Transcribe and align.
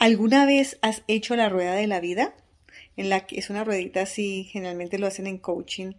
¿Alguna 0.00 0.46
vez 0.46 0.78
has 0.80 1.02
hecho 1.08 1.36
la 1.36 1.50
rueda 1.50 1.74
de 1.74 1.86
la 1.86 2.00
vida? 2.00 2.34
En 2.96 3.10
la 3.10 3.26
que 3.26 3.38
es 3.38 3.50
una 3.50 3.64
ruedita 3.64 4.00
así, 4.00 4.44
generalmente 4.44 4.98
lo 4.98 5.06
hacen 5.06 5.26
en 5.26 5.36
coaching, 5.36 5.92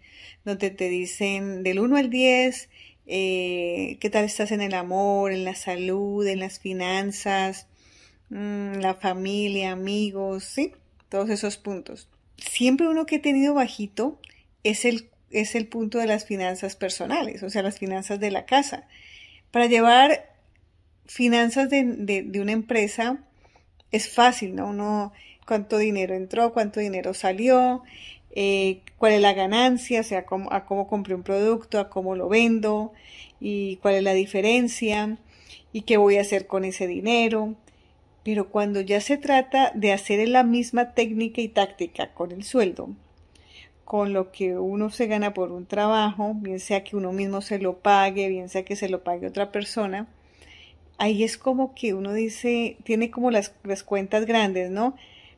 donde 0.43 0.71
te 0.71 0.89
dicen 0.89 1.61
del 1.61 1.79
1 1.79 1.97
al 1.97 2.09
10, 2.09 2.69
eh, 3.05 3.97
qué 3.99 4.09
tal 4.09 4.25
estás 4.25 4.51
en 4.51 4.61
el 4.61 4.73
amor, 4.73 5.31
en 5.31 5.45
la 5.45 5.53
salud, 5.53 6.25
en 6.25 6.39
las 6.39 6.57
finanzas, 6.59 7.67
mm, 8.31 8.79
la 8.79 8.95
familia, 8.95 9.71
amigos, 9.71 10.45
¿sí? 10.45 10.73
Todos 11.07 11.29
esos 11.29 11.57
puntos. 11.57 12.09
Siempre 12.37 12.87
uno 12.87 13.05
que 13.05 13.17
he 13.17 13.19
tenido 13.19 13.53
bajito 13.53 14.19
es 14.63 14.83
el, 14.83 15.11
es 15.29 15.53
el 15.53 15.67
punto 15.67 15.99
de 15.99 16.07
las 16.07 16.25
finanzas 16.25 16.75
personales, 16.75 17.43
o 17.43 17.51
sea, 17.51 17.61
las 17.61 17.77
finanzas 17.77 18.19
de 18.19 18.31
la 18.31 18.47
casa. 18.47 18.87
Para 19.51 19.67
llevar 19.67 20.33
finanzas 21.05 21.69
de, 21.69 21.83
de 22.25 22.41
una 22.41 22.53
empresa, 22.53 23.27
es 23.91 24.09
fácil, 24.09 24.55
¿no? 24.55 24.67
Uno, 24.67 25.13
cuánto 25.45 25.77
dinero 25.77 26.15
entró, 26.15 26.53
cuánto 26.53 26.79
dinero 26.79 27.13
salió, 27.13 27.83
eh, 28.33 28.81
cuál 28.97 29.13
es 29.13 29.21
la 29.21 29.33
ganancia, 29.33 30.01
o 30.01 30.03
sea, 30.03 30.25
cómo, 30.25 30.51
a 30.53 30.65
cómo 30.65 30.87
compré 30.87 31.15
un 31.15 31.23
producto, 31.23 31.79
a 31.79 31.89
cómo 31.89 32.15
lo 32.15 32.29
vendo 32.29 32.93
y 33.39 33.77
cuál 33.77 33.95
es 33.95 34.03
la 34.03 34.13
diferencia 34.13 35.17
y 35.73 35.81
qué 35.81 35.97
voy 35.97 36.17
a 36.17 36.21
hacer 36.21 36.47
con 36.47 36.63
ese 36.65 36.87
dinero. 36.87 37.55
Pero 38.23 38.49
cuando 38.49 38.81
ya 38.81 39.01
se 39.01 39.17
trata 39.17 39.71
de 39.75 39.93
hacer 39.93 40.27
la 40.29 40.43
misma 40.43 40.93
técnica 40.93 41.41
y 41.41 41.47
táctica 41.49 42.13
con 42.13 42.31
el 42.31 42.43
sueldo, 42.43 42.89
con 43.83 44.13
lo 44.13 44.31
que 44.31 44.57
uno 44.57 44.89
se 44.89 45.07
gana 45.07 45.33
por 45.33 45.51
un 45.51 45.65
trabajo, 45.65 46.33
bien 46.35 46.59
sea 46.59 46.83
que 46.83 46.95
uno 46.95 47.11
mismo 47.11 47.41
se 47.41 47.59
lo 47.59 47.79
pague, 47.79 48.29
bien 48.29 48.47
sea 48.47 48.63
que 48.63 48.75
se 48.75 48.89
lo 48.89 49.03
pague 49.03 49.27
otra 49.27 49.51
persona, 49.51 50.07
ahí 51.01 51.23
es 51.23 51.35
como 51.35 51.73
que 51.73 51.95
uno 51.95 52.13
dice, 52.13 52.77
tiene 52.83 53.09
como 53.09 53.31
las, 53.31 53.51
cuentas 53.83 54.27
grandes, 54.27 54.69
¿no? 54.69 54.95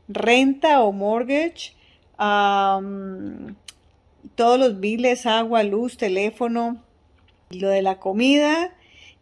Renta 0.10 0.84
o 0.84 0.92
mortgage, 0.92 1.74
todos 4.36 4.60
los 4.60 4.82
biles, 4.82 5.26
agua, 5.26 5.64
luz, 5.64 5.96
teléfono, 5.96 6.84
lo 7.50 7.70
de 7.70 7.82
la 7.82 7.98
comida 8.00 8.76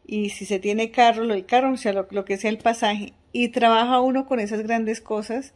y 0.08 0.30
si 0.30 0.46
se 0.46 0.58
tiene 0.58 0.90
carro, 0.90 1.26
lo 1.26 1.36
del 1.36 1.46
carro, 1.46 1.74
o 1.74 1.78
sea, 1.78 1.94
lo, 1.94 2.08
lo 2.10 2.26
que 2.26 2.38
sea 2.38 2.50
el 2.50 2.58
pasaje. 2.58 3.14
Y 3.32 3.50
trabaja 3.50 4.02
uno 4.02 4.26
con 4.26 4.40
esas 4.40 4.64
grandes 4.64 5.00
cosas 5.00 5.54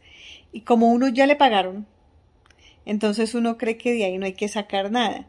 y 0.52 0.60
como 0.60 0.92
uno 0.92 1.08
ya 1.08 1.26
le 1.26 1.34
pagaron, 1.34 1.84
entonces 2.84 3.34
uno 3.34 3.58
cree 3.58 3.76
que 3.76 3.92
de 3.92 4.04
ahí 4.04 4.18
no 4.18 4.26
hay 4.26 4.34
que 4.34 4.46
sacar 4.46 4.92
nada. 4.92 5.26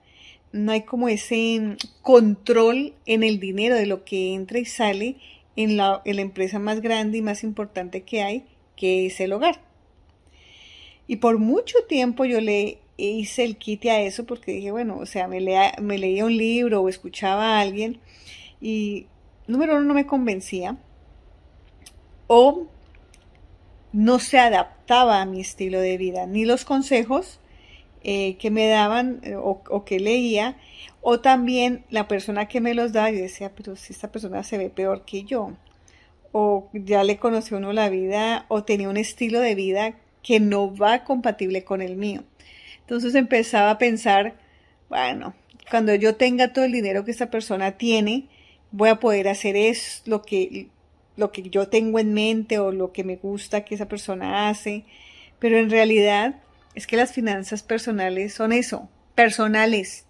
No 0.52 0.72
hay 0.72 0.84
como 0.84 1.10
ese 1.10 1.78
control 2.04 2.94
en 3.08 3.24
el 3.24 3.40
dinero 3.40 3.76
de 3.76 3.88
lo 3.88 4.06
que 4.06 4.36
entra 4.36 4.60
y 4.60 4.66
sale 4.66 5.18
en 5.58 5.76
la, 5.76 6.02
empresa 6.06 6.60
más 6.60 6.82
grande 6.82 7.18
y 7.18 7.22
más 7.22 7.44
importante 7.44 8.04
que 8.04 8.22
hay, 8.22 8.46
que 8.78 9.08
es 9.08 9.20
el 9.20 9.34
hogar. 9.34 9.60
Y 11.08 11.18
por 11.18 11.40
mucho 11.40 11.78
tiempo 11.90 12.26
yo 12.26 12.40
le 12.40 12.80
hice 12.96 13.44
el 13.44 13.58
quite 13.58 13.92
a 13.92 14.02
eso 14.02 14.26
porque 14.26 14.54
dije, 14.54 14.72
bueno, 14.72 14.98
o 14.98 15.06
sea, 15.06 15.28
me, 15.28 15.42
me 15.82 15.98
leía 15.98 16.26
un 16.26 16.38
libro 16.38 16.82
o 16.82 16.90
escuchaba 16.90 17.58
a 17.58 17.62
alguien 17.62 18.00
y 18.62 19.08
número 19.48 19.76
uno 19.76 19.84
no 19.84 19.94
me 19.94 20.06
convencía 20.06 20.78
o 22.28 22.68
no 23.94 24.20
se 24.20 24.38
adaptaba 24.38 25.22
a 25.22 25.26
mi 25.26 25.42
estilo 25.42 25.80
de 25.80 25.98
vida, 25.98 26.28
ni 26.28 26.46
los 26.46 26.66
consejos 26.66 27.40
eh, 28.04 28.38
que 28.38 28.52
me 28.52 28.68
daban 28.68 29.22
eh, 29.24 29.36
o, 29.36 29.64
o, 29.70 29.86
que 29.86 30.00
leía 30.00 30.58
o 31.10 31.22
también 31.22 31.86
la 31.90 32.06
persona 32.10 32.50
que 32.50 32.60
me 32.60 32.74
los 32.74 32.92
da, 32.92 33.10
yo 33.10 33.22
decía, 33.22 33.54
pero 33.56 33.78
si 33.78 33.94
esta 33.94 34.12
persona 34.12 34.44
se 34.44 34.58
ve 34.58 34.70
peor 34.70 35.06
que 35.06 35.24
yo, 35.24 35.54
o 36.34 36.70
ya 36.74 37.06
le 37.06 37.16
conoció 37.16 37.60
uno 37.60 37.72
la 37.72 37.88
vida, 37.88 38.46
o 38.50 38.66
tenía 38.66 38.90
un 38.90 38.98
estilo 38.98 39.40
de 39.40 39.56
vida 39.56 39.94
que 40.22 40.42
no 40.42 40.76
va 40.76 41.06
compatible 41.06 41.64
con 41.64 41.82
el 41.82 41.96
mío. 41.96 42.26
Entonces 42.82 43.16
empezaba 43.16 43.72
a 43.72 43.78
pensar, 43.78 44.36
bueno, 44.90 45.34
cuando 45.72 45.96
yo 45.96 46.18
tenga 46.18 46.52
todo 46.52 46.66
el 46.66 46.74
dinero 46.74 47.06
que 47.06 47.12
esta 47.12 47.32
persona 47.32 47.78
tiene, 47.78 48.28
voy 48.72 48.90
a 48.90 49.00
poder 49.00 49.30
hacer 49.30 49.56
es 49.56 50.02
lo 50.06 50.24
que, 50.24 50.68
lo 51.16 51.32
que 51.32 51.44
yo 51.44 51.70
tengo 51.70 52.00
en 52.00 52.14
mente 52.14 52.60
o 52.60 52.74
lo 52.74 52.92
que 52.92 53.06
me 53.06 53.16
gusta 53.16 53.64
que 53.64 53.76
esa 53.76 53.88
persona 53.88 54.50
hace. 54.50 54.84
Pero 55.40 55.58
en 55.58 55.70
realidad 55.70 56.42
es 56.76 56.86
que 56.86 56.98
las 56.98 57.14
finanzas 57.14 57.64
personales 57.64 58.34
son 58.34 58.52
eso, 58.52 58.90
personales. 59.16 60.07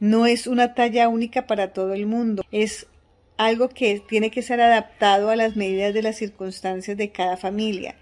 No 0.00 0.26
es 0.26 0.46
una 0.46 0.74
talla 0.74 1.08
única 1.08 1.46
para 1.46 1.72
todo 1.72 1.94
el 1.94 2.06
mundo, 2.06 2.42
es 2.50 2.86
algo 3.36 3.68
que 3.68 4.00
tiene 4.00 4.30
que 4.30 4.42
ser 4.42 4.60
adaptado 4.60 5.30
a 5.30 5.36
las 5.36 5.56
medidas 5.56 5.94
de 5.94 6.02
las 6.02 6.16
circunstancias 6.16 6.96
de 6.96 7.10
cada 7.10 7.36
familia, 7.36 7.96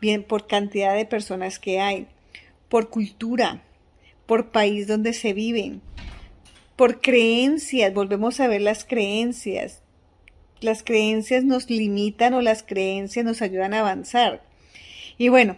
bien 0.00 0.22
por 0.22 0.46
cantidad 0.46 0.94
de 0.94 1.06
personas 1.06 1.58
que 1.58 1.80
hay, 1.80 2.06
por 2.68 2.90
cultura, 2.90 3.62
por 4.26 4.50
país 4.50 4.86
donde 4.86 5.12
se 5.12 5.32
viven, 5.32 5.82
por 6.78 7.00
creencias, 7.00 7.92
volvemos 7.92 8.38
a 8.38 8.46
ver 8.46 8.60
las 8.60 8.84
creencias. 8.84 9.82
Las 10.60 10.84
creencias 10.84 11.42
nos 11.42 11.68
limitan 11.68 12.34
o 12.34 12.40
las 12.40 12.62
creencias 12.62 13.24
nos 13.24 13.42
ayudan 13.42 13.74
a 13.74 13.80
avanzar. 13.80 14.44
Y 15.18 15.28
bueno, 15.28 15.56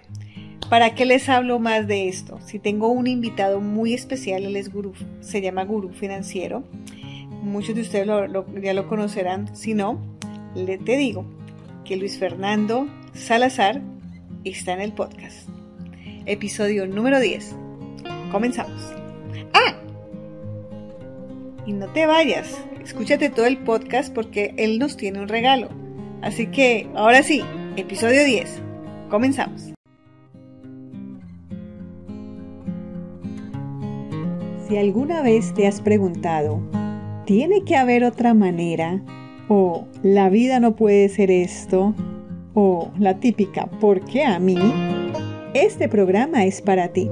¿Para 0.70 0.94
qué 0.94 1.04
les 1.04 1.28
hablo 1.28 1.58
más 1.58 1.88
de 1.88 2.06
esto? 2.06 2.38
Si 2.46 2.60
tengo 2.60 2.86
un 2.86 3.08
invitado 3.08 3.60
muy 3.60 3.92
especial, 3.92 4.44
él 4.44 4.54
es 4.54 4.72
gurú, 4.72 4.92
se 5.18 5.40
llama 5.40 5.64
Gurú 5.64 5.88
Financiero. 5.88 6.62
Muchos 7.42 7.74
de 7.74 7.80
ustedes 7.80 8.06
ya 8.62 8.72
lo 8.72 8.86
conocerán. 8.86 9.56
Si 9.56 9.74
no, 9.74 10.00
le 10.54 10.78
te 10.78 10.96
digo 10.96 11.24
que 11.84 11.96
Luis 11.96 12.18
Fernando 12.18 12.86
Salazar 13.14 13.82
está 14.44 14.72
en 14.74 14.80
el 14.80 14.92
podcast. 14.92 15.48
Episodio 16.26 16.86
número 16.86 17.18
10. 17.18 17.56
Comenzamos. 18.30 18.80
¡Ah! 19.52 19.74
Y 21.66 21.72
no 21.72 21.88
te 21.88 22.06
vayas, 22.06 22.64
escúchate 22.80 23.28
todo 23.28 23.46
el 23.46 23.58
podcast 23.58 24.14
porque 24.14 24.54
él 24.56 24.78
nos 24.78 24.96
tiene 24.96 25.18
un 25.18 25.26
regalo. 25.26 25.68
Así 26.22 26.46
que, 26.46 26.88
ahora 26.94 27.24
sí, 27.24 27.42
episodio 27.76 28.24
10. 28.24 28.62
Comenzamos. 29.10 29.72
Si 34.70 34.78
alguna 34.78 35.20
vez 35.20 35.52
te 35.52 35.66
has 35.66 35.80
preguntado, 35.80 36.60
¿tiene 37.26 37.64
que 37.64 37.74
haber 37.74 38.04
otra 38.04 38.34
manera? 38.34 39.02
¿O 39.48 39.88
la 40.04 40.28
vida 40.28 40.60
no 40.60 40.76
puede 40.76 41.08
ser 41.08 41.32
esto? 41.32 41.92
¿O 42.54 42.92
la 42.96 43.18
típica, 43.18 43.66
¿por 43.66 44.04
qué 44.04 44.22
a 44.22 44.38
mí? 44.38 44.56
Este 45.54 45.88
programa 45.88 46.44
es 46.44 46.62
para 46.62 46.86
ti. 46.92 47.10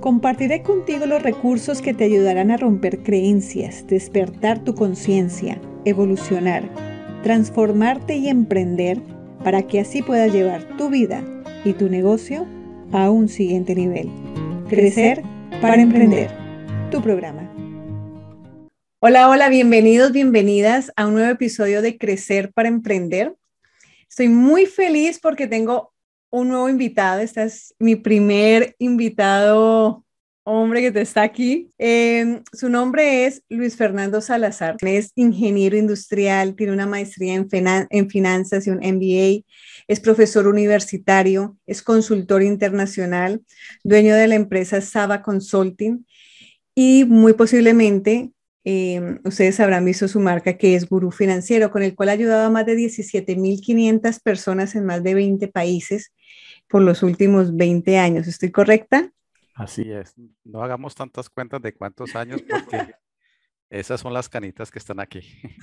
Compartiré 0.00 0.64
contigo 0.64 1.06
los 1.06 1.22
recursos 1.22 1.82
que 1.82 1.94
te 1.94 2.02
ayudarán 2.02 2.50
a 2.50 2.56
romper 2.56 3.04
creencias, 3.04 3.86
despertar 3.86 4.64
tu 4.64 4.74
conciencia, 4.74 5.60
evolucionar, 5.84 6.68
transformarte 7.22 8.16
y 8.16 8.26
emprender 8.26 9.00
para 9.44 9.62
que 9.62 9.78
así 9.78 10.02
puedas 10.02 10.32
llevar 10.32 10.64
tu 10.76 10.90
vida 10.90 11.22
y 11.64 11.74
tu 11.74 11.88
negocio 11.88 12.44
a 12.90 13.08
un 13.08 13.28
siguiente 13.28 13.76
nivel. 13.76 14.10
Crecer 14.68 15.22
para 15.60 15.80
emprender 15.80 16.47
tu 16.90 17.02
programa. 17.02 17.52
Hola, 19.00 19.28
hola, 19.28 19.48
bienvenidos, 19.50 20.10
bienvenidas 20.12 20.90
a 20.96 21.06
un 21.06 21.14
nuevo 21.14 21.30
episodio 21.30 21.82
de 21.82 21.98
Crecer 21.98 22.50
para 22.52 22.68
Emprender. 22.68 23.34
Estoy 24.08 24.28
muy 24.28 24.64
feliz 24.64 25.18
porque 25.20 25.46
tengo 25.46 25.92
un 26.30 26.48
nuevo 26.48 26.68
invitado. 26.68 27.20
Este 27.20 27.42
es 27.42 27.74
mi 27.78 27.96
primer 27.96 28.74
invitado 28.78 30.04
hombre 30.44 30.80
que 30.80 30.90
te 30.90 31.02
está 31.02 31.22
aquí. 31.22 31.70
Em, 31.76 32.42
su 32.54 32.70
nombre 32.70 33.26
es 33.26 33.42
Luis 33.50 33.76
Fernando 33.76 34.22
Salazar. 34.22 34.76
Es 34.80 35.12
ingeniero 35.14 35.76
industrial, 35.76 36.54
tiene 36.54 36.72
una 36.72 36.86
maestría 36.86 37.34
en, 37.34 37.48
en 37.90 38.08
finanzas 38.08 38.66
y 38.66 38.70
un 38.70 38.78
MBA. 38.78 39.44
Es 39.88 40.00
profesor 40.00 40.46
universitario, 40.46 41.58
es 41.66 41.82
consultor 41.82 42.42
internacional, 42.42 43.42
dueño 43.84 44.14
de 44.14 44.28
la 44.28 44.36
empresa 44.36 44.80
Saba 44.80 45.20
Consulting 45.20 46.06
y 46.80 47.04
muy 47.04 47.32
posiblemente 47.32 48.30
em, 48.62 49.18
ustedes 49.24 49.58
habrán 49.58 49.84
visto 49.84 50.06
su 50.06 50.20
marca 50.20 50.56
que 50.56 50.76
es 50.76 50.88
Gurú 50.88 51.10
Financiero, 51.10 51.72
con 51.72 51.82
el 51.82 51.96
cual 51.96 52.10
ha 52.10 52.12
ayudado 52.12 52.46
a 52.46 52.50
más 52.50 52.66
de 52.66 52.76
17.500 52.76 54.22
personas 54.22 54.76
en 54.76 54.86
más 54.86 55.02
de 55.02 55.14
20 55.14 55.48
países 55.48 56.12
por 56.68 56.82
los 56.82 57.02
últimos 57.02 57.56
20 57.56 57.98
años. 57.98 58.28
¿Estoy 58.28 58.52
correcta? 58.52 59.10
Así 59.56 59.90
es. 59.90 60.14
No 60.44 60.62
hagamos 60.62 60.94
tantas 60.94 61.28
cuentas 61.28 61.60
de 61.62 61.74
cuántos 61.74 62.14
años 62.14 62.42
porque 62.42 62.94
esas 63.70 64.00
son 64.00 64.14
las 64.14 64.28
canitas 64.28 64.70
que 64.70 64.78
están 64.78 65.00
aquí. 65.00 65.22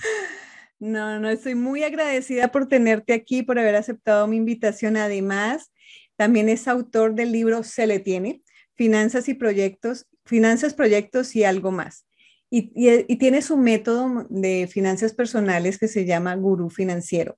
No, 0.78 1.22
no, 1.22 1.30
estoy 1.30 1.56
muy 1.56 1.84
agradecida 1.84 2.50
por 2.50 2.68
tenerte 2.68 3.14
aquí, 3.14 3.44
por 3.44 3.58
haber 3.58 3.78
aceptado 3.78 4.28
mi 4.28 4.36
invitación. 4.36 4.98
Además, 4.98 5.72
también 6.18 6.50
es 6.50 6.68
autor 6.68 7.16
del 7.16 7.32
libro 7.32 7.64
Se 7.64 7.88
le 7.88 8.02
tiene, 8.02 8.42
Finanzas 8.74 9.30
y 9.30 9.36
Proyectos 9.36 10.06
finanzas, 10.26 10.74
proyectos 10.74 11.36
y 11.36 11.44
algo 11.44 11.72
más. 11.72 12.06
Y, 12.50 13.18
tiene 13.18 13.42
su 13.42 13.58
método 13.58 14.28
de 14.30 14.68
finanzas 14.72 15.14
personales 15.14 15.78
que 15.78 15.88
se 15.88 16.06
llama 16.06 16.36
Gurú 16.36 16.70
Financiero. 16.70 17.38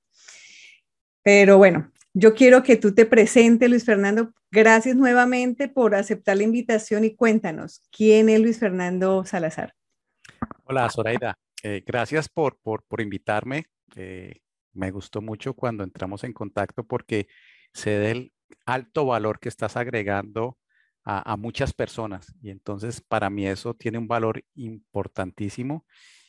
Pero 1.24 1.58
bueno, 1.58 1.92
yo 2.14 2.34
quiero 2.34 2.62
que 2.62 2.78
tú 2.78 2.94
te 2.94 3.06
presentes, 3.06 3.70
Luis 3.70 3.86
Fernando. 3.86 4.34
Gracias 4.52 4.96
nuevamente 4.96 5.68
por 5.68 5.96
aceptar 5.96 6.38
la 6.38 6.44
invitación 6.44 7.04
y 7.04 7.16
cuéntanos, 7.16 7.82
¿quién 7.92 8.30
es 8.30 8.40
Luis 8.40 8.60
Fernando 8.60 9.26
Salazar? 9.26 9.74
Hola, 10.64 10.90
Zoraida. 10.90 11.38
Eh, 11.64 11.84
gracias 11.86 12.30
por, 12.30 12.60
por, 12.60 12.84
por 12.84 13.02
invitarme. 13.02 13.66
Eh, 13.96 14.42
me 14.74 14.92
gustó 14.92 15.22
mucho 15.22 15.54
cuando 15.54 15.84
entramos 15.84 16.24
en 16.24 16.34
contacto 16.34 16.84
porque 16.86 17.28
sé 17.74 17.92
del 17.92 18.32
alto 18.66 19.06
valor 19.06 19.40
que 19.40 19.50
estás 19.50 19.76
agregando 19.76 20.58
a, 21.10 21.38
muchas 21.38 21.72
personas 21.74 22.34
y 22.42 22.50
entonces 22.50 23.00
para 23.00 23.30
mí 23.30 23.48
eso 23.48 23.74
tiene 23.74 23.98
un 23.98 24.10
valor 24.10 24.44
importantísimo 24.56 25.86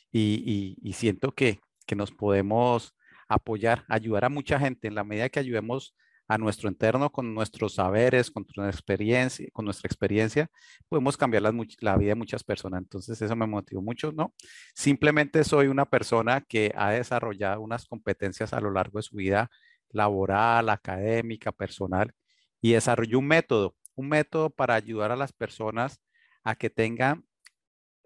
y, 0.09 0.93
siento 0.93 1.33
que, 1.33 1.59
que 1.85 1.95
nos 1.95 2.11
podemos 2.11 2.95
apoyar, 3.27 3.83
ayudar 3.89 4.25
a 4.25 4.29
mucha 4.29 4.57
gente 4.57 4.87
en 4.87 4.95
la 4.95 5.03
medida 5.03 5.27
que 5.27 5.39
ayudemos 5.39 5.95
a 6.29 6.37
nuestro 6.37 6.69
entorno 6.69 7.11
con 7.11 7.33
nuestros 7.33 7.73
saberes, 7.75 8.31
con 8.31 8.43
nuestra 8.43 8.69
experiencia, 8.69 9.47
con 9.51 9.65
nuestra 9.65 9.87
experiencia, 9.87 10.49
podemos 10.87 11.17
cambiar 11.17 11.43
la, 11.43 11.53
la, 11.79 11.97
vida 11.97 12.09
de 12.09 12.15
muchas 12.15 12.43
personas. 12.43 12.81
Entonces 12.81 13.21
eso 13.21 13.35
me 13.35 13.47
motivó 13.47 13.81
mucho, 13.81 14.11
¿no? 14.11 14.33
Simplemente 14.75 15.43
soy 15.43 15.67
una 15.67 15.85
persona 15.85 16.41
que 16.41 16.71
ha 16.75 16.91
desarrollado 16.91 17.61
unas 17.61 17.85
competencias 17.85 18.53
a 18.53 18.61
lo 18.61 18.71
largo 18.71 18.99
de 18.99 19.03
su 19.03 19.17
vida 19.17 19.49
laboral, 19.89 20.69
académica, 20.69 21.51
personal, 21.51 22.13
y 22.61 22.73
desarrolló 22.73 23.19
un 23.19 23.27
método, 23.27 23.75
un 23.99 24.07
método 24.07 24.49
para 24.49 24.75
ayudar 24.75 25.11
a 25.11 25.17
las 25.17 25.33
personas 25.33 26.01
a 26.43 26.55
que 26.55 26.69
tengan 26.69 27.25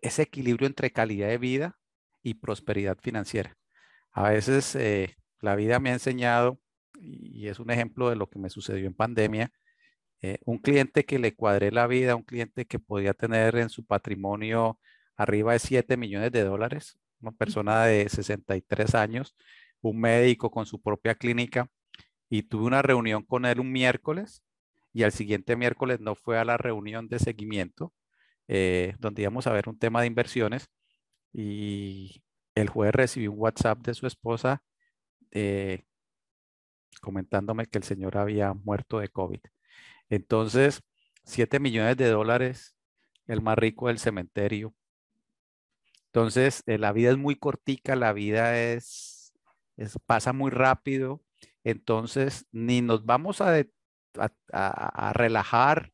ese 0.02 0.24
equilibrio 0.24 0.66
entre 0.66 0.92
calidad 0.92 1.28
de 1.28 1.38
vida 1.38 1.78
y 2.24 2.34
prosperidad 2.36 2.98
financiera. 3.00 3.56
A 4.12 4.32
veces 4.32 4.76
eh, 4.76 5.16
la 5.40 5.56
vida 5.56 5.80
me 5.80 5.92
ha 5.92 5.94
enseñado, 5.94 6.60
y 7.00 7.48
es 7.48 7.60
un 7.60 7.70
ejemplo 7.70 8.10
de 8.10 8.16
lo 8.16 8.28
que 8.28 8.40
me 8.40 8.50
sucedió 8.50 8.88
en 8.88 8.96
pandemia, 8.96 9.52
eh, 10.24 10.40
un 10.46 10.58
cliente 10.58 11.06
que 11.06 11.20
le 11.20 11.36
cuadré 11.36 11.70
la 11.72 11.86
vida, 11.86 12.16
un 12.16 12.24
cliente 12.24 12.66
que 12.66 12.80
podía 12.80 13.14
tener 13.14 13.56
en 13.58 13.70
su 13.70 13.86
patrimonio 13.86 14.80
arriba 15.16 15.54
de 15.54 15.60
7 15.60 15.96
millones 15.96 16.32
de 16.32 16.44
dólares, 16.44 16.98
una 17.22 17.34
persona 17.34 17.86
de 17.86 18.10
63 18.10 18.96
años, 18.96 19.36
un 19.82 20.00
médico 20.00 20.50
con 20.50 20.66
su 20.66 20.82
propia 20.82 21.14
clínica, 21.14 21.68
y 22.30 22.42
tuve 22.44 22.66
una 22.66 22.82
reunión 22.82 23.24
con 23.24 23.46
él 23.46 23.60
un 23.60 23.72
miércoles 23.72 24.44
y 24.94 25.04
al 25.04 25.12
siguiente 25.12 25.56
miércoles 25.56 26.00
no 26.00 26.16
fue 26.16 26.38
a 26.38 26.46
la 26.46 26.58
reunión 26.58 27.10
de 27.10 27.20
seguimiento, 27.20 27.94
eh, 28.48 28.96
donde 29.00 29.24
íbamos 29.24 29.48
a 29.48 29.54
ver 29.54 29.70
un 29.70 29.80
tema 29.80 30.02
de 30.02 30.08
inversiones 30.08 30.70
y 31.34 32.24
el 32.56 32.70
jueves 32.70 32.96
recibí 32.96 33.28
un 33.28 33.40
WhatsApp 33.40 33.80
de 33.80 33.94
su 33.96 34.08
esposa 34.08 34.64
eh, 35.32 35.84
comentándome 37.02 37.66
que 37.66 37.80
el 37.80 37.84
señor 37.84 38.18
había 38.18 38.54
muerto 38.54 39.00
de 39.00 39.10
COVID. 39.10 39.40
Entonces, 40.10 40.82
7 41.24 41.60
millones 41.60 41.98
de 41.98 42.10
dólares, 42.10 42.76
el 43.28 43.42
más 43.42 43.58
rico 43.58 43.88
del 43.88 44.00
cementerio. 44.00 44.76
Entonces, 46.08 46.64
eh, 46.68 46.78
la 46.78 46.92
vida 46.94 47.12
es 47.12 47.18
muy 47.18 47.36
cortica, 47.36 47.96
la 47.96 48.14
vida 48.14 48.60
es, 48.60 49.34
pasa 50.06 50.34
muy 50.34 50.52
rápido. 50.52 51.24
Entonces, 51.64 52.46
ni 52.52 52.82
nos 52.82 53.06
vamos 53.06 53.42
a, 53.42 53.64
a, 54.18 55.14
relajar 55.14 55.92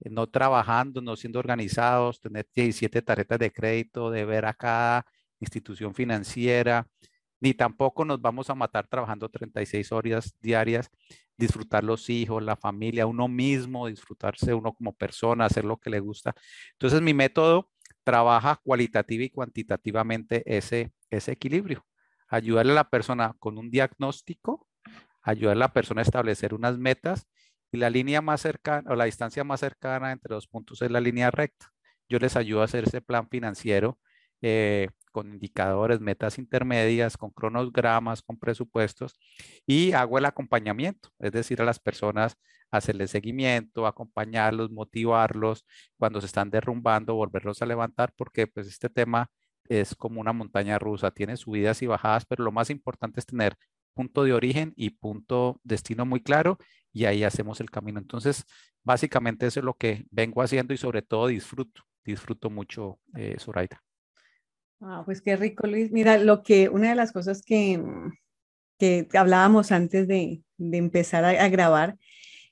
no 0.00 0.26
trabajando, 0.28 1.00
no 1.00 1.16
siendo 1.16 1.38
organizados, 1.38 2.20
tener 2.20 2.46
17 2.54 3.02
tarjetas 3.02 3.38
de 3.38 3.52
crédito, 3.52 4.10
de 4.10 4.24
ver 4.24 4.46
a 4.46 4.54
cada 4.54 5.06
institución 5.38 5.94
financiera, 5.94 6.88
ni 7.40 7.54
tampoco 7.54 8.04
nos 8.04 8.20
vamos 8.20 8.50
a 8.50 8.54
matar 8.54 8.86
trabajando 8.86 9.28
36 9.28 9.92
horas 9.92 10.34
diarias, 10.40 10.90
disfrutar 11.36 11.84
los 11.84 12.08
hijos, 12.08 12.42
la 12.42 12.56
familia, 12.56 13.06
uno 13.06 13.28
mismo, 13.28 13.88
disfrutarse 13.88 14.54
uno 14.54 14.72
como 14.72 14.92
persona, 14.94 15.46
hacer 15.46 15.64
lo 15.64 15.78
que 15.78 15.90
le 15.90 16.00
gusta. 16.00 16.34
Entonces 16.72 17.00
mi 17.02 17.14
método 17.14 17.70
trabaja 18.04 18.60
cualitativa 18.62 19.24
y 19.24 19.30
cuantitativamente 19.30 20.42
ese, 20.46 20.92
ese 21.10 21.32
equilibrio. 21.32 21.84
Ayudarle 22.28 22.72
a 22.72 22.76
la 22.76 22.90
persona 22.90 23.34
con 23.38 23.58
un 23.58 23.70
diagnóstico, 23.70 24.68
ayudarle 25.22 25.64
a 25.64 25.68
la 25.68 25.72
persona 25.72 26.00
a 26.00 26.04
establecer 26.04 26.54
unas 26.54 26.78
metas 26.78 27.26
y 27.72 27.78
la 27.78 27.90
línea 27.90 28.20
más 28.20 28.42
cercana 28.42 28.90
o 28.92 28.96
la 28.96 29.06
distancia 29.06 29.44
más 29.44 29.60
cercana 29.60 30.12
entre 30.12 30.34
dos 30.34 30.46
puntos 30.46 30.82
es 30.82 30.90
la 30.90 31.00
línea 31.00 31.30
recta. 31.30 31.68
Yo 32.08 32.18
les 32.18 32.36
ayudo 32.36 32.60
a 32.62 32.64
hacer 32.66 32.84
ese 32.84 33.00
plan 33.00 33.28
financiero 33.28 33.98
eh, 34.42 34.88
con 35.12 35.32
indicadores, 35.32 36.00
metas 36.00 36.38
intermedias, 36.38 37.16
con 37.16 37.30
cronogramas, 37.30 38.22
con 38.22 38.38
presupuestos 38.38 39.14
y 39.66 39.92
hago 39.92 40.18
el 40.18 40.26
acompañamiento, 40.26 41.10
es 41.18 41.32
decir, 41.32 41.62
a 41.62 41.64
las 41.64 41.78
personas 41.78 42.36
hacerles 42.70 43.10
seguimiento, 43.10 43.86
acompañarlos, 43.86 44.70
motivarlos 44.70 45.64
cuando 45.98 46.20
se 46.20 46.26
están 46.26 46.50
derrumbando, 46.50 47.14
volverlos 47.14 47.62
a 47.62 47.66
levantar, 47.66 48.12
porque 48.16 48.46
pues 48.46 48.66
este 48.66 48.88
tema 48.88 49.30
es 49.68 49.94
como 49.94 50.20
una 50.20 50.32
montaña 50.32 50.78
rusa, 50.78 51.10
tiene 51.10 51.36
subidas 51.36 51.82
y 51.82 51.86
bajadas, 51.86 52.24
pero 52.26 52.44
lo 52.44 52.52
más 52.52 52.70
importante 52.70 53.20
es 53.20 53.26
tener 53.26 53.56
punto 53.94 54.24
de 54.24 54.32
origen 54.32 54.72
y 54.76 54.90
punto 54.90 55.60
destino 55.64 56.06
muy 56.06 56.22
claro 56.22 56.58
y 56.92 57.04
ahí 57.06 57.24
hacemos 57.24 57.60
el 57.60 57.70
camino. 57.70 57.98
Entonces, 57.98 58.44
básicamente 58.82 59.46
eso 59.46 59.60
es 59.60 59.64
lo 59.64 59.74
que 59.74 60.04
vengo 60.10 60.42
haciendo 60.42 60.74
y 60.74 60.76
sobre 60.76 61.02
todo 61.02 61.28
disfruto, 61.28 61.82
disfruto 62.04 62.50
mucho, 62.50 62.98
eh, 63.16 63.36
Zoraida. 63.38 63.82
Ah, 64.80 65.02
pues 65.04 65.22
qué 65.22 65.36
rico, 65.36 65.66
Luis. 65.66 65.92
Mira, 65.92 66.18
lo 66.18 66.42
que, 66.42 66.68
una 66.68 66.90
de 66.90 66.96
las 66.96 67.12
cosas 67.12 67.42
que, 67.42 67.80
que 68.78 69.08
hablábamos 69.14 69.70
antes 69.70 70.08
de, 70.08 70.42
de 70.56 70.76
empezar 70.76 71.24
a, 71.24 71.48
grabar, 71.48 71.96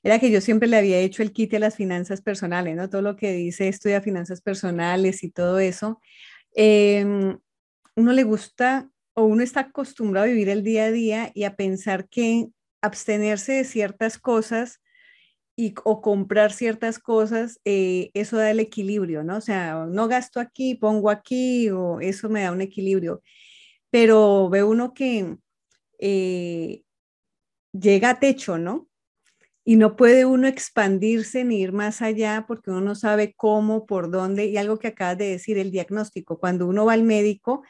era 0.03 0.17
que 0.17 0.31
yo 0.31 0.41
siempre 0.41 0.67
le 0.67 0.77
había 0.77 0.97
hecho 0.99 1.23
el 1.23 1.33
kit 1.33 1.53
a 1.53 1.59
las 1.59 1.75
finanzas 1.75 2.21
personales, 2.21 2.75
¿no? 2.75 2.89
Todo 2.89 3.01
lo 3.01 3.15
que 3.15 3.33
dice 3.33 3.67
estudia 3.67 4.01
finanzas 4.01 4.41
personales 4.41 5.23
y 5.23 5.31
todo 5.31 5.59
eso. 5.59 5.99
Eh, 6.55 7.05
uno 7.95 8.11
le 8.13 8.23
gusta 8.23 8.89
o 9.13 9.23
uno 9.23 9.43
está 9.43 9.61
acostumbrado 9.61 10.25
a 10.25 10.29
vivir 10.29 10.49
el 10.49 10.63
día 10.63 10.85
a 10.85 10.91
día 10.91 11.31
y 11.33 11.43
a 11.43 11.55
pensar 11.55 12.07
que 12.07 12.47
abstenerse 12.81 13.53
de 13.53 13.63
ciertas 13.63 14.17
cosas 14.17 14.81
y, 15.55 15.73
o 15.83 16.01
comprar 16.01 16.53
ciertas 16.53 16.97
cosas, 16.97 17.59
eh, 17.65 18.09
eso 18.13 18.37
da 18.37 18.51
el 18.51 18.59
equilibrio, 18.59 19.23
¿no? 19.23 19.37
O 19.37 19.41
sea, 19.41 19.85
no 19.85 20.07
gasto 20.07 20.39
aquí, 20.39 20.75
pongo 20.75 21.09
aquí, 21.09 21.69
o 21.69 21.99
eso 21.99 22.29
me 22.29 22.43
da 22.43 22.51
un 22.51 22.61
equilibrio. 22.61 23.21
Pero 23.89 24.49
ve 24.49 24.63
uno 24.63 24.93
que 24.93 25.37
eh, 25.99 26.83
llega 27.73 28.11
a 28.11 28.19
techo, 28.19 28.57
¿no? 28.57 28.87
Y 29.63 29.75
no 29.75 29.95
puede 29.95 30.25
uno 30.25 30.47
expandirse 30.47 31.43
ni 31.43 31.61
ir 31.61 31.73
más 31.73 32.01
allá 32.01 32.45
porque 32.47 32.71
uno 32.71 32.81
no 32.81 32.95
sabe 32.95 33.33
cómo, 33.35 33.85
por 33.85 34.09
dónde, 34.09 34.45
y 34.45 34.57
algo 34.57 34.79
que 34.79 34.87
acabas 34.87 35.17
de 35.19 35.29
decir, 35.29 35.57
el 35.57 35.69
diagnóstico. 35.69 36.39
Cuando 36.39 36.65
uno 36.65 36.85
va 36.85 36.93
al 36.93 37.03
médico, 37.03 37.61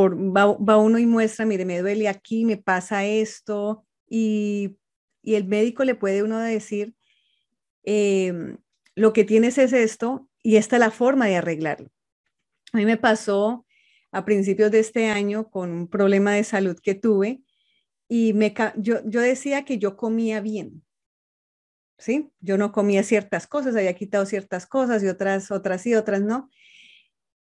va, 0.00 0.76
uno 0.76 0.98
y 0.98 1.06
muestra, 1.06 1.44
mire, 1.46 1.64
me 1.64 1.80
duele 1.80 2.08
aquí, 2.08 2.44
me 2.44 2.56
pasa 2.56 3.04
esto, 3.04 3.84
y, 4.08 4.78
el 5.22 5.46
médico 5.46 5.84
le 5.84 5.94
puede 5.94 6.22
uno 6.22 6.38
decir, 6.40 6.94
eh, 7.84 8.56
lo 8.94 9.12
que 9.12 9.24
tienes 9.24 9.56
es 9.58 9.72
esto 9.72 10.28
y 10.42 10.56
esta 10.56 10.76
es 10.76 10.80
la 10.80 10.90
forma 10.90 11.26
de 11.26 11.36
arreglarlo. 11.36 11.90
A 12.72 12.78
mí 12.78 12.84
me 12.86 12.96
pasó 12.96 13.64
a 14.10 14.24
principios 14.24 14.70
de 14.70 14.80
este 14.80 15.06
año 15.06 15.48
con 15.50 15.70
un 15.70 15.88
problema 15.88 16.32
de 16.32 16.44
salud 16.44 16.78
que 16.82 16.94
tuve 16.94 17.42
y 18.08 18.32
me, 18.34 18.52
yo, 18.76 19.00
yo 19.06 19.20
decía 19.20 19.64
que 19.64 19.78
yo 19.78 19.96
comía 19.96 20.40
bien. 20.40 20.82
¿Sí? 21.98 22.32
Yo 22.40 22.58
no 22.58 22.72
comía 22.72 23.04
ciertas 23.04 23.46
cosas, 23.46 23.76
había 23.76 23.94
quitado 23.94 24.26
ciertas 24.26 24.66
cosas 24.66 25.04
y 25.04 25.08
otras, 25.08 25.52
otras 25.52 25.86
y 25.86 25.94
otras 25.94 26.20
no. 26.20 26.50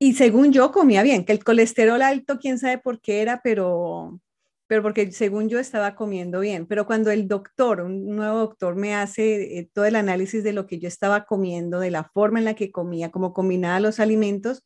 Y 0.04 0.14
según 0.14 0.52
yo 0.52 0.72
comía 0.72 1.04
bien, 1.04 1.26
que 1.26 1.32
el 1.32 1.44
colesterol 1.44 2.02
alto, 2.02 2.40
quién 2.40 2.58
sabe 2.58 2.80
por 2.80 3.02
qué 3.02 3.22
era, 3.22 3.40
pero, 3.44 4.20
pero 4.66 4.82
porque 4.82 5.12
según 5.12 5.48
yo 5.48 5.60
estaba 5.60 5.94
comiendo 5.94 6.40
bien. 6.40 6.66
Pero 6.66 6.88
cuando 6.88 7.12
el 7.12 7.28
doctor, 7.28 7.82
un 7.82 8.08
nuevo 8.08 8.40
doctor, 8.40 8.76
me 8.76 8.96
hace 8.96 9.60
eh, 9.60 9.70
todo 9.72 9.86
el 9.86 9.96
análisis 9.96 10.44
de 10.44 10.54
lo 10.54 10.66
que 10.66 10.80
yo 10.80 10.88
estaba 10.88 11.26
comiendo, 11.26 11.80
de 11.80 11.92
la 11.92 12.04
forma 12.04 12.40
en 12.40 12.46
la 12.46 12.56
que 12.56 12.72
comía, 12.72 13.12
cómo 13.12 13.32
combinaba 13.32 13.80
los 13.80 14.00
alimentos, 14.00 14.66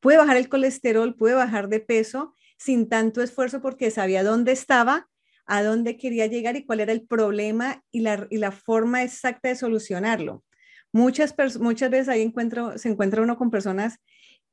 pude 0.00 0.16
bajar 0.16 0.36
el 0.36 0.48
colesterol, 0.48 1.14
pude 1.14 1.34
bajar 1.34 1.68
de 1.68 1.78
peso 1.78 2.34
sin 2.58 2.88
tanto 2.88 3.22
esfuerzo 3.22 3.62
porque 3.62 3.92
sabía 3.92 4.24
dónde 4.24 4.50
estaba, 4.50 5.08
a 5.46 5.62
dónde 5.62 5.96
quería 5.96 6.26
llegar 6.26 6.56
y 6.56 6.66
cuál 6.66 6.80
era 6.80 6.90
el 6.90 7.06
problema 7.06 7.84
y 7.92 8.00
la, 8.00 8.26
y 8.30 8.38
la 8.38 8.50
forma 8.50 9.04
exacta 9.04 9.48
de 9.48 9.54
solucionarlo. 9.54 10.42
Muchas, 10.90 11.36
muchas 11.60 11.88
veces 11.88 12.08
ahí 12.08 12.22
encuentro, 12.22 12.76
se 12.78 12.88
encuentra 12.88 13.22
uno 13.22 13.38
con 13.38 13.52
personas 13.52 14.00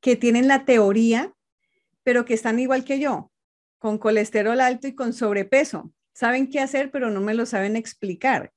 que 0.00 0.16
tienen 0.16 0.48
la 0.48 0.64
teoría, 0.64 1.32
pero 2.02 2.24
que 2.24 2.34
están 2.34 2.58
igual 2.58 2.84
que 2.84 2.98
yo, 2.98 3.30
con 3.78 3.98
colesterol 3.98 4.60
alto 4.60 4.88
y 4.88 4.94
con 4.94 5.12
sobrepeso. 5.12 5.92
Saben 6.12 6.50
qué 6.50 6.60
hacer, 6.60 6.90
pero 6.90 7.10
no 7.10 7.20
me 7.20 7.34
lo 7.34 7.46
saben 7.46 7.76
explicar 7.76 8.52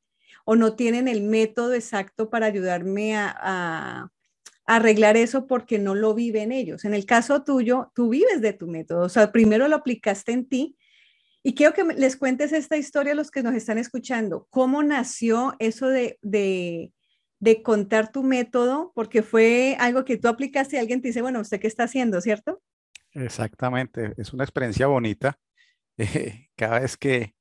o 0.46 0.56
no 0.56 0.76
tienen 0.76 1.08
el 1.08 1.22
método 1.22 1.74
exacto 1.74 2.30
para 2.30 2.48
ayudarme 2.48 3.16
a, 3.16 4.10
arreglar 4.66 5.18
eso 5.18 5.46
porque 5.46 5.78
no 5.78 5.94
lo 5.94 6.14
viven 6.14 6.54
ellos. 6.54 6.86
En 6.86 6.94
el 6.94 7.06
caso 7.06 7.44
tuyo, 7.44 7.92
tú 7.94 8.08
vives 8.08 8.40
de 8.40 8.54
tu 8.54 8.66
método, 8.68 9.02
o 9.02 9.10
sea, 9.10 9.30
primero 9.30 9.68
lo 9.68 9.76
aplicaste 9.76 10.32
en 10.32 10.48
ti 10.48 10.78
Y 11.44 11.54
quiero 11.54 11.74
que 11.74 11.84
les 11.84 12.16
cuentes 12.16 12.54
esta 12.54 12.78
historia 12.78 13.12
a 13.12 13.16
los 13.16 13.30
que 13.30 13.44
nos 13.44 13.56
están 13.56 13.78
escuchando. 13.78 14.48
¿Cómo 14.50 14.82
nació 14.82 15.54
eso 15.60 15.90
de, 15.90 16.94
de 17.44 17.62
contar 17.62 18.10
tu 18.10 18.24
método? 18.24 18.94
Porque 18.96 19.22
fue 19.22 19.76
algo 19.78 20.06
que 20.06 20.18
tú 20.18 20.30
aplicaste 20.30 20.78
y 20.78 20.80
alguien 20.80 21.02
te 21.02 21.10
dice, 21.10 21.22
bueno, 21.22 21.42
¿usted 21.42 21.60
qué 21.60 21.68
está 21.68 21.84
haciendo, 21.84 22.22
cierto? 22.22 22.62
Exactamente, 23.12 24.14
es 24.18 24.32
una 24.34 24.44
experiencia 24.44 24.88
bonita. 24.88 25.38
Eh, 25.96 26.50
cada 26.56 26.80
vez 26.80 26.98
que, 26.98 27.36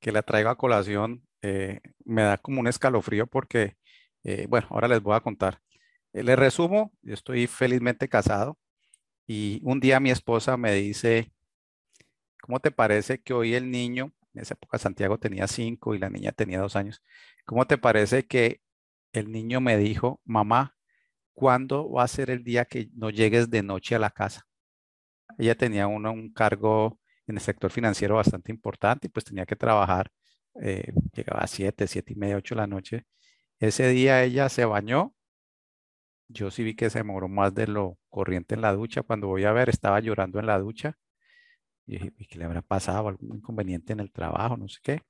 que, 0.00 0.10
la 0.10 0.22
traigo 0.22 0.50
a 0.50 0.58
colación, 0.58 1.24
eh, 1.42 1.78
me 2.04 2.22
da 2.22 2.38
como 2.38 2.58
un 2.58 2.66
escalofrío 2.66 3.28
porque, 3.28 3.76
eh, 4.24 4.46
bueno, 4.48 4.66
ahora 4.70 4.88
les 4.88 5.00
voy 5.00 5.14
a 5.14 5.20
contar. 5.20 5.60
les 6.12 6.36
resumo, 6.36 6.92
yo 7.02 7.14
estoy 7.14 7.46
felizmente 7.46 8.08
casado 8.08 8.58
y 9.28 9.60
un 9.62 9.78
día 9.78 10.00
mi 10.00 10.10
esposa 10.10 10.56
me 10.56 10.72
dice, 10.74 11.30
¿cómo 12.40 12.58
te 12.58 12.72
parece 12.72 13.20
que 13.22 13.32
hoy 13.32 13.54
el 13.54 13.70
niño, 13.70 14.12
en 14.34 14.42
esa 14.42 14.54
época 14.54 14.78
Santiago 14.78 15.18
tenía 15.18 15.46
cinco 15.46 15.94
y 15.94 16.00
la 16.00 16.10
niña 16.10 16.32
tenía 16.32 16.58
dos 16.58 16.74
años, 16.74 17.00
¿cómo 17.44 17.64
te 17.68 17.78
parece 17.78 18.26
que 18.26 18.63
el 19.14 19.32
niño 19.32 19.60
me 19.60 19.78
dijo, 19.78 20.20
mamá, 20.24 20.76
¿cuándo 21.34 21.90
va 21.90 22.04
a 22.04 22.08
ser 22.08 22.30
el 22.30 22.44
día 22.44 22.66
que 22.66 22.90
no 22.94 23.10
llegues 23.10 23.50
de 23.50 23.62
noche 23.62 23.94
a 23.94 23.98
la 23.98 24.10
casa? 24.10 24.46
Ella 25.38 25.54
tenía 25.56 25.86
un 25.86 26.32
cargo 26.32 27.00
en 27.26 27.36
el 27.36 27.42
sector 27.42 27.70
financiero 27.70 28.16
bastante 28.16 28.52
importante 28.52 29.06
y 29.06 29.10
pues 29.10 29.24
tenía 29.24 29.46
que 29.46 29.56
trabajar, 29.56 30.10
eh, 30.60 30.92
llegaba 31.14 31.40
a 31.42 31.46
siete, 31.46 31.86
siete 31.86 32.12
y 32.12 32.16
media, 32.16 32.36
ocho 32.36 32.54
de 32.54 32.60
la 32.62 32.66
noche. 32.66 33.06
Ese 33.60 33.88
día 33.88 34.22
ella 34.24 34.48
se 34.48 34.64
bañó. 34.64 35.14
Yo 36.28 36.50
sí 36.50 36.64
vi 36.64 36.74
que 36.74 36.90
se 36.90 36.98
demoró 36.98 37.28
más 37.28 37.54
de 37.54 37.66
lo 37.66 37.98
corriente 38.08 38.54
en 38.54 38.62
la 38.62 38.72
ducha. 38.72 39.02
Cuando 39.02 39.28
voy 39.28 39.44
a 39.44 39.52
ver, 39.52 39.68
estaba 39.68 40.00
llorando 40.00 40.40
en 40.40 40.46
la 40.46 40.58
ducha. 40.58 40.98
Y 41.86 41.98
dije, 41.98 42.12
¿qué 42.28 42.38
le 42.38 42.44
habrá 42.46 42.62
pasado? 42.62 43.08
¿Algún 43.08 43.36
inconveniente 43.36 43.92
en 43.92 44.00
el 44.00 44.12
trabajo? 44.12 44.56
No 44.56 44.68
sé 44.68 44.80
qué. 44.82 45.02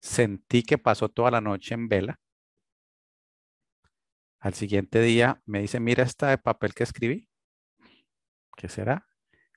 Sentí 0.00 0.62
que 0.64 0.78
pasó 0.78 1.08
toda 1.08 1.30
la 1.30 1.40
noche 1.40 1.74
en 1.74 1.88
vela. 1.88 2.20
Al 4.42 4.54
siguiente 4.54 5.00
día 5.00 5.40
me 5.46 5.60
dice, 5.60 5.80
mira 5.80 6.02
esta 6.02 6.28
de 6.28 6.36
papel 6.36 6.74
que 6.74 6.82
escribí. 6.82 7.28
¿Qué 8.56 8.68
será? 8.68 9.06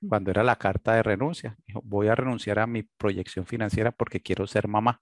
cuando 0.07 0.31
era 0.31 0.43
la 0.43 0.57
carta 0.57 0.93
de 0.93 1.03
renuncia. 1.03 1.57
Dijo, 1.65 1.81
voy 1.83 2.07
a 2.07 2.15
renunciar 2.15 2.59
a 2.59 2.67
mi 2.67 2.83
proyección 2.83 3.45
financiera 3.45 3.91
porque 3.91 4.21
quiero 4.21 4.47
ser 4.47 4.67
mamá. 4.67 5.01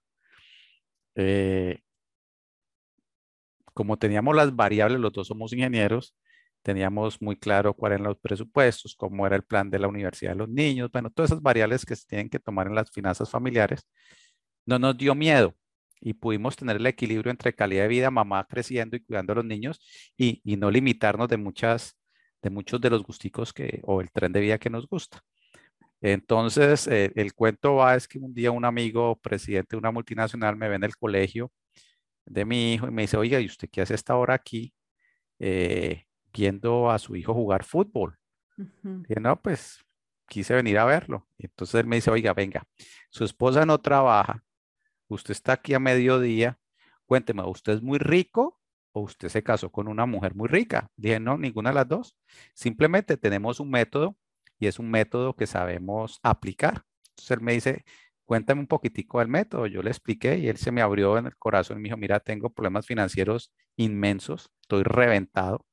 Eh, 1.14 1.80
como 3.74 3.98
teníamos 3.98 4.34
las 4.36 4.54
variables, 4.54 5.00
los 5.00 5.12
dos 5.12 5.28
somos 5.28 5.52
ingenieros, 5.52 6.14
teníamos 6.62 7.20
muy 7.20 7.36
claro 7.36 7.74
cuáles 7.74 7.96
eran 7.96 8.08
los 8.08 8.18
presupuestos, 8.18 8.94
cómo 8.96 9.26
era 9.26 9.36
el 9.36 9.44
plan 9.44 9.70
de 9.70 9.78
la 9.78 9.88
universidad 9.88 10.32
de 10.32 10.38
los 10.38 10.48
niños, 10.48 10.90
bueno, 10.92 11.10
todas 11.10 11.30
esas 11.32 11.42
variables 11.42 11.84
que 11.84 11.96
se 11.96 12.06
tienen 12.06 12.30
que 12.30 12.38
tomar 12.38 12.68
en 12.68 12.74
las 12.76 12.90
finanzas 12.90 13.30
familiares, 13.30 13.86
no 14.66 14.78
nos 14.78 14.96
dio 14.96 15.14
miedo 15.14 15.54
y 16.04 16.12
pudimos 16.14 16.54
tener 16.54 16.76
el 16.76 16.86
equilibrio 16.86 17.30
entre 17.30 17.54
calidad 17.54 17.84
de 17.84 17.88
vida, 17.88 18.10
mamá 18.10 18.46
creciendo 18.46 18.96
y 18.96 19.00
cuidando 19.00 19.32
a 19.32 19.36
los 19.36 19.44
niños 19.44 19.80
y, 20.16 20.40
y 20.44 20.56
no 20.56 20.70
limitarnos 20.70 21.28
de 21.28 21.38
muchas 21.38 21.96
de 22.42 22.50
muchos 22.50 22.78
de 22.78 22.90
los 22.90 23.02
gusticos 23.02 23.54
que, 23.54 23.80
o 23.84 24.02
el 24.02 24.10
tren 24.12 24.30
de 24.30 24.40
vida 24.40 24.58
que 24.58 24.68
nos 24.68 24.86
gusta. 24.86 25.22
Entonces, 26.02 26.86
eh, 26.88 27.10
el 27.14 27.32
cuento 27.32 27.76
va 27.76 27.94
es 27.96 28.06
que 28.06 28.18
un 28.18 28.34
día 28.34 28.50
un 28.50 28.66
amigo, 28.66 29.16
presidente 29.16 29.70
de 29.70 29.78
una 29.78 29.90
multinacional, 29.90 30.54
me 30.54 30.68
ve 30.68 30.76
en 30.76 30.84
el 30.84 30.94
colegio 30.94 31.50
de 32.26 32.44
mi 32.44 32.74
hijo 32.74 32.86
y 32.86 32.90
me 32.90 33.02
dice, 33.02 33.16
oiga, 33.16 33.40
¿y 33.40 33.46
usted 33.46 33.70
qué 33.72 33.80
hace 33.80 33.94
esta 33.94 34.14
hora 34.16 34.34
aquí 34.34 34.74
eh, 35.38 36.04
viendo 36.34 36.90
a 36.90 36.98
su 36.98 37.16
hijo 37.16 37.32
jugar 37.32 37.64
fútbol? 37.64 38.18
Y 39.08 39.14
no, 39.20 39.40
pues 39.40 39.82
quise 40.28 40.54
venir 40.54 40.78
a 40.78 40.84
verlo. 40.84 41.26
Entonces 41.38 41.76
él 41.80 41.86
me 41.86 41.96
dice, 41.96 42.10
oiga, 42.10 42.34
venga, 42.34 42.62
su 43.08 43.24
esposa 43.24 43.64
no 43.64 43.80
trabaja, 43.80 44.44
usted 45.08 45.32
está 45.32 45.54
aquí 45.54 45.74
a 45.74 45.80
mediodía, 45.80 46.58
cuénteme, 47.06 47.42
¿usted 47.42 47.74
es 47.74 47.82
muy 47.82 47.98
rico 47.98 48.60
o 48.94 49.00
usted 49.02 49.28
se 49.28 49.42
casó 49.42 49.70
con 49.70 49.88
una 49.88 50.06
mujer 50.06 50.34
muy 50.34 50.48
rica. 50.48 50.88
Dije, 50.96 51.18
no, 51.20 51.36
ninguna 51.36 51.70
de 51.70 51.74
las 51.74 51.88
dos. 51.88 52.16
Simplemente 52.54 53.16
tenemos 53.16 53.60
un 53.60 53.70
método 53.70 54.16
y 54.58 54.68
es 54.68 54.78
un 54.78 54.90
método 54.90 55.34
que 55.34 55.46
sabemos 55.46 56.20
aplicar. 56.22 56.84
Entonces 57.10 57.30
él 57.32 57.40
me 57.40 57.52
dice, 57.54 57.84
cuéntame 58.24 58.60
un 58.60 58.68
poquitico 58.68 59.18
del 59.18 59.28
método. 59.28 59.66
Yo 59.66 59.82
le 59.82 59.90
expliqué 59.90 60.38
y 60.38 60.48
él 60.48 60.58
se 60.58 60.70
me 60.70 60.80
abrió 60.80 61.18
en 61.18 61.26
el 61.26 61.36
corazón 61.36 61.78
y 61.78 61.80
me 61.80 61.88
dijo, 61.88 61.96
mira, 61.96 62.20
tengo 62.20 62.50
problemas 62.50 62.86
financieros 62.86 63.52
inmensos, 63.76 64.52
estoy 64.62 64.84
reventado. 64.84 65.66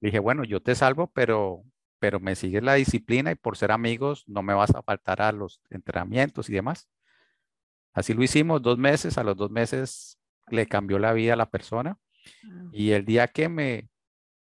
Le 0.00 0.08
dije, 0.08 0.20
bueno, 0.20 0.44
yo 0.44 0.62
te 0.62 0.76
salvo, 0.76 1.10
pero, 1.12 1.64
pero 1.98 2.20
me 2.20 2.36
sigues 2.36 2.62
la 2.62 2.74
disciplina 2.74 3.32
y 3.32 3.34
por 3.34 3.56
ser 3.56 3.72
amigos 3.72 4.24
no 4.28 4.42
me 4.44 4.54
vas 4.54 4.74
a 4.74 4.82
faltar 4.82 5.22
a 5.22 5.32
los 5.32 5.60
entrenamientos 5.70 6.48
y 6.48 6.52
demás. 6.52 6.88
Así 7.92 8.14
lo 8.14 8.22
hicimos 8.22 8.62
dos 8.62 8.78
meses, 8.78 9.18
a 9.18 9.24
los 9.24 9.36
dos 9.36 9.50
meses 9.50 10.18
le 10.48 10.66
cambió 10.66 10.98
la 10.98 11.12
vida 11.12 11.34
a 11.34 11.36
la 11.36 11.50
persona 11.50 11.98
Ah. 12.44 12.70
Y 12.72 12.92
el 12.92 13.04
día 13.04 13.28
que 13.28 13.48
me, 13.48 13.88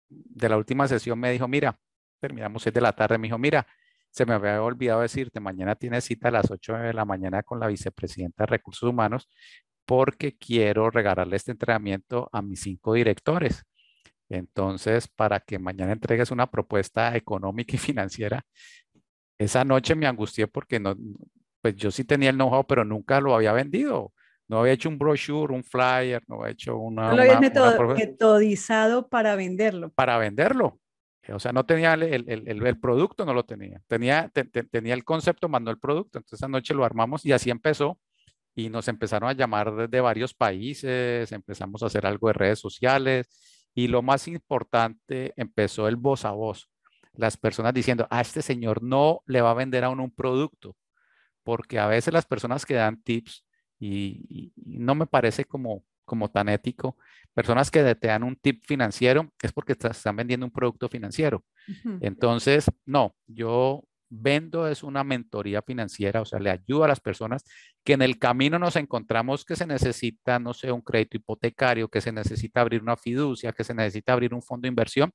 de 0.10 0.50
la 0.50 0.58
última 0.58 0.88
sesión 0.88 1.20
me 1.20 1.32
dijo, 1.32 1.48
mira, 1.48 1.80
terminamos 2.20 2.64
6 2.64 2.74
de 2.74 2.82
la 2.82 2.94
tarde, 2.94 3.18
me 3.18 3.28
dijo, 3.28 3.38
mira, 3.38 3.68
se 4.10 4.26
me 4.26 4.34
había 4.34 4.62
olvidado 4.62 5.02
decirte, 5.02 5.40
mañana 5.40 5.76
tienes 5.76 6.06
cita 6.06 6.30
a 6.30 6.32
las 6.32 6.50
8 6.50 6.74
de 6.76 6.94
la 6.94 7.06
mañana 7.06 7.44
con 7.44 7.60
la 7.60 7.68
vicepresidenta 7.68 8.44
de 8.44 8.48
Recursos 8.48 8.90
Humanos 8.90 9.30
porque 9.86 10.38
quiero 10.38 10.90
regalarle 10.90 11.38
este 11.38 11.52
entrenamiento 11.52 12.30
a 12.34 12.42
mis 12.42 12.62
cinco 12.62 12.94
directores. 12.94 13.64
Entonces, 14.30 15.08
para 15.08 15.40
que 15.40 15.60
mañana 15.60 15.94
entregues 15.94 16.32
una 16.32 16.50
propuesta 16.52 17.16
económica 17.16 17.76
y 17.76 17.80
financiera, 17.80 18.46
esa 19.38 19.64
noche 19.64 19.96
me 19.96 20.08
angustié 20.08 20.48
porque 20.48 20.80
no, 20.80 20.96
pues 21.68 21.76
yo 21.76 21.92
sí 21.92 22.06
tenía 22.06 22.30
el 22.30 22.38
know-how, 22.38 22.66
pero 22.66 22.86
nunca 22.86 23.20
lo 23.20 23.36
había 23.36 23.52
vendido. 23.52 24.14
No 24.48 24.60
había 24.60 24.72
hecho 24.72 24.88
un 24.88 24.98
brochure, 24.98 25.54
un 25.54 25.66
flyer, 25.66 26.24
no 26.28 26.36
había 26.36 26.52
hecho 26.52 26.78
una... 26.78 27.10
No 27.10 27.18
lo 27.18 27.22
habías 27.24 27.42
metodizado 27.42 29.10
para 29.10 29.36
venderlo. 29.36 29.90
Para 29.90 30.18
venderlo. 30.18 30.80
O 31.28 31.40
sea, 31.40 31.52
no 31.52 31.66
tenía 31.66 31.96
el, 31.96 32.04
el, 32.04 32.66
el, 32.66 32.80
producto, 32.80 33.26
no 33.26 33.34
lo 33.34 33.44
tenía. 33.44 33.82
Tenía, 33.88 34.32
tenía 34.72 34.94
el 34.94 35.04
concepto, 35.04 35.50
mandó 35.50 35.70
el 35.72 35.78
producto. 35.78 36.20
Entonces, 36.20 36.40
esa 36.40 36.48
noche 36.48 36.74
lo 36.74 36.86
armamos 36.86 37.26
y 37.26 37.34
así 37.34 37.50
empezó. 37.50 38.00
Y 38.56 38.70
nos 38.70 38.88
empezaron 38.88 39.28
a 39.28 39.34
llamar 39.34 39.76
desde 39.76 40.00
varios 40.00 40.34
países, 40.34 41.30
empezamos 41.34 41.84
a 41.84 41.88
hacer 41.88 42.06
algo 42.06 42.30
de 42.30 42.34
redes 42.34 42.60
sociales. 42.60 43.28
Y 43.76 43.90
lo 43.90 44.02
más 44.02 44.30
importante, 44.30 45.34
empezó 45.36 45.90
el 45.90 45.98
voz 45.98 46.24
a 46.24 46.32
voz. 46.32 46.70
Las 47.12 47.36
personas 47.36 47.74
diciendo, 47.74 48.08
a 48.10 48.22
este 48.22 48.42
señor 48.42 48.82
no 48.82 49.20
le 49.26 49.42
va 49.42 49.52
a 49.52 49.56
vender 49.56 49.84
a 49.84 49.90
uno 49.90 50.06
un 50.06 50.16
producto. 50.16 50.78
Porque 51.48 51.80
a 51.80 51.88
veces 51.88 52.14
las 52.14 52.26
personas 52.26 52.66
que 52.66 52.74
dan 52.74 53.02
tips 53.02 53.46
y, 53.80 54.52
no 54.66 54.96
me 54.96 55.08
parece 55.08 55.46
como, 55.46 55.86
como 56.04 56.30
tan 56.30 56.50
ético. 56.50 56.98
Personas 57.34 57.72
que 57.72 57.96
te 57.96 58.08
dan 58.08 58.24
un 58.24 58.36
tip 58.36 58.66
financiero 58.68 59.32
es 59.42 59.54
porque 59.54 59.74
te 59.74 59.88
están 59.88 60.18
vendiendo 60.18 60.46
un 60.46 60.52
producto 60.52 60.90
financiero. 60.90 61.46
Entonces, 62.02 62.70
no, 62.86 63.16
yo 63.28 63.86
vendo 64.10 64.68
es 64.68 64.84
una 64.84 65.06
mentoría 65.06 65.62
financiera, 65.62 66.20
o 66.20 66.26
sea, 66.26 66.40
le 66.40 66.50
ayudo 66.50 66.84
a 66.84 66.90
las 66.90 67.00
personas 67.00 67.46
que 67.86 67.94
en 67.94 68.02
el 68.02 68.20
camino 68.20 68.60
nos 68.60 68.76
encontramos 68.76 69.46
que 69.46 69.56
se 69.56 69.66
necesita, 69.66 70.40
no 70.40 70.54
sé, 70.54 70.70
un 70.74 70.82
crédito 70.82 71.16
hipotecario, 71.16 71.88
que 71.88 72.02
se 72.02 72.12
necesita 72.12 72.60
abrir 72.60 72.82
una 72.82 72.98
fiducia, 72.98 73.54
que 73.54 73.64
se 73.64 73.74
necesita 73.74 74.12
abrir 74.12 74.34
un 74.34 74.42
fondo 74.42 74.66
de 74.66 74.70
inversión, 74.70 75.14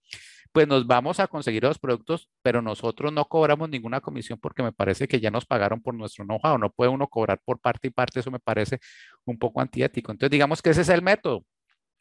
pues 0.53 0.69
nos 0.69 0.87
vamos 0.87 1.21
a 1.21 1.27
conseguir 1.29 1.63
los 1.65 1.79
productos, 1.79 2.29
pero 2.43 2.63
nosotros 2.63 3.13
no 3.13 3.25
cobramos 3.27 3.69
ninguna 3.71 4.01
comisión 4.01 4.39
porque 4.41 4.63
me 4.63 4.73
parece 4.73 5.09
que 5.09 5.21
ya 5.21 5.31
nos 5.31 5.47
pagaron 5.47 5.81
por 5.83 5.95
nuestro 5.95 6.25
know-how, 6.25 6.59
no 6.59 6.71
puede 6.71 6.91
uno 6.91 7.09
cobrar 7.09 7.41
por 7.45 7.59
parte 7.61 7.89
y 7.89 7.91
parte, 7.91 8.21
eso 8.21 8.31
me 8.31 8.41
parece 8.41 8.79
un 9.25 9.39
poco 9.39 9.61
antiético. 9.61 10.13
Entonces, 10.13 10.31
digamos 10.31 10.63
que 10.63 10.71
ese 10.71 10.83
es 10.83 10.89
el 10.91 11.03
método 11.03 11.45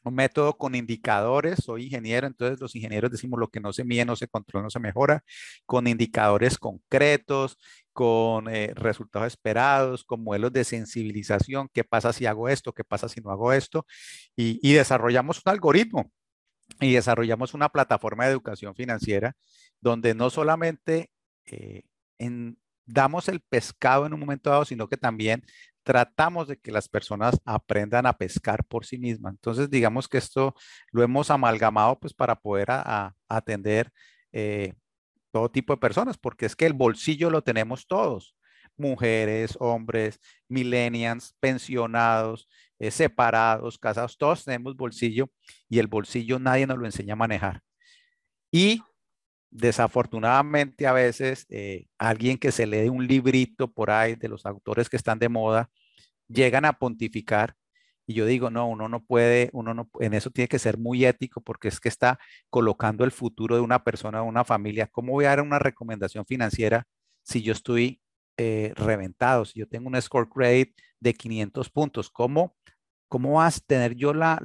un 0.04 0.16
método 0.16 0.58
con 0.58 0.76
indicadores, 0.76 1.60
soy 1.64 1.86
ingeniero, 1.86 2.28
entonces 2.28 2.60
los 2.60 2.76
ingenieros 2.76 3.12
decimos 3.12 3.40
lo 3.40 3.50
que 3.50 3.60
no 3.60 3.74
se 3.74 3.84
mide, 3.84 4.06
no 4.06 4.16
se 4.16 4.28
controla, 4.28 4.64
no 4.64 4.70
se 4.70 4.80
mejora, 4.80 5.24
con 5.66 5.88
indicadores 5.88 6.58
concretos, 6.58 7.58
con 7.94 8.48
eh, 8.50 8.74
resultados 8.76 9.28
esperados, 9.28 10.04
con 10.04 10.24
modelos 10.24 10.54
de 10.54 10.64
sensibilización, 10.64 11.70
qué 11.74 11.84
pasa 11.84 12.14
si 12.14 12.26
hago 12.26 12.50
esto, 12.50 12.74
qué 12.74 12.84
pasa 12.84 13.10
si 13.10 13.22
no 13.22 13.32
hago 13.32 13.54
esto, 13.54 13.86
y, 14.36 14.74
desarrollamos 14.74 15.42
un 15.46 15.52
algoritmo 15.52 16.12
y 16.80 16.94
desarrollamos 16.94 17.54
una 17.54 17.70
plataforma 17.70 18.26
de 18.26 18.32
educación 18.32 18.76
financiera 18.76 19.36
donde 19.80 20.14
no 20.14 20.30
solamente 20.30 21.12
eh, 21.46 21.84
damos 22.86 23.28
el 23.30 23.42
pescado 23.42 24.06
en 24.06 24.14
un 24.14 24.20
momento 24.20 24.50
dado, 24.50 24.66
sino 24.66 24.88
que 24.88 24.98
también 24.98 25.44
tratamos 25.84 26.48
de 26.48 26.58
que 26.58 26.72
las 26.72 26.88
personas 26.88 27.40
aprendan 27.46 28.06
a 28.06 28.14
pescar 28.18 28.64
por 28.66 28.86
sí 28.86 28.98
mismas. 28.98 29.34
Entonces, 29.34 29.70
digamos 29.70 30.08
que 30.08 30.18
esto 30.18 30.56
lo 30.92 31.04
hemos 31.04 31.32
amalgamado 31.32 32.00
pues 32.00 32.14
para 32.14 32.36
poder 32.36 32.68
atender 33.28 33.92
eh, 34.32 34.74
todo 35.32 35.50
tipo 35.50 35.74
de 35.74 35.80
personas, 35.80 36.18
porque 36.18 36.46
es 36.46 36.56
que 36.56 36.66
el 36.66 36.74
bolsillo 36.74 37.30
lo 37.30 37.42
tenemos 37.44 37.88
todos, 37.88 38.36
mujeres, 38.82 39.56
hombres, 39.60 40.20
millennials, 40.50 41.36
pensionados, 41.40 42.48
eh, 42.80 42.92
separados, 42.92 43.78
casados, 43.78 44.18
todos 44.18 44.44
tenemos 44.44 44.76
bolsillo 44.76 45.30
y 45.70 45.80
el 45.80 45.88
bolsillo 45.88 46.40
nadie 46.40 46.68
nos 46.68 46.78
lo 46.78 46.86
enseña 46.86 47.14
a 47.14 47.18
manejar. 47.18 47.62
Y 48.52 48.82
desafortunadamente 49.52 50.88
a 50.88 50.94
veces 50.94 51.46
eh, 51.50 51.88
alguien 51.98 52.38
que 52.38 52.52
se 52.52 52.66
lee 52.66 52.90
un 52.90 53.06
librito 53.08 53.72
por 53.72 53.92
ahí 53.92 54.16
de 54.16 54.30
los 54.30 54.46
autores 54.46 54.90
que 54.90 54.98
están 54.98 55.20
de 55.20 55.30
moda, 55.30 55.70
llegan 56.28 56.66
a 56.66 56.74
pontificar 56.74 57.56
y 58.08 58.14
yo 58.14 58.26
digo, 58.26 58.50
no, 58.50 58.68
uno 58.68 58.90
no 58.90 59.04
puede, 59.06 59.50
uno 59.54 59.74
no, 59.74 59.90
en 60.00 60.14
eso 60.14 60.32
tiene 60.32 60.48
que 60.48 60.60
ser 60.60 60.78
muy 60.78 61.06
ético 61.06 61.42
porque 61.42 61.68
es 61.68 61.80
que 61.80 61.90
está 61.90 62.20
colocando 62.50 63.04
el 63.06 63.12
futuro 63.12 63.56
de 63.56 63.62
una 63.62 63.84
persona, 63.84 64.20
de 64.20 64.26
una 64.26 64.44
familia. 64.44 64.88
¿Cómo 64.88 65.14
voy 65.14 65.26
a 65.26 65.30
dar 65.30 65.42
una 65.42 65.60
recomendación 65.60 66.26
financiera 66.26 66.86
si 67.24 67.42
yo 67.42 67.54
estoy 67.54 68.01
eh, 68.44 68.74
reventado, 68.76 69.46
si 69.46 69.60
yo 69.60 69.68
tengo 69.68 69.88
un 69.88 70.02
score 70.02 70.28
credit 70.28 70.76
de 71.00 71.14
500 71.14 71.70
puntos? 71.70 72.10
¿Cómo, 72.10 72.56
cómo 73.08 73.34
vas 73.34 73.58
a 73.58 73.66
tener 73.68 73.94
yo 73.96 74.16
la, 74.16 74.42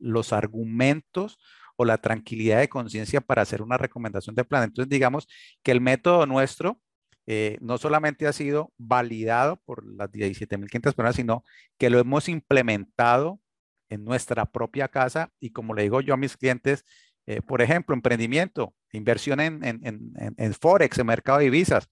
los 0.00 0.32
argumentos 0.32 1.38
o 1.76 1.84
la 1.84 1.98
tranquilidad 1.98 2.58
de 2.58 2.68
conciencia 2.68 3.20
para 3.20 3.42
hacer 3.42 3.62
una 3.62 3.76
recomendación 3.76 4.34
de 4.34 4.44
plan? 4.44 4.64
Entonces, 4.64 4.88
digamos 4.90 5.28
que 5.62 5.70
el 5.70 5.80
método 5.80 6.26
nuestro 6.26 6.80
eh, 7.28 7.58
no 7.60 7.78
solamente 7.78 8.26
ha 8.26 8.32
sido 8.32 8.72
validado 8.76 9.54
por 9.64 9.86
las 9.86 10.10
17.500 10.10 10.80
personas, 10.80 11.14
sino 11.14 11.44
que 11.78 11.90
lo 11.90 12.00
hemos 12.00 12.28
implementado 12.28 13.40
en 13.88 14.04
nuestra 14.04 14.46
propia 14.46 14.88
casa 14.88 15.30
y 15.38 15.50
como 15.50 15.74
le 15.74 15.84
digo 15.84 16.00
yo 16.00 16.14
a 16.14 16.16
mis 16.16 16.36
clientes, 16.36 16.84
eh, 17.26 17.40
por 17.40 17.62
ejemplo, 17.62 17.94
emprendimiento, 17.94 18.74
inversión 18.90 19.38
en, 19.38 19.60
en, 19.62 20.54
Forex, 20.54 20.98
en 20.98 21.06
mercado 21.06 21.38
de 21.38 21.44
divisas. 21.44 21.88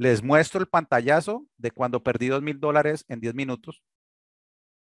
Les 0.00 0.22
muestro 0.22 0.60
el 0.60 0.66
pantallazo 0.66 1.46
de 1.58 1.70
cuando 1.70 2.02
perdí 2.02 2.28
dos 2.28 2.40
mil 2.40 2.58
dólares 2.58 3.04
en 3.08 3.20
10 3.20 3.34
minutos. 3.34 3.82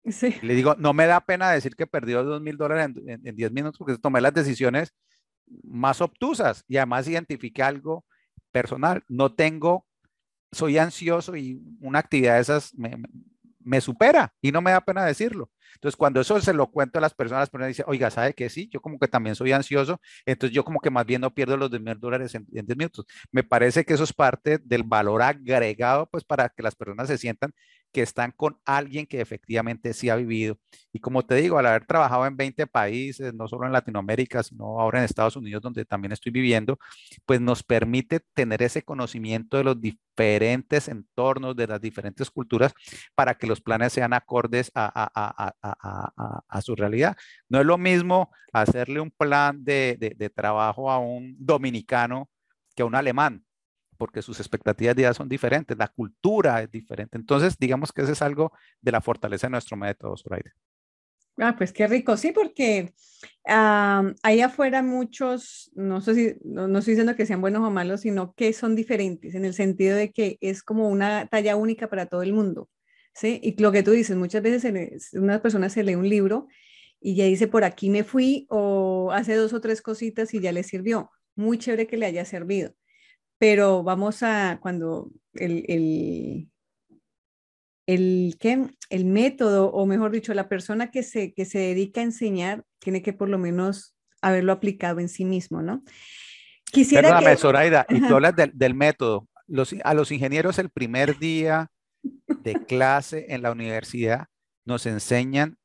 Sí. 0.04 0.36
Le 0.42 0.54
digo, 0.54 0.76
no 0.78 0.92
me 0.92 1.06
da 1.06 1.20
pena 1.20 1.50
decir 1.50 1.74
que 1.74 1.88
perdí 1.88 2.12
dos 2.12 2.40
mil 2.40 2.56
dólares 2.56 2.94
en 3.04 3.34
10 3.34 3.50
minutos 3.50 3.78
porque 3.78 3.98
tomé 3.98 4.20
las 4.20 4.32
decisiones 4.32 4.94
más 5.64 6.00
obtusas 6.00 6.62
y 6.68 6.76
además 6.76 7.08
identifiqué 7.08 7.64
algo 7.64 8.04
personal. 8.52 9.02
No 9.08 9.34
tengo 9.34 9.88
soy 10.52 10.78
ansioso 10.78 11.34
y 11.34 11.60
una 11.80 11.98
actividad 11.98 12.36
de 12.36 12.40
esas 12.40 12.72
me, 13.58 13.80
supera 13.80 14.32
y 14.40 14.52
no 14.52 14.62
me 14.62 14.70
da 14.70 14.80
pena 14.80 15.04
decirlo. 15.04 15.50
Entonces, 15.74 15.96
cuando 15.96 16.20
eso 16.20 16.40
se 16.40 16.52
lo 16.52 16.70
cuento 16.70 16.98
a 16.98 17.02
las 17.02 17.14
personas, 17.14 17.42
las 17.42 17.50
personas 17.50 17.68
dicen, 17.68 17.86
oiga, 17.88 18.10
¿sabe 18.10 18.34
qué? 18.34 18.48
Sí, 18.50 18.68
yo 18.72 18.80
como 18.80 18.98
que 18.98 19.08
también 19.08 19.34
soy 19.36 19.52
ansioso, 19.52 20.00
entonces 20.26 20.54
yo 20.54 20.64
como 20.64 20.80
que 20.80 20.90
más 20.90 21.06
bien 21.06 21.20
no 21.20 21.34
pierdo 21.34 21.56
los 21.56 21.70
10 21.70 21.82
mil 21.82 21.98
dólares 21.98 22.34
en, 22.34 22.46
en 22.52 22.66
10 22.66 22.76
minutos. 22.78 23.06
Me 23.32 23.44
parece 23.44 23.84
que 23.84 23.94
eso 23.94 24.04
es 24.04 24.12
parte 24.12 24.58
del 24.58 24.82
valor 24.82 25.22
agregado, 25.22 26.06
pues 26.10 26.24
para 26.24 26.48
que 26.48 26.62
las 26.62 26.74
personas 26.74 27.08
se 27.08 27.18
sientan 27.18 27.52
que 27.92 28.02
están 28.02 28.32
con 28.32 28.58
alguien 28.64 29.06
que 29.06 29.20
efectivamente 29.20 29.92
sí 29.94 30.08
ha 30.10 30.16
vivido. 30.16 30.58
Y 30.92 31.00
como 31.00 31.24
te 31.24 31.36
digo, 31.36 31.58
al 31.58 31.66
haber 31.66 31.86
trabajado 31.86 32.26
en 32.26 32.36
20 32.36 32.66
países, 32.66 33.32
no 33.34 33.48
solo 33.48 33.66
en 33.66 33.72
Latinoamérica, 33.72 34.42
sino 34.42 34.80
ahora 34.80 34.98
en 34.98 35.04
Estados 35.04 35.36
Unidos, 35.36 35.62
donde 35.62 35.84
también 35.84 36.12
estoy 36.12 36.32
viviendo, 36.32 36.78
pues 37.26 37.40
nos 37.40 37.62
permite 37.62 38.20
tener 38.34 38.62
ese 38.62 38.82
conocimiento 38.82 39.56
de 39.56 39.64
los 39.64 39.80
diferentes 39.80 40.88
entornos, 40.88 41.56
de 41.56 41.66
las 41.66 41.80
diferentes 41.80 42.30
culturas, 42.30 42.74
para 43.14 43.34
que 43.34 43.46
los 43.46 43.60
planes 43.60 43.92
sean 43.92 44.12
acordes 44.12 44.70
a, 44.74 45.54
su 46.62 46.74
realidad. 46.74 47.16
No 47.48 47.60
es 47.60 47.66
lo 47.66 47.78
mismo 47.78 48.30
hacerle 48.52 49.00
un 49.00 49.10
plan 49.10 49.64
de 49.64 50.32
trabajo 50.34 50.90
a 50.90 50.98
un 50.98 51.36
dominicano 51.38 52.28
que 52.74 52.82
a 52.82 52.86
un 52.86 52.94
alemán 52.94 53.44
porque 53.98 54.22
sus 54.22 54.38
expectativas 54.38 54.94
de 54.96 55.02
vida 55.02 55.12
son 55.12 55.28
diferentes, 55.28 55.76
la 55.76 55.88
cultura 55.88 56.62
es 56.62 56.70
diferente. 56.70 57.18
Entonces, 57.18 57.58
digamos 57.58 57.92
que 57.92 58.02
ese 58.02 58.12
es 58.12 58.22
algo 58.22 58.52
de 58.80 58.92
la 58.92 59.00
fortaleza 59.00 59.48
de 59.48 59.50
nuestro 59.50 59.76
método, 59.76 60.16
Zoraida. 60.16 60.52
Ah, 61.36 61.54
pues 61.56 61.72
qué 61.72 61.86
rico, 61.86 62.16
sí, 62.16 62.32
porque 62.32 62.92
ahí 63.44 64.40
afuera 64.40 64.82
muchos, 64.82 65.70
no 65.74 66.00
sé 66.00 66.14
si, 66.14 66.34
no, 66.44 66.66
estoy 66.78 66.92
diciendo 66.92 67.14
que 67.14 67.26
sean 67.26 67.40
buenos 67.40 67.62
o 67.62 67.70
malos, 67.70 68.00
sino 68.00 68.32
que 68.34 68.52
son 68.52 68.74
diferentes 68.74 69.34
en 69.34 69.44
el 69.44 69.54
sentido 69.54 69.96
de 69.96 70.10
que 70.10 70.38
es 70.40 70.62
como 70.62 70.88
una 70.88 71.26
talla 71.26 71.54
única 71.54 71.88
para 71.88 72.06
todo 72.06 72.22
el 72.22 72.32
mundo, 72.32 72.68
¿sí? 73.18 73.40
Y 73.42 73.60
lo 73.60 73.72
que 73.72 73.82
tú 73.82 73.90
dices, 73.90 74.16
muchas 74.16 74.42
veces 74.42 75.12
una 75.14 75.42
persona 75.42 75.68
se 75.68 75.82
lee 75.82 75.94
un 75.94 76.08
libro 76.08 76.48
y 77.00 77.14
ya 77.14 77.24
dice, 77.24 77.48
por 77.48 77.64
aquí 77.64 77.90
me 77.90 78.04
fui 78.04 78.46
o 78.48 79.10
hace 79.12 79.34
dos 79.34 79.52
o 79.52 79.60
tres 79.60 79.82
cositas 79.82 80.34
y 80.34 80.40
ya 80.40 80.52
le 80.52 80.62
sirvió. 80.62 81.10
Muy 81.36 81.58
chévere 81.58 81.86
que 81.86 81.96
le 81.96 82.06
haya 82.06 82.24
servido 82.24 82.74
pero 83.38 83.82
vamos 83.82 84.22
a 84.22 84.58
cuando 84.60 85.10
el, 85.34 85.64
el, 85.68 86.48
el, 87.86 88.36
el 88.90 89.04
método, 89.04 89.70
o 89.70 89.86
mejor 89.86 90.10
dicho, 90.10 90.34
la 90.34 90.48
persona 90.48 90.90
que 90.90 91.02
se, 91.02 91.32
que 91.32 91.44
se 91.44 91.58
dedica 91.58 92.00
a 92.00 92.04
enseñar 92.04 92.64
tiene 92.80 93.00
que 93.00 93.12
por 93.12 93.28
lo 93.28 93.38
menos 93.38 93.96
haberlo 94.20 94.52
aplicado 94.52 94.98
en 94.98 95.08
sí 95.08 95.24
mismo, 95.24 95.62
¿no? 95.62 95.82
Quisiera 96.64 97.08
Perdóname, 97.08 97.36
que... 97.36 97.40
Zoraida, 97.40 97.86
y 97.88 98.00
tú 98.00 98.14
hablas 98.14 98.36
del, 98.36 98.50
del 98.52 98.74
método. 98.74 99.28
Los, 99.46 99.74
a 99.82 99.94
los 99.94 100.10
ingenieros 100.10 100.58
el 100.58 100.68
primer 100.68 101.18
día 101.18 101.70
de 102.42 102.54
clase 102.66 103.26
en 103.28 103.42
la 103.42 103.52
universidad 103.52 104.26
nos 104.64 104.86
enseñan 104.86 105.58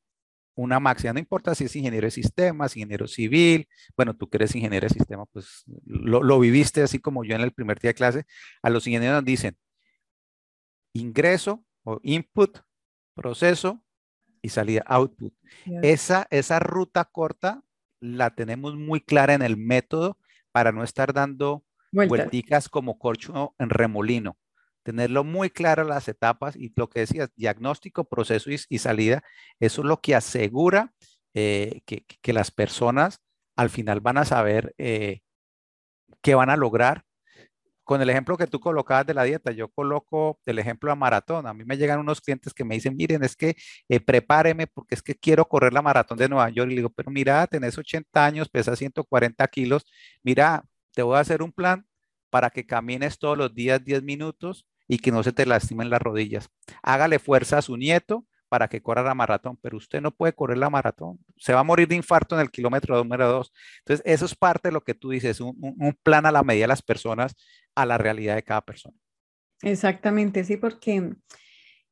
una 0.56 0.78
máxima, 0.78 1.12
no 1.12 1.18
importa 1.18 1.54
si 1.54 1.64
es 1.64 1.76
ingeniero 1.76 2.06
de 2.06 2.10
sistemas, 2.12 2.76
ingeniero 2.76 3.08
civil, 3.08 3.68
bueno, 3.96 4.14
tú 4.14 4.28
que 4.28 4.36
eres 4.36 4.54
ingeniero 4.54 4.86
de 4.86 4.94
sistemas, 4.94 5.26
pues 5.32 5.64
lo, 5.84 6.38
viviste 6.38 6.82
así 6.82 7.00
como 7.00 7.24
yo 7.24 7.34
en 7.34 7.40
el 7.40 7.52
primer 7.52 7.80
día 7.80 7.90
de 7.90 7.94
clase, 7.94 8.24
a 8.62 8.70
los 8.70 8.86
ingenieros 8.86 9.16
nos 9.16 9.24
dicen 9.24 9.56
ingreso 10.92 11.64
o 11.82 11.98
input, 12.02 12.58
proceso 13.14 13.82
y 14.42 14.48
salida 14.50 14.84
output. 14.86 15.34
Esa, 15.82 16.28
esa 16.30 16.60
ruta 16.60 17.04
corta 17.04 17.62
la 18.00 18.34
tenemos 18.34 18.76
muy 18.76 19.00
clara 19.00 19.34
en 19.34 19.42
el 19.42 19.56
método 19.56 20.18
para 20.52 20.70
no 20.70 20.84
estar 20.84 21.12
dando 21.12 21.64
vueltas 21.90 22.68
como 22.68 22.98
corcho 22.98 23.54
en 23.58 23.70
remolino 23.70 24.36
tenerlo 24.84 25.24
muy 25.24 25.50
claro 25.50 25.82
las 25.84 26.06
etapas 26.08 26.54
y 26.56 26.72
lo 26.76 26.88
que 26.88 27.00
decías, 27.00 27.30
diagnóstico, 27.34 28.04
proceso 28.04 28.50
y, 28.50 28.78
salida, 28.78 29.24
eso 29.58 29.82
es 29.82 29.86
lo 29.88 30.00
que 30.00 30.14
asegura 30.14 30.92
eh, 31.34 31.80
que, 31.86 32.32
las 32.32 32.50
personas 32.52 33.20
al 33.56 33.70
final 33.70 34.00
van 34.00 34.18
a 34.18 34.24
saber 34.24 34.74
eh, 34.78 35.20
qué 36.22 36.34
van 36.34 36.50
a 36.50 36.56
lograr. 36.56 37.04
Con 37.84 38.00
el 38.00 38.08
ejemplo 38.08 38.38
que 38.38 38.46
tú 38.46 38.60
colocabas 38.60 39.06
de 39.06 39.12
la 39.14 39.24
dieta, 39.24 39.52
yo 39.52 39.68
coloco 39.68 40.40
el 40.46 40.58
ejemplo 40.58 40.90
de 40.90 40.96
maratón. 40.96 41.46
A 41.46 41.52
mí 41.52 41.64
me 41.66 41.76
llegan 41.76 42.00
unos 42.00 42.20
clientes 42.20 42.54
que 42.54 42.64
me 42.64 42.76
dicen, 42.76 42.96
miren, 42.96 43.22
es 43.24 43.36
que 43.36 43.56
eh, 43.88 44.00
prepáreme 44.00 44.66
porque 44.66 44.94
es 44.94 45.02
que 45.02 45.14
quiero 45.14 45.46
correr 45.46 45.74
la 45.74 45.82
maratón 45.82 46.16
de 46.18 46.28
Nueva 46.28 46.48
York. 46.50 46.70
Y 46.70 46.74
le 46.74 46.76
digo, 46.76 46.90
pero 46.90 47.10
mira, 47.10 47.46
tenés 47.46 47.76
80 47.76 48.24
años, 48.24 48.48
pesas 48.48 48.78
140 48.78 49.46
kilos. 49.48 49.84
Mira, 50.22 50.64
te 50.92 51.02
voy 51.02 51.16
a 51.16 51.20
hacer 51.20 51.42
un 51.42 51.52
plan 51.52 51.86
para 52.30 52.50
que 52.50 52.66
camines 52.66 53.18
todos 53.18 53.36
los 53.38 53.54
días 53.54 53.84
10 53.84 54.02
minutos 54.02 54.66
y 54.88 54.98
que 54.98 55.12
no 55.12 55.22
se 55.22 55.32
te 55.32 55.46
lastimen 55.46 55.90
las 55.90 56.02
rodillas. 56.02 56.48
Hágale 56.82 57.18
fuerza 57.18 57.58
a 57.58 57.62
su 57.62 57.76
nieto 57.76 58.26
para 58.48 58.68
que 58.68 58.82
corra 58.82 59.02
la 59.02 59.14
maratón, 59.14 59.58
pero 59.60 59.76
usted 59.76 60.00
no 60.00 60.12
puede 60.12 60.32
correr 60.32 60.58
la 60.58 60.70
maratón. 60.70 61.18
Se 61.36 61.52
va 61.52 61.60
a 61.60 61.64
morir 61.64 61.88
de 61.88 61.96
infarto 61.96 62.36
en 62.36 62.40
el 62.40 62.50
kilómetro 62.50 62.96
número 62.96 63.26
dos. 63.26 63.52
Entonces, 63.80 64.04
eso 64.06 64.26
es 64.26 64.34
parte 64.34 64.68
de 64.68 64.72
lo 64.72 64.82
que 64.82 64.94
tú 64.94 65.10
dices, 65.10 65.40
un, 65.40 65.98
plan 66.02 66.24
a 66.26 66.30
la 66.30 66.42
medida 66.42 66.64
de 66.64 66.68
las 66.68 66.82
personas, 66.82 67.34
a 67.74 67.84
la 67.84 67.98
realidad 67.98 68.36
de 68.36 68.44
cada 68.44 68.60
persona. 68.60 68.96
Exactamente, 69.62 70.44
sí, 70.44 70.56
porque 70.56 71.14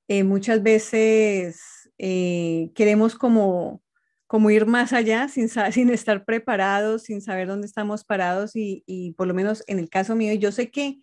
eh, 0.06 0.24
muchas 0.24 0.62
veces 0.62 1.90
eh, 1.98 2.70
queremos 2.74 3.16
como, 3.16 3.82
como 4.26 4.50
ir 4.50 4.66
más 4.66 4.92
allá 4.92 5.28
sin, 5.28 5.48
sin 5.48 5.90
estar 5.90 6.24
preparados, 6.24 7.02
sin 7.04 7.22
saber 7.22 7.48
dónde 7.48 7.66
estamos 7.66 8.04
parados 8.04 8.54
y, 8.54 8.84
y 8.86 9.14
por 9.14 9.26
lo 9.26 9.34
menos 9.34 9.64
en 9.66 9.80
el 9.80 9.88
caso 9.88 10.14
mío, 10.14 10.34
yo 10.34 10.52
sé 10.52 10.70
que 10.70 11.00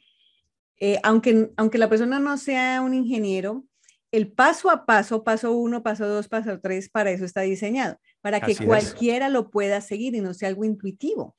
eh, 0.80 1.00
aunque, 1.04 1.52
aunque 1.58 1.78
la 1.78 1.90
persona 1.90 2.20
no 2.20 2.38
sea 2.38 2.82
un 2.82 2.94
ingeniero, 2.94 3.66
el 4.12 4.32
paso 4.32 4.70
a 4.70 4.86
paso, 4.86 5.24
paso 5.24 5.54
uno, 5.54 5.84
paso 5.84 6.08
dos, 6.08 6.28
paso 6.28 6.60
tres, 6.60 6.90
para 6.90 7.12
eso 7.12 7.26
está 7.26 7.42
diseñado, 7.42 8.00
para 8.22 8.40
que 8.40 8.56
cualquiera 8.56 9.30
lo 9.30 9.52
pueda 9.52 9.82
seguir 9.82 10.16
y 10.16 10.22
no 10.22 10.34
sea 10.34 10.50
algo 10.50 10.66
intuitivo. 10.66 11.36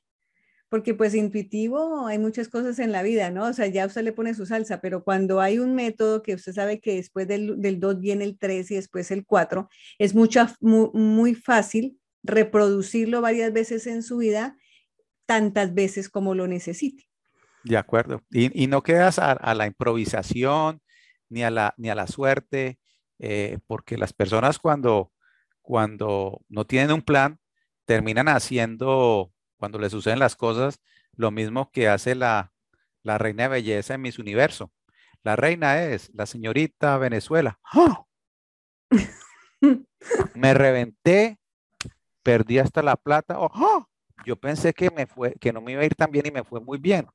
Porque 0.69 0.93
pues 0.93 1.13
intuitivo 1.13 2.07
hay 2.07 2.17
muchas 2.17 2.47
cosas 2.47 2.79
en 2.79 2.93
la 2.93 3.03
vida, 3.03 3.29
¿no? 3.29 3.45
O 3.45 3.51
sea, 3.51 3.67
ya 3.67 3.85
usted 3.85 4.03
le 4.03 4.13
pone 4.13 4.33
su 4.33 4.45
salsa, 4.45 4.79
pero 4.79 5.03
cuando 5.03 5.41
hay 5.41 5.59
un 5.59 5.75
método 5.75 6.21
que 6.21 6.33
usted 6.35 6.53
sabe 6.53 6.79
que 6.79 6.95
después 6.95 7.27
del, 7.27 7.59
del 7.59 7.81
2 7.81 7.99
viene 7.99 8.23
el 8.23 8.37
3 8.37 8.71
y 8.71 8.75
después 8.75 9.11
el 9.11 9.25
4, 9.25 9.67
es 9.99 10.15
mucho, 10.15 10.45
muy, 10.61 10.89
muy 10.93 11.35
fácil 11.35 11.99
reproducirlo 12.23 13.19
varias 13.19 13.51
veces 13.51 13.85
en 13.85 14.01
su 14.01 14.17
vida, 14.17 14.55
tantas 15.25 15.73
veces 15.73 16.07
como 16.07 16.35
lo 16.35 16.47
necesite. 16.47 17.10
De 17.63 17.77
acuerdo. 17.77 18.23
Y, 18.31 18.67
no 18.67 18.81
quedas 18.83 19.19
a, 19.19 19.53
la 19.53 19.65
improvisación 19.67 20.81
ni 21.29 21.43
a 21.43 21.51
la, 21.51 21.73
ni 21.77 21.89
a 21.89 21.95
la 21.95 22.07
suerte, 22.07 22.79
eh, 23.19 23.59
porque 23.67 23.97
las 23.97 24.13
personas 24.13 24.59
cuando, 24.59 25.11
cuando 25.61 26.41
no 26.49 26.65
tienen 26.65 26.91
un 26.91 27.01
plan, 27.01 27.39
terminan 27.85 28.27
haciendo, 28.27 29.31
cuando 29.57 29.79
les 29.79 29.91
suceden 29.91 30.19
las 30.19 30.35
cosas, 30.35 30.81
lo 31.15 31.31
mismo 31.31 31.71
que 31.71 31.87
hace 31.87 32.15
la, 32.15 32.51
la 33.03 33.17
reina 33.17 33.43
de 33.43 33.49
belleza 33.49 33.93
en 33.93 34.01
Miss 34.01 34.19
Universo. 34.19 34.71
La 35.23 35.35
reina 35.35 35.83
es 35.83 36.11
la 36.15 36.25
señorita 36.25 36.97
Venezuela. 36.97 37.59
¡Ah! 37.63 38.05
Me 40.35 40.53
reventé, 40.55 41.37
perdí 42.23 42.57
hasta 42.57 42.81
la 42.81 42.95
plata. 42.95 43.35
¡Oh! 43.39 43.87
yo 44.25 44.35
pensé 44.35 44.73
que, 44.73 44.89
me 44.91 45.07
fue, 45.07 45.33
que 45.35 45.53
no 45.53 45.61
me 45.61 45.73
iba 45.73 45.81
a 45.81 45.85
ir 45.85 45.95
tan 45.95 46.11
bien 46.11 46.25
y 46.27 46.31
me 46.31 46.43
fue 46.43 46.59
muy 46.59 46.77
bien. 46.77 47.07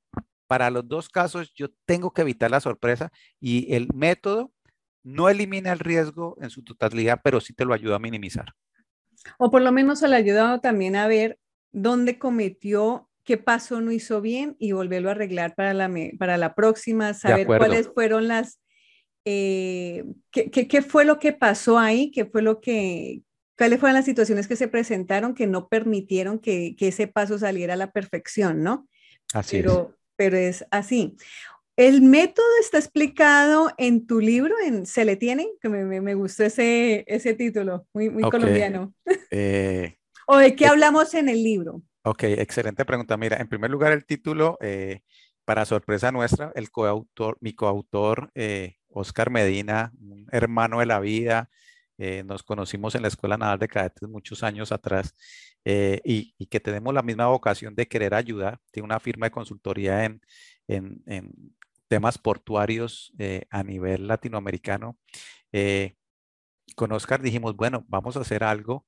Para 0.47 0.71
los 0.71 0.87
dos 0.87 1.09
casos, 1.09 1.53
yo 1.55 1.69
tengo 1.85 2.13
que 2.13 2.23
evitar 2.23 2.51
la 2.51 2.61
sorpresa 2.61 3.11
y 3.41 3.73
el 3.75 3.89
método 3.95 4.53
no 5.03 5.29
elimina 5.29 5.73
el 5.73 5.79
riesgo 5.79 6.37
en 6.41 6.51
su 6.51 6.65
totalidad, 6.65 7.21
pero 7.23 7.41
sí 7.41 7.53
te 7.53 7.65
lo 7.65 7.75
ayuda 7.75 7.97
a 7.97 8.01
minimizar. 8.01 8.55
O 9.39 9.51
por 9.51 9.63
lo 9.63 9.73
menos 9.73 10.03
le 10.03 10.15
ha 10.15 10.19
ayudado 10.19 10.61
también 10.61 10.97
a 10.97 11.07
ver 11.07 11.39
dónde 11.73 12.19
cometió, 12.19 13.09
qué 13.23 13.37
pasó, 13.37 13.81
no 13.81 13.93
hizo 13.93 14.21
bien 14.21 14.57
y 14.59 14.73
volverlo 14.73 15.09
a 15.09 15.13
arreglar 15.13 15.55
para 15.55 15.75
la, 15.75 15.93
para 16.19 16.37
la 16.37 16.55
próxima, 16.55 17.15
saber 17.15 17.47
cuáles 17.47 17.89
fueron 17.89 18.29
las, 18.29 18.61
eh, 19.25 20.05
qué, 20.31 20.51
qué, 20.51 20.83
fue 20.83 21.05
lo 21.05 21.19
que 21.19 21.33
pasó 21.33 21.79
ahí, 21.79 22.11
qué 22.11 22.25
fue 22.25 22.43
lo 22.43 22.61
que, 22.61 23.23
cuáles 23.57 23.79
fueron 23.79 23.95
las 23.95 24.05
situaciones 24.05 24.49
que 24.49 24.57
se 24.57 24.69
presentaron 24.69 25.35
que 25.35 25.47
no 25.47 25.69
permitieron 25.69 26.39
que, 26.39 26.75
que 26.77 26.89
ese 26.89 27.07
paso 27.07 27.39
saliera 27.39 27.75
a 27.75 27.77
la 27.77 27.93
perfección, 27.93 28.63
¿no? 28.63 28.89
Así 29.33 29.59
es 29.59 29.67
pero 30.17 30.37
es 30.37 30.65
así. 30.71 31.17
El 31.77 32.01
método 32.01 32.47
está 32.61 32.79
explicado 32.79 33.71
en 33.77 34.07
tu 34.07 34.19
libro, 34.21 34.55
en 34.65 34.87
Se 34.87 35.05
le 35.05 35.17
tiene, 35.17 35.47
que 35.61 35.69
me, 35.69 36.01
me, 36.01 36.15
gustó 36.15 36.45
ese, 36.45 37.05
ese 37.07 37.35
título, 37.35 37.87
muy, 37.93 38.09
muy 38.09 38.23
colombiano. 38.23 38.95
Eh, 39.31 39.99
¿O 40.27 40.39
de 40.39 40.57
qué 40.57 40.65
eh, 40.65 40.69
hablamos 40.69 41.13
en 41.15 41.29
el 41.29 41.43
libro? 41.43 41.83
Ok, 42.03 42.23
excelente 42.25 42.87
pregunta. 42.87 43.19
Mira, 43.19 43.37
en 43.37 43.49
primer 43.49 43.71
lugar, 43.71 43.93
el 43.93 44.07
título, 44.07 44.57
eh, 44.63 45.01
para 45.45 45.67
sorpresa 45.67 46.11
nuestra, 46.13 46.51
el 46.55 46.71
coautor, 46.71 47.37
mi 47.41 47.53
coautor, 47.53 48.33
Oscar 48.89 49.31
Medina, 49.31 49.93
un 50.01 50.27
hermano 50.33 50.81
de 50.81 50.87
la 50.87 50.99
vida, 50.99 51.51
nos 51.99 52.43
conocimos 52.43 52.95
en 52.95 53.03
la 53.03 53.09
Escuela 53.09 53.39
Naval 53.39 53.59
de 53.59 53.69
Cadetes 53.69 54.09
muchos 54.09 54.43
años 54.43 54.71
atrás 54.73 55.15
eh, 55.69 56.01
y, 56.05 56.47
que 56.47 56.61
tenemos 56.61 56.95
la 56.95 57.03
misma 57.03 57.27
vocación 57.27 57.75
de 57.75 57.89
querer 57.89 58.15
ayudar. 58.15 58.61
Tiene 58.71 58.85
una 58.85 59.01
firma 59.01 59.27
de 59.27 59.33
consultoría 59.33 60.05
en, 60.05 60.21
en, 60.69 61.03
temas 61.89 62.19
portuarios 62.19 63.13
eh, 63.19 63.47
a 63.51 63.65
nivel 63.65 64.07
latinoamericano. 64.07 64.97
Eh, 65.53 65.97
con 66.77 66.93
Oscar 66.93 67.21
dijimos, 67.21 67.57
bueno, 67.57 67.85
vamos 67.89 68.17
a 68.17 68.21
hacer 68.21 68.45
algo 68.45 68.87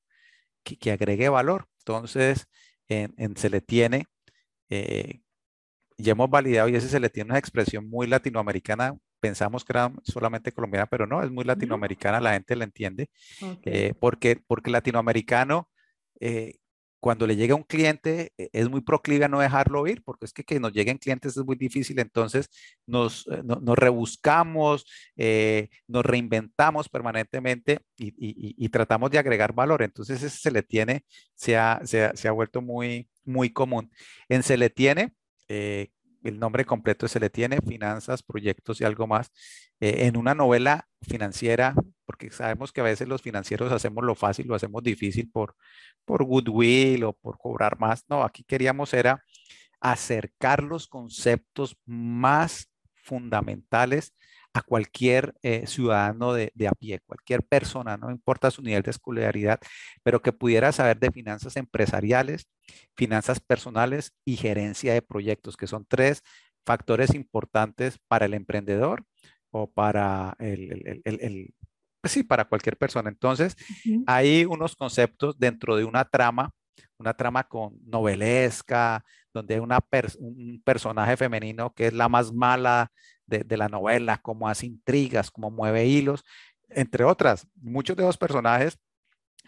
que, 0.63 0.79
que 0.79 0.93
agregue 0.93 1.29
valor. 1.29 1.69
Entonces, 1.81 2.47
en, 2.89 3.13
en 3.19 3.37
se 3.37 3.51
le 3.51 3.61
tiene, 3.61 4.07
ya 4.69 6.13
hemos 6.13 6.31
validado 6.31 6.69
y 6.69 6.77
ese 6.77 6.89
se 6.89 7.01
le 7.01 7.11
tiene 7.11 7.31
una 7.31 7.39
expresión 7.41 7.89
muy 7.89 8.07
latinoamericana. 8.07 8.97
Pensamos 9.21 9.65
que 9.65 9.73
era 9.73 9.93
solamente 10.05 10.53
colombiana, 10.53 10.87
pero 10.87 11.07
no, 11.07 11.23
es 11.23 11.31
muy 11.31 11.45
latinoamericana, 11.45 12.21
la 12.21 12.33
gente 12.33 12.57
la 12.57 12.65
entiende, 12.65 13.09
porque, 14.01 14.41
porque 14.47 14.71
latinoamericano 14.71 15.69
cuando 17.01 17.27
le 17.27 17.37
llega 17.37 17.55
un 17.55 17.63
cliente 17.63 18.33
e, 18.37 18.51
es 18.53 18.69
muy 18.69 18.81
proclive 18.81 19.25
a 19.25 19.29
no 19.29 19.41
dejarlo 19.41 19.87
ir, 19.87 20.03
porque 20.03 20.27
es 20.27 20.33
que 20.33 20.45
que 20.45 20.61
nos 20.61 20.73
lleguen 20.73 20.99
clientes 20.99 21.37
es 21.37 21.45
muy 21.45 21.57
difícil, 21.57 21.99
entonces 21.99 22.49
nos, 22.87 23.27
eh, 23.29 23.43
nos 23.45 23.79
rebuscamos, 23.79 24.87
eh, 25.17 25.69
nos 25.87 26.05
reinventamos 26.05 26.89
permanentemente 26.89 27.81
y, 27.97 28.69
tratamos 28.69 29.11
de 29.11 29.19
agregar 29.19 29.55
valor. 29.55 29.83
Entonces 29.83 30.23
ese 30.23 30.37
se 30.39 30.51
le 30.51 30.63
tiene, 30.63 31.05
se 31.35 31.57
ha, 31.57 31.81
se 31.85 32.29
ha, 32.29 32.33
vuelto 32.33 32.61
muy, 32.61 33.09
muy 33.25 33.51
común. 33.51 33.91
En 34.29 34.43
se 34.43 34.57
le 34.57 34.71
tiene, 34.71 35.15
eh, 35.49 35.89
el 36.25 36.39
nombre 36.39 36.65
completo 36.65 37.09
se 37.09 37.21
le 37.21 37.31
tiene, 37.31 37.61
finanzas, 37.61 38.23
proyectos 38.23 38.81
y 38.81 38.85
algo 38.85 39.07
más, 39.07 39.31
en 39.81 40.17
una 40.17 40.35
novela 40.35 40.89
financiera 41.03 41.75
porque 42.09 42.31
sabemos 42.31 42.73
que 42.73 42.81
a 42.81 42.85
veces 42.85 43.07
los 43.07 43.21
financieros 43.21 43.71
hacemos 43.71 44.03
lo 44.03 44.15
fácil, 44.15 44.47
lo 44.47 44.55
hacemos 44.55 44.83
difícil 44.83 45.31
por, 45.31 45.55
por 46.07 46.25
goodwill 46.25 47.05
o 47.05 47.13
por 47.13 47.37
cobrar 47.37 47.79
más. 47.79 48.03
No, 48.09 48.25
aquí 48.25 48.45
queríamos 48.45 48.95
era 48.95 49.23
acercar 49.79 50.63
los 50.63 50.89
conceptos 50.89 51.77
más 51.85 52.71
fundamentales 53.05 54.15
a 54.55 54.63
cualquier 54.63 55.35
eh, 55.43 55.67
ciudadano 55.67 56.33
de, 56.33 56.53
de, 56.55 56.69
a 56.69 56.73
pie, 56.73 57.01
cualquier 57.07 57.43
persona, 57.45 57.97
no 57.97 58.11
importa 58.11 58.51
su 58.51 58.63
nivel 58.63 58.83
de 58.83 58.91
escolaridad, 58.91 59.61
pero 60.03 60.23
que 60.23 60.33
pudiera 60.33 60.73
saber 60.73 60.99
de 60.99 61.13
finanzas 61.13 61.57
empresariales, 61.57 62.49
finanzas 62.97 63.41
personales 63.41 64.13
y 64.25 64.37
gerencia 64.37 64.95
de 64.95 65.03
proyectos, 65.03 65.57
que 65.57 65.67
son 65.67 65.87
tres 65.87 66.23
factores 66.67 67.15
importantes 67.15 67.99
para 68.09 68.27
el 68.27 68.35
emprendedor 68.35 69.05
o 69.51 69.71
para 69.71 70.37
el, 70.39 71.01
el, 71.05 71.55
pues 72.01 72.13
sí, 72.13 72.23
para 72.23 72.45
cualquier 72.45 72.77
persona. 72.77 73.09
Entonces, 73.09 73.57
hay 74.07 74.45
unos 74.45 74.77
conceptos 74.77 75.39
dentro 75.39 75.77
de 75.77 75.85
una 75.85 76.05
trama, 76.05 76.51
una 76.99 77.15
trama 77.15 77.45
con 77.45 77.79
novelesca, 77.87 79.05
donde 79.33 79.55
hay 79.55 79.61
una 79.61 79.79
un 80.19 80.63
personaje 80.65 81.17
femenino 81.17 81.73
que 81.73 81.87
es 81.89 81.93
la 81.93 82.09
más 82.09 82.33
mala 82.33 82.91
de, 83.29 83.57
la 83.57 83.69
novela, 83.69 84.19
como 84.19 84.49
hace 84.49 84.67
intrigas, 84.67 85.31
como 85.31 85.51
mueve 85.51 85.87
hilos, 85.87 86.25
entre 86.69 87.05
otras. 87.05 87.47
Muchos 87.57 87.97
de 87.97 88.05
los 88.05 88.17
personajes 88.17 88.79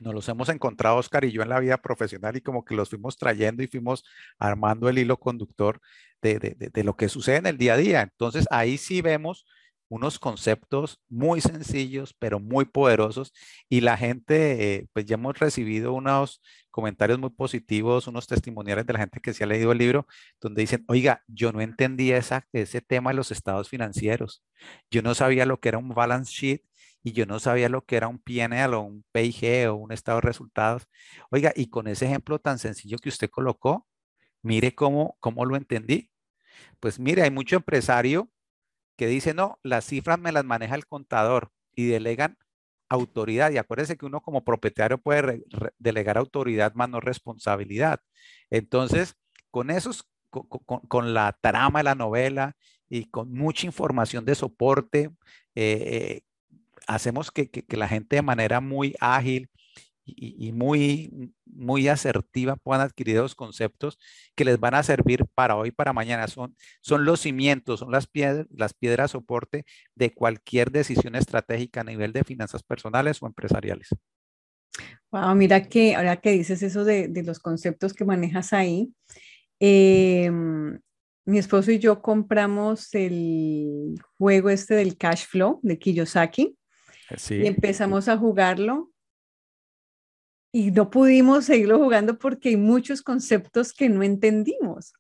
nos 0.01 0.15
los 0.15 0.29
hemos 0.29 0.49
encontrado 0.49 0.97
Oscar 0.97 1.25
y 1.25 1.33
yo 1.33 1.43
en 1.43 1.49
la 1.49 1.61
vida 1.61 1.77
profesional 1.79 2.37
y 2.37 2.41
como 2.41 2.65
que 2.65 2.75
los 2.75 2.89
fuimos 2.89 3.17
trayendo 3.17 3.63
y 3.63 3.67
fuimos 3.67 4.05
armando 4.39 4.89
el 4.89 4.99
hilo 4.99 5.19
conductor 5.19 5.81
de, 6.23 6.39
de, 6.39 6.85
lo 6.85 6.97
que 6.97 7.09
sucede 7.09 7.37
en 7.37 7.47
el 7.47 7.59
día 7.59 7.75
a 7.75 7.79
día. 7.79 8.03
Entonces 8.03 8.47
ahí 8.51 8.79
sí 8.79 9.03
vemos 9.03 9.47
unos 9.91 10.19
conceptos 10.19 11.01
muy 11.09 11.41
sencillos, 11.41 12.15
pero 12.19 12.41
muy 12.41 12.65
poderosos. 12.65 13.33
Y 13.69 13.83
la 13.83 13.97
gente, 13.97 14.77
eh, 14.77 14.89
pues 14.93 15.05
ya 15.07 15.15
hemos 15.15 15.39
recibido 15.39 15.93
unos 15.93 16.41
comentarios 16.71 17.19
muy 17.19 17.31
positivos, 17.31 18.07
unos 18.07 18.27
testimoniales 18.29 18.87
de 18.87 18.93
la 18.93 19.01
gente 19.01 19.21
que 19.21 19.35
se 19.35 19.45
ha 19.45 19.47
leído 19.49 19.73
el 19.73 19.79
libro, 19.79 20.07
donde 20.41 20.63
dicen, 20.63 20.85
oiga, 20.89 21.23
yo 21.27 21.53
no 21.53 21.61
entendía 21.61 22.17
esa, 22.19 22.47
ese 22.53 22.81
tema 22.81 23.11
de 23.11 23.17
los 23.17 23.33
estados 23.33 23.69
financieros. 23.69 24.45
Yo 24.91 25.03
no 25.03 25.15
sabía 25.15 25.45
lo 25.45 25.59
que 25.61 25.71
era 25.71 25.79
un 25.79 25.89
balance 25.89 26.33
sheet 26.33 26.63
y 27.03 27.13
yo 27.13 27.27
no 27.27 27.41
sabía 27.41 27.69
lo 27.69 27.85
que 27.85 27.97
era 27.97 28.09
un 28.09 28.19
PNL 28.21 28.75
o 28.75 28.83
un 28.83 29.05
PIG 29.13 29.69
o 29.69 29.75
un 29.75 29.93
estado 29.93 30.19
de 30.19 30.23
resultados. 30.29 30.87
Oiga, 31.31 31.53
y 31.57 31.69
con 31.69 31.89
ese 31.89 32.07
ejemplo 32.07 32.39
tan 32.39 32.59
sencillo 32.61 32.99
que 32.99 33.09
usted 33.09 33.31
colocó, 33.31 33.89
mire 34.43 34.75
cómo, 34.75 35.17
cómo 35.21 35.45
lo 35.45 35.57
entendí. 35.57 36.11
Pues 36.81 36.99
mire, 37.01 37.23
hay 37.23 37.31
mucho 37.31 37.57
empresario 37.57 38.31
que 39.01 39.07
dice, 39.07 39.33
no, 39.33 39.59
las 39.63 39.87
cifras 39.87 40.19
me 40.19 40.31
las 40.31 40.45
maneja 40.45 40.75
el 40.75 40.85
contador 40.85 41.51
y 41.75 41.87
delegan 41.87 42.37
autoridad. 42.91 43.51
Y 43.51 43.57
acuérdense 43.57 43.97
que 43.97 44.05
uno 44.05 44.21
como 44.21 44.45
propietario 44.45 44.99
puede 44.99 45.43
delegar 45.79 46.19
autoridad 46.19 46.75
más 46.75 46.91
no 46.91 47.01
responsabilidad. 47.01 48.01
Entonces, 48.51 49.15
con 49.51 49.71
esos, 49.71 50.07
con, 50.29 51.15
la 51.15 51.35
trama 51.41 51.79
de 51.79 51.85
la 51.85 51.95
novela 51.95 52.57
y 52.91 53.07
con 53.07 53.33
mucha 53.33 53.65
información 53.65 54.27
de 54.27 54.35
soporte, 54.35 55.05
eh, 55.55 55.63
eh, 55.65 56.21
hacemos 56.87 57.31
que, 57.31 57.49
que, 57.49 57.77
la 57.79 57.89
gente 57.89 58.17
de 58.17 58.23
manera 58.23 58.61
muy 58.61 58.95
ágil 59.01 59.49
y, 60.05 60.53
muy, 60.53 61.33
muy 61.45 61.89
asertiva 61.89 62.57
puedan 62.57 62.83
adquirir 62.83 63.17
los 63.17 63.35
conceptos 63.35 63.99
que 64.35 64.45
les 64.45 64.59
van 64.59 64.75
a 64.75 64.83
servir 64.83 65.25
para 65.35 65.57
hoy, 65.57 65.71
para 65.71 65.93
mañana. 65.93 66.27
Son, 66.29 66.57
son 66.81 67.05
los 67.05 67.21
cimientos, 67.21 67.81
son 67.81 67.93
las 67.93 68.07
piedras, 68.07 68.47
las 68.51 68.75
piedras 68.75 69.13
soporte 69.13 69.65
de 69.95 70.13
cualquier 70.13 70.71
decisión 70.71 71.15
estratégica 71.15 71.83
a 71.83 71.85
nivel 71.85 72.13
de 72.13 72.25
finanzas 72.25 72.63
personales 72.63 73.23
o 73.23 73.27
empresariales. 73.27 73.89
Wow, 75.11 75.35
mira 75.35 75.69
que 75.69 75.95
ahora 75.95 76.17
que 76.17 76.31
dices 76.31 76.63
eso 76.63 76.85
de, 76.85 77.09
de 77.09 77.23
los 77.23 77.39
conceptos 77.39 77.93
que 77.93 78.05
manejas 78.05 78.53
ahí, 78.53 78.93
em, 79.59 80.79
mi 81.27 81.39
esposo 81.39 81.71
y 81.71 81.79
yo 81.79 82.01
compramos 82.01 82.95
el 82.95 84.01
juego 84.19 84.51
este 84.51 84.75
del 84.75 84.97
cash 84.97 85.27
flow 85.27 85.61
de 85.63 85.79
Kiyosaki 85.79 86.57
y 87.31 87.47
empezamos 87.47 88.09
a 88.09 88.17
jugarlo 88.17 88.90
y 90.53 90.71
no 90.71 90.91
pudimos 90.91 91.45
seguirlo 91.45 91.79
jugando 91.79 92.19
porque 92.19 92.51
hay 92.51 92.57
muchos 92.57 93.03
conceptos 93.03 93.73
que 93.73 93.89
no 93.89 94.03
entendimos. 94.03 94.93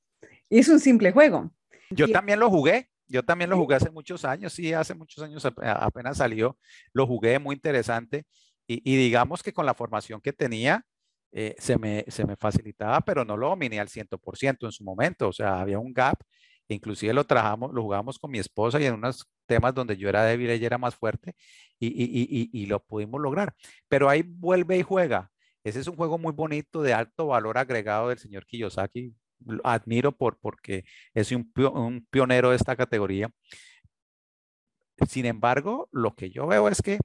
Y 0.49 0.59
es 0.59 0.69
un 0.69 0.81
simple 0.81 1.13
juego. 1.13 1.53
Yo 1.91 2.09
también 2.09 2.39
lo 2.39 2.49
jugué, 2.51 2.89
yo 3.09 3.25
también 3.25 3.51
lo 3.51 3.57
jugué 3.57 3.75
hace 3.75 3.91
muchos 3.91 4.25
años, 4.25 4.53
sí, 4.53 4.73
hace 4.73 4.95
muchos 4.95 5.25
años 5.25 5.45
apenas 5.45 6.19
salió, 6.19 6.57
lo 6.93 7.07
jugué 7.07 7.39
muy 7.41 7.57
interesante 7.57 8.25
y, 8.69 8.97
digamos 8.97 9.43
que 9.43 9.53
con 9.53 9.67
la 9.67 9.75
formación 9.75 10.21
que 10.21 10.33
tenía 10.33 10.85
eh, 11.33 11.57
se, 11.59 11.77
me, 11.77 12.05
se 12.07 12.25
me 12.25 12.37
facilitaba, 12.37 13.01
pero 13.01 13.25
no 13.25 13.37
lo 13.37 13.49
dominé 13.49 13.81
al 13.81 13.89
100% 13.89 14.67
en 14.67 14.71
su 14.73 14.85
momento, 14.85 15.29
o 15.29 15.33
sea, 15.33 15.61
había 15.61 15.81
un 15.81 15.93
gap, 15.93 16.23
inclusive 16.69 17.13
lo 17.13 17.25
trabajamos, 17.25 17.73
lo 17.73 17.83
jugábamos 17.83 18.17
con 18.17 18.31
mi 18.31 18.39
esposa 18.39 18.81
y 18.81 18.85
en 18.85 18.95
unos 18.95 19.29
temas 19.47 19.75
donde 19.75 19.97
yo 19.97 20.09
era 20.09 20.25
débil, 20.25 20.51
ella 20.51 20.67
era 20.67 20.79
más 20.79 20.95
fuerte 20.95 21.35
y, 21.81 21.89
y, 21.89 22.51
y, 22.53 22.63
y 22.63 22.67
lo 22.67 22.81
pudimos 22.81 23.21
lograr, 23.21 23.53
pero 23.89 24.09
ahí 24.09 24.23
vuelve 24.23 24.79
y 24.79 24.83
juega 24.83 25.33
ese 25.64 25.81
es 25.81 25.87
un 25.88 25.96
juego 25.96 26.18
muy 26.18 26.33
bonito 26.33 26.83
de 26.83 26.94
alto 26.94 27.29
valor 27.29 27.59
agregado 27.59 28.09
del 28.09 28.18
señor 28.18 28.46
Kiyosaki. 28.46 29.14
admiro 29.64 30.12
por, 30.12 30.38
porque 30.38 30.85
es 31.14 31.33
un, 31.33 31.53
un 31.75 32.07
pionero 32.11 32.51
de 32.51 32.57
esta 32.57 32.77
categoría. 32.77 33.31
Sin 35.09 35.27
embargo, 35.27 35.88
lo 35.92 36.14
que 36.14 36.31
yo 36.31 36.46
veo 36.46 36.68
es 36.68 36.83
que 36.83 36.99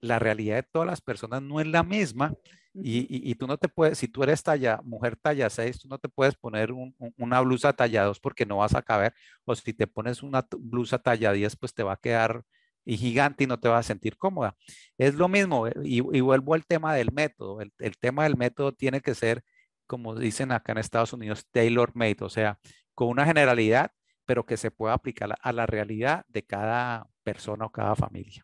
la 0.00 0.18
realidad 0.18 0.56
de 0.56 0.62
todas 0.62 0.86
las 0.86 1.00
personas 1.00 1.42
no 1.42 1.60
es 1.60 1.66
la 1.66 1.82
misma 1.82 2.34
y, 2.74 3.30
y, 3.30 3.34
tú 3.34 3.46
no 3.46 3.58
te 3.58 3.68
puedes, 3.68 3.98
si 3.98 4.06
tú 4.06 4.22
eres 4.22 4.42
talla, 4.42 4.80
mujer 4.84 5.16
talla 5.16 5.50
6, 5.50 5.80
tú 5.80 5.88
no 5.88 5.98
te 5.98 6.08
puedes 6.08 6.36
poner 6.36 6.72
una 7.16 7.40
blusa 7.40 7.72
talla 7.72 8.04
2 8.04 8.20
porque 8.20 8.46
no 8.46 8.58
vas 8.58 8.74
a 8.74 8.82
caber, 8.82 9.14
o 9.44 9.54
si 9.56 9.72
te 9.72 9.86
pones 9.88 10.22
una 10.22 10.46
blusa 10.58 10.98
talla 10.98 11.32
10, 11.32 11.56
pues 11.56 11.74
te 11.74 11.82
va 11.82 11.94
a 11.94 11.96
quedar 11.96 12.44
y 12.88 12.96
gigante 12.96 13.44
y 13.44 13.46
no 13.46 13.60
te 13.60 13.68
vas 13.68 13.84
a 13.84 13.88
sentir 13.88 14.16
cómoda. 14.16 14.56
Es 14.96 15.14
lo 15.14 15.28
mismo, 15.28 15.66
eh, 15.66 15.74
y, 15.84 16.00
vuelvo 16.00 16.54
al 16.54 16.64
tema 16.64 16.94
del 16.94 17.12
método. 17.12 17.60
El, 17.60 17.70
el, 17.78 17.98
tema 17.98 18.24
del 18.24 18.38
método 18.38 18.72
tiene 18.72 19.02
que 19.02 19.14
ser, 19.14 19.44
como 19.86 20.14
dicen 20.14 20.52
acá 20.52 20.72
en 20.72 20.78
Estados 20.78 21.12
Unidos, 21.12 21.46
tailor 21.50 21.92
made, 21.94 22.16
o 22.20 22.30
sea, 22.30 22.58
con 22.94 23.08
una 23.08 23.26
generalidad, 23.26 23.92
pero 24.24 24.46
que 24.46 24.56
se 24.56 24.70
pueda 24.70 24.94
aplicar 24.94 25.36
a 25.38 25.52
la 25.52 25.66
realidad 25.66 26.24
de 26.28 26.44
cada 26.44 27.06
persona 27.24 27.66
o 27.66 27.70
cada 27.70 27.94
familia. 27.94 28.42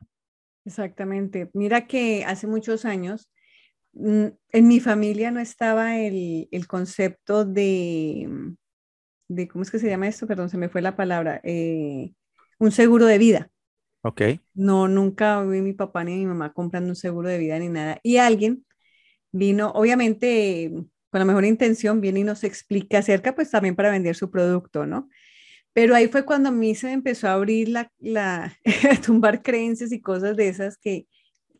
Exactamente. 0.66 1.50
Mira 1.54 1.86
que 1.86 2.26
hace 2.26 2.46
muchos 2.46 2.84
años 2.84 3.30
mm, 3.94 4.26
en 4.50 4.68
mi 4.68 4.78
familia 4.78 5.30
no 5.30 5.40
estaba 5.40 5.96
el, 5.96 6.48
el 6.50 6.66
concepto 6.66 7.46
de, 7.46 8.28
de, 9.28 9.48
¿cómo 9.48 9.62
es 9.62 9.70
que 9.70 9.78
se 9.78 9.88
llama 9.88 10.06
esto? 10.06 10.26
Perdón, 10.26 10.50
se 10.50 10.58
me 10.58 10.68
fue 10.68 10.82
la 10.82 10.96
palabra. 10.96 11.40
Eh, 11.44 12.12
un 12.58 12.72
seguro 12.72 13.06
de 13.06 13.16
vida. 13.16 13.50
Ok. 14.04 14.20
No, 14.52 14.86
nunca 14.86 15.42
vi 15.42 15.58
a 15.58 15.62
mi 15.62 15.72
papá 15.72 16.04
ni 16.04 16.14
mi 16.16 16.26
mamá 16.26 16.52
comprando 16.52 16.90
un 16.90 16.96
seguro 16.96 17.28
de 17.28 17.38
vida 17.38 17.58
ni 17.58 17.70
nada. 17.70 18.00
Y 18.02 18.18
alguien 18.18 18.66
vino, 19.32 19.70
obviamente, 19.70 20.70
con 21.10 21.20
la 21.20 21.24
mejor 21.24 21.46
intención, 21.46 22.02
viene 22.02 22.20
y 22.20 22.24
nos 22.24 22.44
explica 22.44 22.98
acerca, 22.98 23.34
pues 23.34 23.50
también 23.50 23.74
para 23.74 23.90
vender 23.90 24.14
su 24.14 24.30
producto, 24.30 24.86
¿no? 24.86 25.08
Pero 25.72 25.94
ahí 25.94 26.08
fue 26.08 26.24
cuando 26.26 26.50
a 26.50 26.52
mí 26.52 26.74
se 26.74 26.88
me 26.88 26.92
empezó 26.92 27.28
a 27.28 27.32
abrir 27.32 27.70
la, 27.70 27.90
la 27.98 28.54
tumbar 29.06 29.42
creencias 29.42 29.90
y 29.90 30.02
cosas 30.02 30.36
de 30.36 30.48
esas 30.48 30.76
que, 30.76 31.06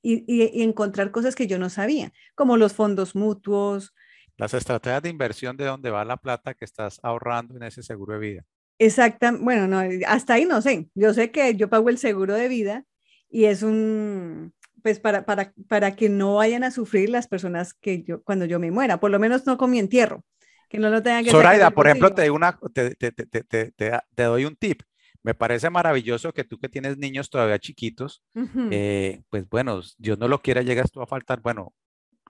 y, 0.02 0.24
y, 0.28 0.62
encontrar 0.62 1.10
cosas 1.12 1.34
que 1.34 1.46
yo 1.46 1.58
no 1.58 1.70
sabía, 1.70 2.12
como 2.34 2.58
los 2.58 2.74
fondos 2.74 3.14
mutuos. 3.14 3.94
Las 4.36 4.52
estrategias 4.52 5.02
de 5.02 5.08
inversión 5.08 5.56
de 5.56 5.64
dónde 5.64 5.90
va 5.90 6.04
la 6.04 6.18
plata 6.18 6.52
que 6.52 6.66
estás 6.66 7.00
ahorrando 7.02 7.56
en 7.56 7.62
ese 7.62 7.82
seguro 7.82 8.14
de 8.14 8.20
vida. 8.20 8.46
Exacta, 8.84 9.32
bueno, 9.38 9.66
no, 9.66 9.82
hasta 10.06 10.34
ahí 10.34 10.44
no 10.44 10.60
sé. 10.60 10.88
Yo 10.94 11.14
sé 11.14 11.30
que 11.30 11.54
yo 11.54 11.68
pago 11.68 11.88
el 11.88 11.98
seguro 11.98 12.34
de 12.34 12.48
vida 12.48 12.84
y 13.30 13.46
es 13.46 13.62
un, 13.62 14.52
pues 14.82 15.00
para, 15.00 15.24
para, 15.24 15.54
para 15.68 15.96
que 15.96 16.10
no 16.10 16.34
vayan 16.34 16.64
a 16.64 16.70
sufrir 16.70 17.08
las 17.08 17.26
personas 17.26 17.72
que 17.72 18.02
yo, 18.02 18.22
cuando 18.22 18.44
yo 18.44 18.60
me 18.60 18.70
muera, 18.70 19.00
por 19.00 19.10
lo 19.10 19.18
menos 19.18 19.46
no 19.46 19.56
con 19.56 19.70
mi 19.70 19.78
entierro, 19.78 20.22
que 20.68 20.78
no 20.78 20.90
lo 20.90 21.02
tengan 21.02 21.24
que 21.24 21.30
Zoraida, 21.30 21.70
por 21.70 21.86
ejemplo, 21.86 22.12
te, 22.12 22.30
una, 22.30 22.58
te, 22.74 22.94
te, 22.94 23.10
te, 23.12 23.72
te, 23.72 24.22
doy 24.22 24.44
un 24.44 24.56
tip. 24.56 24.82
Me 25.22 25.34
parece 25.34 25.70
maravilloso 25.70 26.34
que 26.34 26.44
tú 26.44 26.58
que 26.58 26.68
tienes 26.68 26.98
niños 26.98 27.30
todavía 27.30 27.58
chiquitos, 27.58 28.22
eh, 28.70 29.22
pues 29.30 29.48
bueno, 29.48 29.80
Dios 29.96 30.18
no 30.18 30.28
lo 30.28 30.42
quiera, 30.42 30.60
llegas 30.60 30.92
tú 30.92 31.00
a 31.00 31.06
faltar, 31.06 31.40
bueno, 31.40 31.72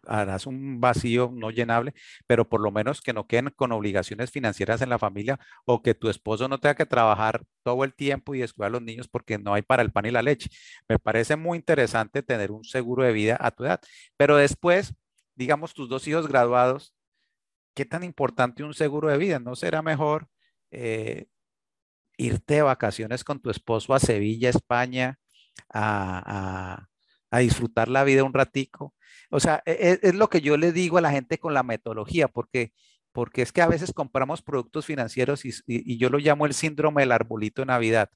harás 0.08 0.46
un 0.46 0.80
vacío 0.80 1.30
no 1.34 1.50
llenable, 1.50 1.94
pero 2.26 2.48
por 2.48 2.60
lo 2.60 2.70
menos 2.70 3.00
que 3.00 3.12
no 3.12 3.26
queden 3.26 3.50
con 3.56 3.72
obligaciones 3.72 4.30
financieras 4.30 4.82
en 4.82 4.88
la 4.90 4.98
familia 4.98 5.38
o 5.64 5.82
que 5.82 5.94
tu 5.94 6.08
esposo 6.08 6.48
no 6.48 6.58
tenga 6.58 6.74
que 6.74 6.86
trabajar 6.86 7.44
todo 7.62 7.84
el 7.84 7.94
tiempo 7.94 8.34
y 8.34 8.40
descuidar 8.40 8.68
a 8.68 8.72
los 8.72 8.82
niños 8.82 9.08
porque 9.08 9.38
no 9.38 9.54
hay 9.54 9.62
para 9.62 9.82
el 9.82 9.92
pan 9.92 10.06
y 10.06 10.10
la 10.10 10.22
leche. 10.22 10.50
Me 10.88 10.98
parece 10.98 11.36
muy 11.36 11.58
interesante 11.58 12.22
tener 12.22 12.50
un 12.52 12.64
seguro 12.64 13.04
de 13.04 13.12
vida 13.12 13.36
a 13.40 13.50
tu 13.50 13.64
edad, 13.64 13.80
pero 14.16 14.36
después, 14.36 14.94
digamos, 15.34 15.74
tus 15.74 15.88
dos 15.88 16.06
hijos 16.08 16.28
graduados, 16.28 16.94
¿qué 17.74 17.84
tan 17.84 18.04
importante 18.04 18.64
un 18.64 18.74
seguro 18.74 19.08
de 19.08 19.18
vida? 19.18 19.38
¿No 19.38 19.56
será 19.56 19.82
mejor 19.82 20.28
eh, 20.70 21.26
irte 22.16 22.54
de 22.54 22.62
vacaciones 22.62 23.24
con 23.24 23.40
tu 23.40 23.50
esposo 23.50 23.94
a 23.94 24.00
Sevilla, 24.00 24.50
España, 24.50 25.18
a, 25.68 26.76
a 26.76 26.88
disfrutar 27.38 27.88
la 27.88 28.04
vida 28.04 28.24
un 28.24 28.34
ratico? 28.34 28.94
O 29.30 29.40
sea, 29.40 29.62
e, 29.66 29.98
e, 30.02 30.08
es, 30.08 30.14
lo 30.14 30.28
que 30.28 30.40
yo 30.40 30.56
le 30.56 30.72
digo 30.72 30.98
a 30.98 31.00
la 31.00 31.10
gente 31.10 31.38
con 31.38 31.54
la 31.54 31.62
metodología, 31.62 32.28
porque, 32.28 32.72
porque 33.12 33.42
es 33.42 33.52
que 33.52 33.62
a 33.62 33.68
veces 33.68 33.92
compramos 33.92 34.42
productos 34.42 34.86
financieros 34.86 35.44
y, 35.44 35.52
y 35.66 35.98
yo 35.98 36.10
lo 36.10 36.18
llamo 36.18 36.46
el 36.46 36.54
síndrome 36.54 37.02
del 37.02 37.12
arbolito 37.12 37.62
de 37.62 37.66
Navidad. 37.66 38.10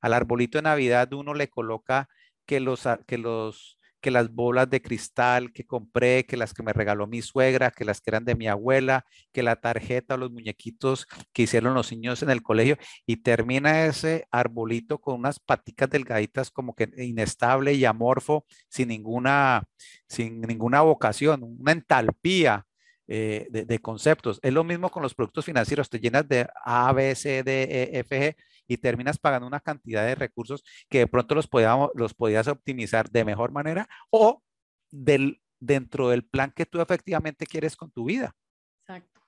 Al 0.00 0.14
arbolito 0.14 0.58
de 0.58 0.62
Navidad 0.62 1.12
uno 1.12 1.34
le 1.34 1.48
coloca 1.48 2.08
que 2.46 2.60
los, 2.60 2.82
que 3.06 3.18
los 3.18 3.77
que 4.00 4.10
las 4.10 4.30
bolas 4.32 4.70
de 4.70 4.80
cristal 4.82 5.52
que 5.52 5.66
compré, 5.66 6.24
que 6.26 6.36
las 6.36 6.54
que 6.54 6.62
me 6.62 6.72
regaló 6.72 7.06
mi 7.06 7.22
suegra, 7.22 7.70
que 7.70 7.84
las 7.84 8.00
que 8.00 8.10
eran 8.10 8.24
de 8.24 8.34
mi 8.34 8.46
abuela, 8.48 9.04
que 9.32 9.42
la 9.42 9.56
tarjeta 9.56 10.14
o 10.14 10.18
los 10.18 10.30
muñequitos 10.30 11.06
que 11.32 11.42
hicieron 11.42 11.74
los 11.74 11.90
niños 11.92 12.22
en 12.22 12.30
el 12.30 12.42
colegio 12.42 12.76
y 13.06 13.18
termina 13.18 13.86
ese 13.86 14.26
arbolito 14.30 14.98
con 15.00 15.16
unas 15.16 15.40
paticas 15.40 15.90
delgaditas 15.90 16.50
como 16.50 16.74
que 16.74 16.90
inestable 16.98 17.74
y 17.74 17.84
amorfo, 17.84 18.44
sin 18.68 18.88
ninguna, 18.88 19.64
sin 20.08 20.40
ninguna 20.42 20.82
vocación, 20.82 21.42
una 21.42 21.72
entalpía. 21.72 22.67
Eh, 23.10 23.46
de, 23.48 23.78
conceptos. 23.78 24.38
Es 24.42 24.52
lo 24.52 24.64
mismo 24.64 24.90
con 24.90 25.02
los 25.02 25.14
productos 25.14 25.46
financieros, 25.46 25.88
te 25.88 25.98
llenas 25.98 26.28
de 26.28 26.46
A, 26.62 26.92
B, 26.92 27.14
C, 27.14 27.42
D, 27.42 27.62
E, 27.62 27.98
F, 28.00 28.20
G 28.20 28.36
y 28.66 28.76
terminas 28.76 29.18
pagando 29.18 29.46
una 29.46 29.60
cantidad 29.60 30.04
de 30.04 30.14
recursos 30.14 30.62
que 30.90 30.98
de 30.98 31.06
pronto 31.06 31.34
los, 31.34 31.48
podíamos, 31.48 31.88
los 31.94 32.12
podías 32.12 32.48
optimizar 32.48 33.10
de 33.10 33.24
mejor 33.24 33.50
manera 33.50 33.88
o 34.10 34.42
del, 34.90 35.40
dentro 35.58 36.10
del 36.10 36.22
plan 36.22 36.52
que 36.54 36.66
tú 36.66 36.82
efectivamente 36.82 37.46
quieres 37.46 37.76
con 37.76 37.90
tu 37.90 38.04
vida. 38.04 38.36
Exacto. 38.82 39.22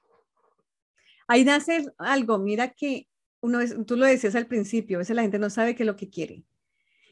Ahí 1.26 1.42
nace 1.42 1.86
algo, 1.96 2.38
mira 2.38 2.74
que 2.74 3.08
uno 3.40 3.60
es, 3.60 3.74
tú 3.86 3.96
lo 3.96 4.04
decías 4.04 4.34
al 4.34 4.46
principio, 4.46 4.98
a 4.98 5.00
veces 5.00 5.16
la 5.16 5.22
gente 5.22 5.38
no 5.38 5.48
sabe 5.48 5.74
qué 5.74 5.84
es 5.84 5.86
lo 5.86 5.96
que 5.96 6.10
quiere. 6.10 6.44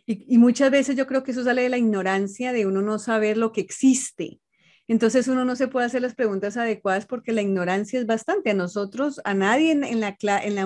Y, 0.04 0.34
y 0.34 0.36
muchas 0.36 0.70
veces 0.70 0.96
yo 0.96 1.06
creo 1.06 1.24
que 1.24 1.30
eso 1.30 1.44
sale 1.44 1.62
de 1.62 1.70
la 1.70 1.78
ignorancia 1.78 2.52
de 2.52 2.66
uno 2.66 2.82
no 2.82 2.98
saber 2.98 3.38
lo 3.38 3.52
que 3.52 3.62
existe. 3.62 4.42
Entonces 4.88 5.28
uno 5.28 5.44
no 5.44 5.54
se 5.54 5.68
puede 5.68 5.84
hacer 5.84 6.00
las 6.00 6.14
preguntas 6.14 6.56
adecuadas 6.56 7.04
porque 7.04 7.32
la 7.32 7.42
ignorancia 7.42 8.00
es 8.00 8.06
bastante. 8.06 8.50
A 8.50 8.54
nosotros, 8.54 9.20
a 9.24 9.34
nadie 9.34 9.72
en, 9.72 10.00
la, 10.00 10.16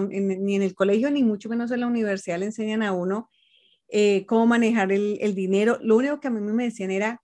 ni 0.08 0.54
en 0.54 0.62
el 0.62 0.74
colegio, 0.74 1.10
ni 1.10 1.24
mucho 1.24 1.48
menos 1.48 1.72
en 1.72 1.80
la 1.80 1.88
universidad 1.88 2.38
le 2.38 2.46
enseñan 2.46 2.84
a 2.84 2.92
uno 2.92 3.28
eh, 3.88 4.24
cómo 4.26 4.46
manejar 4.46 4.92
el, 4.92 5.34
dinero. 5.34 5.78
Lo 5.82 5.96
único 5.96 6.20
que 6.20 6.28
a 6.28 6.30
mí 6.30 6.40
me 6.40 6.64
decían 6.64 6.92
era, 6.92 7.20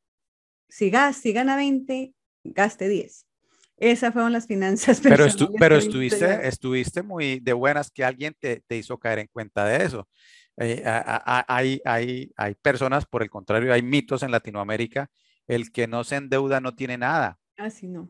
si, 0.69 0.91
gas, 0.91 1.17
si 1.17 1.33
gana 1.33 1.55
20, 1.55 2.13
gaste 2.43 2.89
10. 2.89 3.27
Esas 3.77 4.13
fueron 4.13 4.33
las 4.33 4.49
finanzas. 4.49 5.01
Pero, 5.03 5.25
pero 5.57 5.77
estuviste, 5.77 6.49
estuviste 6.49 7.05
muy 7.05 7.39
de 7.39 7.53
buenas 7.53 7.93
que 7.93 8.05
alguien 8.05 8.35
te, 8.41 8.61
hizo 8.71 8.99
caer 8.99 9.21
en 9.21 9.29
cuenta 9.29 9.65
de 9.65 9.85
eso. 9.85 10.09
Eh, 10.57 10.83
hay, 10.85 11.81
hay, 11.85 12.33
hay 12.37 12.55
personas, 12.57 13.07
por 13.07 13.23
el 13.23 13.31
contrario, 13.31 13.73
hay 13.73 13.83
mitos 13.83 14.25
en 14.25 14.33
Latinoamérica 14.33 15.09
el 15.49 15.73
que 15.73 15.89
no 15.89 16.05
se 16.05 16.17
endeuda 16.17 16.61
no 16.61 16.75
tiene 16.75 16.97
nada. 16.97 17.39
Ah, 17.57 17.71
sí, 17.71 17.89
no. 17.89 18.09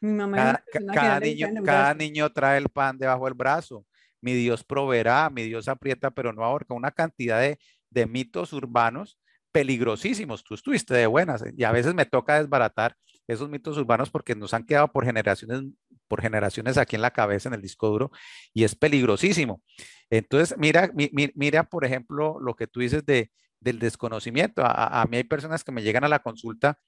Mi 0.00 0.12
mamá 0.12 0.62
cada, 0.92 1.20
niño, 1.20 1.48
cada 1.64 1.94
niño 1.94 2.30
trae 2.30 2.58
el 2.58 2.68
pan 2.68 2.98
debajo 2.98 3.24
del 3.26 3.34
brazo. 3.34 3.86
Mi 4.20 4.34
Dios 4.34 4.64
proveerá, 4.64 5.30
mi 5.30 5.42
Dios 5.44 5.68
aprieta, 5.68 6.10
pero 6.10 6.32
no 6.32 6.44
ahorca. 6.44 6.74
Una 6.74 6.90
cantidad 6.90 7.40
de, 7.40 7.58
de 7.90 8.06
mitos 8.06 8.52
urbanos 8.52 9.18
peligrosísimos. 9.52 10.44
Tú 10.44 10.54
estuviste 10.54 10.94
de 10.94 11.06
buenas 11.06 11.42
y 11.56 11.64
a 11.64 11.72
veces 11.72 11.94
me 11.94 12.04
toca 12.04 12.40
desbaratar 12.40 12.94
esos 13.26 13.48
mitos 13.48 13.78
urbanos 13.78 14.10
porque 14.10 14.34
nos 14.34 14.52
han 14.52 14.64
quedado 14.64 14.92
por 14.92 15.04
generaciones, 15.04 15.62
por 16.08 16.20
generaciones 16.20 16.76
aquí 16.76 16.96
en 16.96 17.02
la 17.02 17.10
cabeza, 17.10 17.48
en 17.48 17.54
el 17.54 17.62
disco 17.62 17.88
duro, 17.88 18.10
y 18.52 18.64
es 18.64 18.74
peligrosísimo. 18.74 19.62
Entonces, 20.10 20.56
mira, 20.58 20.90
mira, 21.34 21.64
por 21.64 21.84
ejemplo, 21.84 22.38
lo 22.40 22.54
que 22.54 22.66
tú 22.66 22.80
dices 22.80 23.04
de, 23.04 23.30
del 23.60 23.78
desconocimiento. 23.78 24.62
A, 24.64 25.04
mí 25.08 25.18
hay 25.18 25.24
personas 25.24 25.64
que 25.64 25.72
me 25.72 25.82
llegan 25.82 26.04
a 26.04 26.08
la 26.08 26.20
consulta 26.20 26.78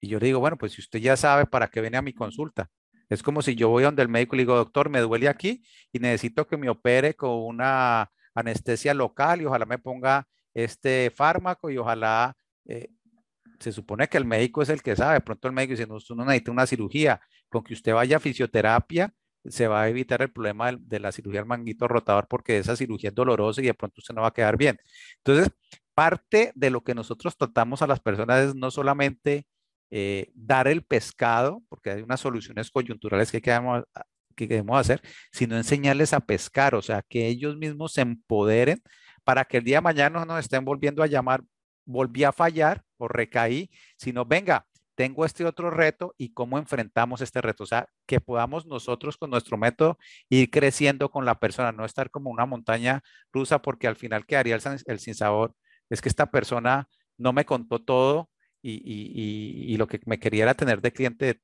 y 0.00 0.08
yo 0.08 0.18
le 0.18 0.26
digo, 0.26 0.40
bueno, 0.40 0.58
pues 0.58 0.72
si 0.72 0.80
usted 0.80 0.98
ya 0.98 1.16
sabe 1.16 1.46
para 1.46 1.68
qué 1.68 1.80
viene 1.80 1.96
a 1.96 2.02
mi 2.02 2.12
consulta. 2.12 2.70
Es 3.08 3.22
como 3.22 3.42
si 3.42 3.54
yo 3.54 3.68
voy 3.68 3.84
donde 3.84 4.02
el 4.02 4.08
médico 4.08 4.34
y 4.34 4.38
le 4.38 4.42
digo, 4.42 4.56
doctor, 4.56 4.88
me 4.88 5.00
duele 5.00 5.28
aquí 5.28 5.62
y 5.92 5.98
necesito 5.98 6.46
que 6.46 6.56
me 6.56 6.68
opere 6.68 7.14
con 7.14 7.30
una 7.30 8.10
anestesia 8.34 8.94
local 8.94 9.42
y 9.42 9.44
ojalá 9.44 9.66
me 9.66 9.78
ponga 9.78 10.26
este 10.54 11.10
fármaco 11.14 11.70
y 11.70 11.78
ojalá, 11.78 12.36
eh, 12.64 12.88
se 13.60 13.72
supone 13.72 14.08
que 14.08 14.18
el 14.18 14.24
médico 14.24 14.62
es 14.62 14.70
el 14.70 14.82
que 14.82 14.96
sabe, 14.96 15.20
pronto 15.20 15.46
el 15.48 15.54
médico 15.54 15.72
dice, 15.72 15.86
no, 15.86 15.94
usted 15.96 16.14
no 16.14 16.24
necesita 16.24 16.50
una 16.50 16.66
cirugía, 16.66 17.20
con 17.48 17.62
que 17.62 17.74
usted 17.74 17.92
vaya 17.92 18.16
a 18.16 18.20
fisioterapia, 18.20 19.12
se 19.44 19.68
va 19.68 19.82
a 19.82 19.88
evitar 19.88 20.22
el 20.22 20.30
problema 20.30 20.72
de, 20.72 21.00
la 21.00 21.12
cirugía 21.12 21.40
del 21.40 21.48
manguito 21.48 21.88
rotador 21.88 22.28
porque 22.28 22.58
esa 22.58 22.76
cirugía 22.76 23.10
es 23.10 23.14
dolorosa 23.14 23.60
y 23.62 23.66
de 23.66 23.74
pronto 23.74 23.96
usted 23.98 24.14
no 24.14 24.22
va 24.22 24.28
a 24.28 24.32
quedar 24.32 24.56
bien. 24.56 24.78
Entonces, 25.18 25.50
parte 25.94 26.52
de 26.54 26.70
lo 26.70 26.82
que 26.82 26.94
nosotros 26.94 27.36
tratamos 27.36 27.82
a 27.82 27.86
las 27.86 28.00
personas 28.00 28.48
es 28.48 28.54
no 28.54 28.70
solamente 28.70 29.46
eh, 29.90 30.30
dar 30.34 30.68
el 30.68 30.82
pescado, 30.82 31.62
porque 31.68 31.90
hay 31.90 32.02
unas 32.02 32.20
soluciones 32.20 32.70
coyunturales 32.70 33.30
que 33.30 33.42
queremos, 33.42 33.84
que 34.36 34.48
queremos 34.48 34.78
hacer, 34.78 35.02
sino 35.32 35.56
enseñarles 35.56 36.12
a 36.14 36.20
pescar, 36.20 36.74
o 36.74 36.82
sea, 36.82 37.02
que 37.02 37.26
ellos 37.28 37.56
mismos 37.56 37.92
se 37.92 38.02
empoderen 38.02 38.82
para 39.24 39.44
que 39.44 39.58
el 39.58 39.64
día 39.64 39.78
de 39.78 39.82
mañana 39.82 40.20
no 40.20 40.26
nos 40.26 40.40
estén 40.40 40.64
volviendo 40.64 41.02
a 41.02 41.06
llamar, 41.06 41.42
volví 41.84 42.24
a 42.24 42.32
fallar 42.32 42.84
o 42.96 43.08
recaí, 43.08 43.70
sino 43.96 44.24
venga, 44.24 44.66
tengo 45.02 45.24
este 45.24 45.44
otro 45.44 45.68
reto 45.68 46.14
y 46.16 46.32
cómo 46.32 46.58
enfrentamos 46.58 47.22
este 47.22 47.40
reto. 47.40 47.64
O 47.64 47.66
sea, 47.66 47.88
que 48.06 48.20
podamos 48.20 48.66
nosotros 48.66 49.16
con 49.16 49.30
nuestro 49.30 49.56
método 49.56 49.98
ir 50.28 50.48
creciendo 50.48 51.10
con 51.10 51.24
la 51.24 51.40
persona, 51.40 51.72
no 51.72 51.84
estar 51.84 52.08
como 52.08 52.30
una 52.30 52.46
montaña 52.46 53.02
rusa 53.32 53.60
porque 53.62 53.88
al 53.88 53.96
final 53.96 54.26
quedaría 54.26 54.54
el, 54.54 54.62
el 54.86 55.00
sinsabor. 55.00 55.56
Es 55.90 56.00
que 56.00 56.08
esta 56.08 56.30
persona 56.30 56.88
no 57.18 57.32
me 57.32 57.44
contó 57.44 57.80
todo 57.82 58.30
y, 58.62 59.76
lo 59.76 59.88
que 59.88 59.98
me 60.06 60.20
quería 60.20 60.44
era 60.44 60.54
tener 60.54 60.80
de 60.80 60.92
cliente 60.92 61.40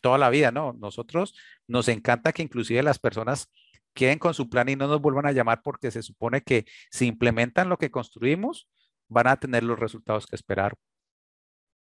toda 0.00 0.16
la 0.16 0.30
vida, 0.30 0.50
¿no? 0.50 0.72
Nosotros 0.72 1.34
nos 1.66 1.88
encanta 1.88 2.32
que 2.32 2.42
inclusive 2.42 2.82
las 2.82 2.98
personas 2.98 3.50
queden 3.92 4.18
con 4.18 4.32
su 4.32 4.48
plan 4.48 4.70
y 4.70 4.76
no 4.76 4.86
nos 4.88 5.02
vuelvan 5.02 5.26
a 5.26 5.32
llamar 5.32 5.60
porque 5.62 5.90
se 5.90 6.02
supone 6.02 6.40
que 6.40 6.64
si 6.90 7.08
implementan 7.08 7.68
lo 7.68 7.76
que 7.76 7.90
construimos, 7.90 8.70
van 9.08 9.26
a 9.26 9.36
tener 9.36 9.64
los 9.64 9.78
resultados 9.78 10.26
que 10.26 10.36
esperaron. 10.36 10.78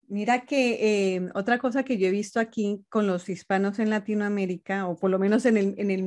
Mira 0.10 0.44
que 0.44 1.16
em, 1.16 1.30
otra 1.36 1.60
cosa 1.60 1.84
que 1.84 2.00
yo 2.00 2.08
he 2.08 2.12
visto 2.12 2.40
aquí 2.40 2.84
con 2.90 3.06
los 3.06 3.30
hispanos 3.30 3.78
en 3.78 3.92
Latinoamérica, 3.92 4.88
o 4.88 4.96
por 4.98 5.12
lo 5.12 5.20
menos 5.20 5.46
en, 5.46 5.56
el, 5.56 5.76
en, 5.78 5.92
el, 5.92 6.00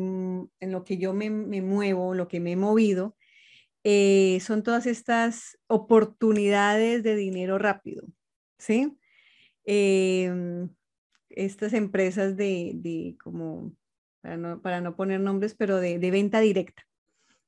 en 0.58 0.72
lo 0.72 0.82
que 0.82 0.98
yo 0.98 1.14
me, 1.14 1.30
me, 1.30 1.62
muevo, 1.62 2.12
lo 2.12 2.26
que 2.26 2.40
me 2.40 2.52
he 2.52 2.56
movido, 2.56 3.16
eh, 3.84 4.40
son 4.40 4.64
todas 4.64 4.86
estas 4.86 5.56
oportunidades 5.68 7.04
de 7.04 7.14
dinero 7.14 7.58
rápido, 7.58 8.04
¿sí? 8.58 8.98
Em, 9.64 10.68
estas 11.30 11.72
empresas 11.72 12.36
de, 12.36 12.72
de 12.74 13.16
como, 13.22 13.72
para 14.20 14.36
no, 14.36 14.62
para 14.62 14.80
no, 14.80 14.96
poner 14.96 15.20
nombres, 15.20 15.54
pero 15.54 15.78
de, 15.78 16.00
de 16.00 16.10
venta 16.10 16.40
directa, 16.40 16.82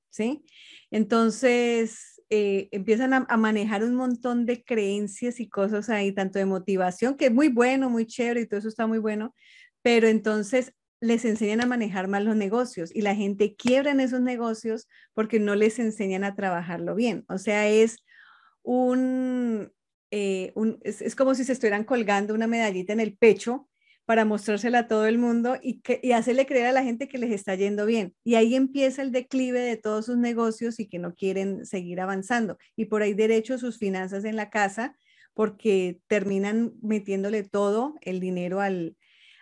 ¿sí? 0.08 0.44
Entonces, 0.92 2.13
eh, 2.30 2.68
empiezan 2.72 3.12
a, 3.14 3.36
manejar 3.36 3.84
un 3.84 3.94
montón 3.94 4.46
de 4.46 4.64
creencias 4.64 5.40
y 5.40 5.48
cosas 5.48 5.88
ahí, 5.90 6.12
tanto 6.12 6.38
de 6.38 6.46
motivación, 6.46 7.16
que 7.16 7.26
es 7.26 7.32
muy 7.32 7.48
bueno, 7.48 7.90
muy 7.90 8.06
chévere 8.06 8.42
y 8.42 8.46
todo 8.46 8.58
eso 8.58 8.68
está 8.68 8.86
muy 8.86 8.98
bueno, 8.98 9.34
pero 9.82 10.08
entonces 10.08 10.72
les 11.00 11.24
enseñan 11.24 11.60
a 11.60 11.66
manejar 11.66 12.08
mal 12.08 12.24
los 12.24 12.36
negocios 12.36 12.90
y 12.94 13.02
la 13.02 13.14
gente 13.14 13.54
quiebra 13.56 13.90
en 13.90 14.00
esos 14.00 14.20
negocios 14.20 14.88
porque 15.12 15.38
no 15.38 15.54
les 15.54 15.78
enseñan 15.78 16.24
a 16.24 16.34
trabajarlo 16.34 16.94
bien. 16.94 17.24
O 17.28 17.38
sea, 17.38 17.68
es 17.68 17.98
un, 18.62 19.70
eh, 20.10 20.54
es, 20.82 21.02
es, 21.02 21.14
como 21.14 21.34
si 21.34 21.44
se 21.44 21.52
estuvieran 21.52 21.84
colgando 21.84 22.34
una 22.34 22.46
medallita 22.46 22.92
en 22.94 23.00
el 23.00 23.16
pecho 23.16 23.68
para 24.04 24.24
mostrársela 24.24 24.80
a 24.80 24.88
todo 24.88 25.06
el 25.06 25.18
mundo 25.18 25.56
y, 25.62 25.80
que, 25.80 26.00
y 26.02 26.12
hacerle 26.12 26.46
creer 26.46 26.66
a 26.66 26.72
la 26.72 26.82
gente 26.82 27.08
que 27.08 27.18
les 27.18 27.30
está 27.30 27.54
yendo 27.54 27.86
bien. 27.86 28.14
Y 28.22 28.34
ahí 28.34 28.54
empieza 28.54 29.02
el 29.02 29.12
declive 29.12 29.60
de 29.60 29.76
todos 29.76 30.06
sus 30.06 30.18
negocios 30.18 30.78
y 30.80 30.88
que 30.88 30.98
no 30.98 31.14
quieren 31.14 31.64
seguir 31.64 32.00
avanzando. 32.00 32.58
Y 32.76 32.86
por 32.86 33.02
ahí 33.02 33.14
derecho 33.14 33.58
sus 33.58 33.78
finanzas 33.78 34.24
en 34.24 34.36
la 34.36 34.50
casa 34.50 34.96
porque 35.32 36.00
terminan 36.06 36.74
metiéndole 36.82 37.42
todo 37.42 37.94
el 38.02 38.20
dinero 38.20 38.60
al, 38.60 38.96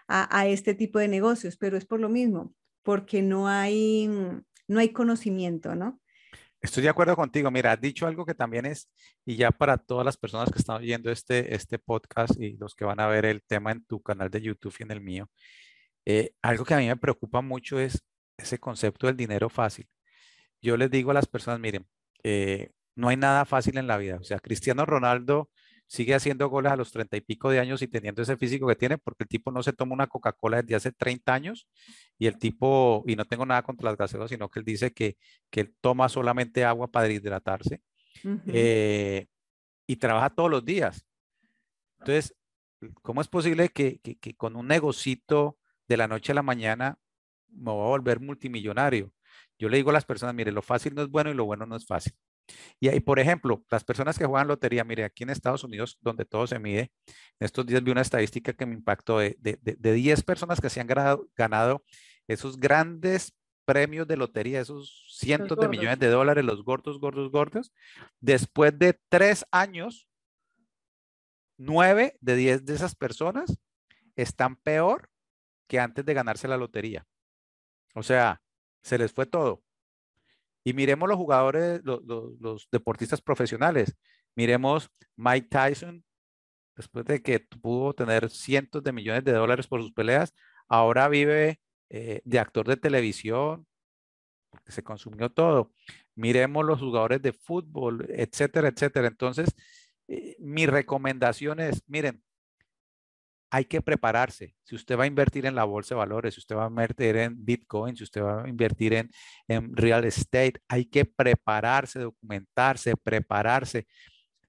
a, 0.08 0.38
a 0.38 0.46
este 0.46 0.74
tipo 0.74 0.98
de 0.98 1.08
negocios, 1.08 1.56
pero 1.56 1.76
es 1.76 1.84
por 1.84 2.00
lo 2.00 2.08
mismo, 2.08 2.54
porque 2.82 3.22
no 3.22 3.48
hay, 3.48 4.08
no 4.68 4.78
hay 4.78 4.88
conocimiento, 4.90 5.74
¿no? 5.74 6.01
Estoy 6.62 6.84
de 6.84 6.88
acuerdo 6.88 7.16
contigo. 7.16 7.50
Mira, 7.50 7.72
has 7.72 7.80
dicho 7.80 8.06
algo 8.06 8.24
que 8.24 8.34
también 8.34 8.66
es, 8.66 8.88
y 9.26 9.34
ya 9.36 9.50
para 9.50 9.76
todas 9.78 10.04
las 10.06 10.16
personas 10.16 10.50
que 10.50 10.58
están 10.60 10.76
oyendo 10.76 11.10
este, 11.10 11.54
este 11.56 11.78
podcast 11.78 12.40
y 12.40 12.56
los 12.56 12.76
que 12.76 12.84
van 12.84 13.00
a 13.00 13.08
ver 13.08 13.24
el 13.26 13.42
tema 13.42 13.72
en 13.72 13.84
tu 13.84 14.00
canal 14.00 14.30
de 14.30 14.40
YouTube 14.42 14.74
y 14.78 14.82
en 14.84 14.92
el 14.92 15.00
mío, 15.00 15.28
eh, 16.06 16.32
algo 16.40 16.64
que 16.64 16.74
a 16.74 16.78
mí 16.78 16.86
me 16.86 16.96
preocupa 16.96 17.40
mucho 17.40 17.80
es 17.80 18.04
ese 18.36 18.58
concepto 18.58 19.08
del 19.08 19.16
dinero 19.16 19.48
fácil. 19.48 19.88
Yo 20.62 20.76
les 20.76 20.90
digo 20.90 21.10
a 21.10 21.14
las 21.14 21.26
personas, 21.26 21.58
miren, 21.60 21.86
eh, 22.22 22.70
no 22.94 23.08
hay 23.08 23.16
nada 23.16 23.44
fácil 23.44 23.78
en 23.78 23.88
la 23.88 23.98
vida. 23.98 24.18
O 24.20 24.24
sea, 24.24 24.38
Cristiano 24.38 24.86
Ronaldo 24.86 25.50
sigue 25.92 26.14
haciendo 26.14 26.48
goles 26.48 26.72
a 26.72 26.76
los 26.76 26.90
treinta 26.90 27.18
y 27.18 27.20
pico 27.20 27.50
de 27.50 27.60
años 27.60 27.82
y 27.82 27.86
teniendo 27.86 28.22
ese 28.22 28.38
físico 28.38 28.66
que 28.66 28.76
tiene, 28.76 28.96
porque 28.96 29.24
el 29.24 29.28
tipo 29.28 29.52
no 29.52 29.62
se 29.62 29.74
toma 29.74 29.92
una 29.92 30.06
Coca-Cola 30.06 30.62
desde 30.62 30.74
hace 30.74 30.92
30 30.92 31.34
años 31.34 31.68
y 32.18 32.28
el 32.28 32.38
tipo, 32.38 33.04
y 33.06 33.14
no 33.14 33.26
tengo 33.26 33.44
nada 33.44 33.62
contra 33.62 33.90
las 33.90 33.98
gaseosas, 33.98 34.30
sino 34.30 34.48
que 34.48 34.60
él 34.60 34.64
dice 34.64 34.94
que, 34.94 35.18
que 35.50 35.60
él 35.60 35.74
toma 35.82 36.08
solamente 36.08 36.64
agua 36.64 36.90
para 36.90 37.10
hidratarse 37.10 37.82
eh, 38.46 39.26
y 39.86 39.96
trabaja 39.96 40.30
todos 40.30 40.50
los 40.50 40.64
días. 40.64 41.04
Entonces, 41.98 42.34
¿cómo 43.02 43.20
es 43.20 43.28
posible 43.28 43.68
que, 43.68 43.98
que, 43.98 44.16
que 44.16 44.34
con 44.34 44.56
un 44.56 44.68
negocito 44.68 45.58
de 45.88 45.98
la 45.98 46.08
noche 46.08 46.32
a 46.32 46.36
la 46.36 46.42
mañana 46.42 46.96
me 47.48 47.70
voy 47.70 47.84
a 47.84 47.88
volver 47.88 48.18
multimillonario? 48.18 49.12
Yo 49.58 49.68
le 49.68 49.76
digo 49.76 49.90
a 49.90 49.92
las 49.92 50.06
personas, 50.06 50.34
mire, 50.34 50.52
lo 50.52 50.62
fácil 50.62 50.94
no 50.94 51.02
es 51.02 51.08
bueno 51.08 51.30
y 51.30 51.34
lo 51.34 51.44
bueno 51.44 51.66
no 51.66 51.76
es 51.76 51.84
fácil. 51.86 52.14
Y 52.80 52.88
ahí, 52.88 53.00
por 53.00 53.18
ejemplo, 53.18 53.64
las 53.70 53.84
personas 53.84 54.18
que 54.18 54.26
juegan 54.26 54.48
lotería, 54.48 54.84
mire, 54.84 55.04
aquí 55.04 55.22
en 55.22 55.30
Estados 55.30 55.64
Unidos, 55.64 55.98
donde 56.00 56.24
todo 56.24 56.46
se 56.46 56.58
mide, 56.58 56.92
en 57.06 57.44
estos 57.44 57.66
días 57.66 57.82
vi 57.82 57.90
una 57.90 58.02
estadística 58.02 58.52
que 58.52 58.66
me 58.66 58.74
impactó 58.74 59.18
de, 59.18 59.36
de, 59.40 59.58
de 59.62 59.92
10 59.92 60.22
personas 60.22 60.60
que 60.60 60.70
se 60.70 60.80
han 60.80 60.86
ganado, 60.86 61.28
ganado 61.36 61.84
esos 62.26 62.58
grandes 62.58 63.34
premios 63.64 64.06
de 64.06 64.16
lotería, 64.16 64.60
esos 64.60 65.06
cientos 65.08 65.58
de 65.58 65.68
millones 65.68 65.98
de 65.98 66.08
dólares, 66.08 66.44
los 66.44 66.64
gordos, 66.64 66.98
gordos, 66.98 67.30
gordos, 67.30 67.72
después 68.20 68.76
de 68.78 68.98
tres 69.08 69.44
años, 69.50 70.08
nueve 71.56 72.16
de 72.20 72.36
diez 72.36 72.64
de 72.64 72.74
esas 72.74 72.94
personas 72.94 73.58
están 74.16 74.56
peor 74.56 75.10
que 75.68 75.80
antes 75.80 76.04
de 76.04 76.14
ganarse 76.14 76.48
la 76.48 76.56
lotería. 76.56 77.06
O 77.94 78.02
sea, 78.02 78.42
se 78.82 78.98
les 78.98 79.12
fue 79.12 79.26
todo. 79.26 79.62
Y 80.64 80.74
miremos 80.74 81.08
los 81.08 81.18
jugadores, 81.18 81.80
los, 81.84 82.68
deportistas 82.70 83.20
profesionales. 83.20 83.96
Miremos 84.36 84.90
Mike 85.16 85.48
Tyson, 85.50 86.04
después 86.76 87.04
de 87.04 87.22
que 87.22 87.40
pudo 87.40 87.94
tener 87.94 88.30
cientos 88.30 88.82
de 88.82 88.92
millones 88.92 89.24
de 89.24 89.32
dólares 89.32 89.66
por 89.66 89.82
sus 89.82 89.92
peleas, 89.92 90.34
ahora 90.68 91.08
vive 91.08 91.60
eh, 91.90 92.22
de 92.24 92.38
actor 92.38 92.66
de 92.66 92.76
televisión, 92.76 93.66
porque 94.50 94.72
se 94.72 94.82
consumió 94.84 95.30
todo. 95.30 95.72
Miremos 96.14 96.64
los 96.64 96.80
jugadores 96.80 97.22
de 97.22 97.32
fútbol, 97.32 98.06
etcétera, 98.10 98.68
etcétera. 98.68 99.08
Entonces, 99.08 99.54
eh, 100.08 100.36
mi 100.38 100.66
recomendación 100.66 101.60
es, 101.60 101.82
miren, 101.86 102.22
hay 103.54 103.66
que 103.66 103.82
prepararse. 103.82 104.54
Si 104.64 104.74
usted 104.74 104.98
va 104.98 105.04
a 105.04 105.06
invertir 105.06 105.44
en 105.44 105.54
la 105.54 105.64
bolsa 105.64 105.94
de 105.94 105.98
valores, 105.98 106.32
si 106.32 106.40
usted 106.40 106.56
va 106.56 106.64
a 106.64 106.68
invertir 106.68 107.16
en 107.16 107.44
Bitcoin, 107.44 107.94
si 107.94 108.02
usted 108.02 108.22
va 108.22 108.44
a 108.44 108.48
invertir 108.48 108.94
en, 108.94 109.10
en 109.46 109.76
real 109.76 110.06
estate, 110.06 110.54
hay 110.68 110.86
que 110.86 111.04
prepararse, 111.04 111.98
documentarse, 111.98 112.96
prepararse. 112.96 113.86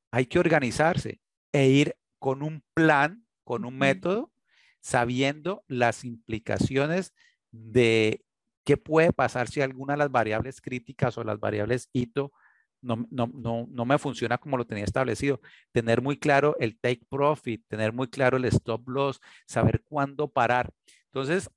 Hay 0.10 0.26
que 0.26 0.40
organizarse 0.40 1.20
e 1.52 1.68
ir 1.68 1.98
con 2.18 2.42
un 2.42 2.64
plan, 2.74 3.26
con 3.44 3.66
un 3.66 3.78
método, 3.78 4.32
sabiendo 4.80 5.66
las 5.68 6.06
implicaciones 6.06 7.14
de 7.52 8.24
qué 8.64 8.78
puede 8.78 9.12
pasar 9.12 9.50
si 9.50 9.60
alguna 9.60 9.96
de 9.96 9.98
las 9.98 10.12
variables 10.12 10.62
críticas 10.62 11.18
o 11.18 11.26
las 11.26 11.42
variables 11.42 11.90
hito 11.92 12.32
no, 12.84 13.08
no, 13.12 13.32
no, 13.34 13.68
no, 13.70 13.86
me 13.86 13.98
funciona 13.98 14.38
como 14.38 14.58
lo 14.58 14.66
tenía 14.66 14.84
establecido. 14.84 15.42
Tener 15.72 16.02
muy 16.02 16.18
claro 16.20 16.56
el 16.60 16.78
take 16.80 17.06
profit, 17.10 17.66
tener 17.68 17.94
muy 17.94 18.08
claro 18.08 18.38
el 18.38 18.46
stop 18.46 18.88
loss, 18.90 19.20
saber 19.48 19.84
cuándo 19.86 20.30
parar. 20.30 20.72
Entonces, 21.06 21.50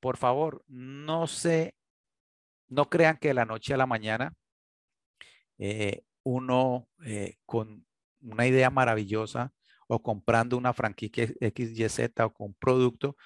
por 0.00 0.16
favor, 0.16 0.64
no 0.68 1.26
se, 1.26 1.74
no 2.68 2.90
crean 2.90 3.16
que 3.18 3.28
de 3.28 3.34
la 3.34 3.46
noche 3.46 3.74
a 3.74 3.76
la 3.76 3.86
mañana 3.86 4.34
eh, 5.58 6.02
uno 6.24 6.88
eh, 7.04 7.36
con 7.46 7.86
una 8.20 8.46
idea 8.46 8.70
maravillosa 8.70 9.52
o 9.88 10.02
comprando 10.02 10.56
una 10.56 10.72
franquicia 10.72 11.26
XYZ 11.40 12.20
o 12.24 12.32
con 12.32 12.48
un 12.48 12.54
producto, 12.54 13.16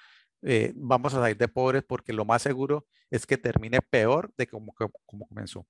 eh, 0.41 0.73
vamos 0.75 1.13
a 1.13 1.21
salir 1.21 1.37
de 1.37 1.47
pobres 1.47 1.83
porque 1.83 2.13
lo 2.13 2.25
más 2.25 2.41
seguro 2.41 2.85
es 3.09 3.25
que 3.25 3.37
termine 3.37 3.81
peor 3.81 4.31
de 4.37 4.47
como, 4.47 4.73
como 5.05 5.27
comenzó. 5.27 5.65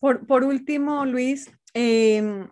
Por, 0.00 0.44
último, 0.44 1.06
Luis, 1.06 1.50
eh, 1.74 2.46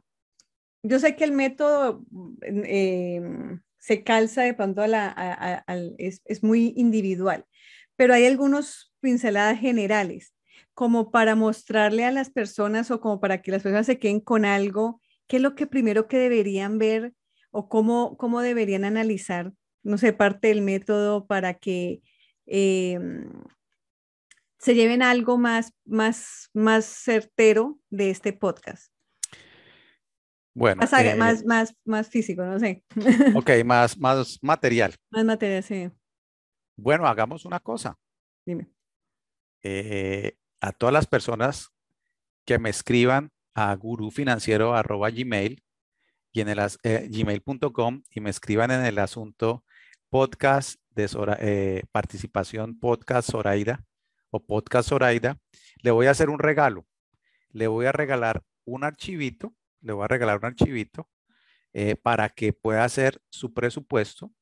yo 0.83 0.99
sé 0.99 1.17
que 1.17 1.25
el 1.25 1.33
método 1.33 2.05
eh, 2.43 3.21
se 3.79 4.03
calza 4.03 4.43
de 4.43 4.55
pronto 4.55 4.83
a 4.83 4.89
la, 4.89 5.65
es, 5.99 6.23
es, 6.25 6.43
muy 6.43 6.73
individual, 6.77 7.45
pero 7.97 8.15
hay 8.15 8.27
algunos 8.27 8.95
pinceladas 9.01 9.61
generales 9.61 10.35
como 10.73 11.11
para 11.11 11.35
mostrarle 11.37 12.05
a 12.05 12.11
las 12.11 12.31
personas 12.31 12.91
o 12.91 13.01
como 13.01 13.21
para 13.21 13.43
que 13.43 13.51
las 13.51 13.63
personas 13.63 13.87
se 13.87 13.99
queden 13.99 14.21
con 14.21 14.45
algo, 14.45 15.01
qué 15.27 15.37
es 15.37 15.43
lo 15.43 15.55
que 15.55 15.67
primero 15.67 16.09
que 16.09 16.19
deberían 16.19 16.79
ver 16.79 17.13
o 17.51 17.69
cómo, 17.69 18.17
cómo 18.17 18.41
deberían 18.41 18.85
analizar, 18.85 19.53
no 19.83 19.99
sé, 19.99 20.13
parte 20.13 20.49
del 20.49 20.63
método 20.63 21.27
para 21.27 21.55
que 21.55 22.03
eh, 22.47 22.99
se 24.65 24.75
lleven 24.75 25.03
algo 25.03 25.37
más, 25.37 25.75
más, 25.85 26.49
más 26.55 26.87
certero 26.87 27.79
de 27.91 28.09
este 28.09 28.33
podcast. 28.33 28.91
Bueno. 30.55 30.81
Más, 30.81 30.93
eh, 30.95 31.15
más, 31.17 31.45
más, 31.45 31.77
más, 31.85 32.09
físico, 32.09 32.47
no 32.47 32.59
sé. 32.59 32.83
Ok, 33.37 33.51
más, 33.63 33.99
más 33.99 34.39
material. 34.41 34.95
Más 35.11 35.23
material, 35.27 35.63
sí. 35.63 35.91
Bueno, 36.77 37.07
hagamos 37.07 37.45
una 37.45 37.61
cosa. 37.61 37.99
Dime. 38.47 38.71
Eh, 39.63 40.39
a 40.63 40.73
todas 40.73 40.95
las 40.95 41.07
personas 41.07 41.69
que 42.47 42.59
me 42.59 42.71
escriban 42.71 43.33
a 43.53 43.75
gurufinanciero.gmail 43.75 45.63
y 46.33 46.41
en 46.41 46.49
el 46.49 46.59
eh, 46.85 47.09
gmail.com 47.11 48.03
y 48.09 48.21
me 48.21 48.31
escriban 48.31 48.71
en 48.71 48.87
el 48.87 48.99
asunto 48.99 49.63
podcast 50.09 50.81
de 50.89 51.07
Sora, 51.07 51.39
participación 51.93 52.79
podcast 52.79 53.31
Zoraida 53.31 53.85
o 54.35 54.45
podcast 54.45 54.89
Zoraida, 54.89 55.39
le 55.81 55.93
voy 55.93 56.07
a 56.07 56.11
hacer 56.11 56.29
un 56.29 56.41
regalo. 56.41 56.87
Le 57.51 57.69
voy 57.69 57.87
a 57.87 57.93
regalar 57.93 58.43
un 58.65 58.83
archivito, 58.83 59.55
le 59.81 59.93
voy 59.93 60.05
a 60.05 60.09
regalar 60.09 60.39
un 60.39 60.47
archivito 60.47 61.09
eh, 61.73 61.95
para 61.95 62.29
que 62.31 62.53
pueda 62.53 62.83
hacer 62.83 63.21
su 63.31 63.55
presupuesto 63.55 64.33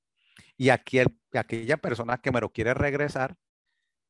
y 0.57 0.71
aquí 0.71 0.99
el, 0.99 1.09
aquella 1.35 1.77
persona 1.77 2.17
que 2.17 2.33
me 2.33 2.41
lo 2.41 2.51
quiere 2.51 2.73
regresar, 2.73 3.37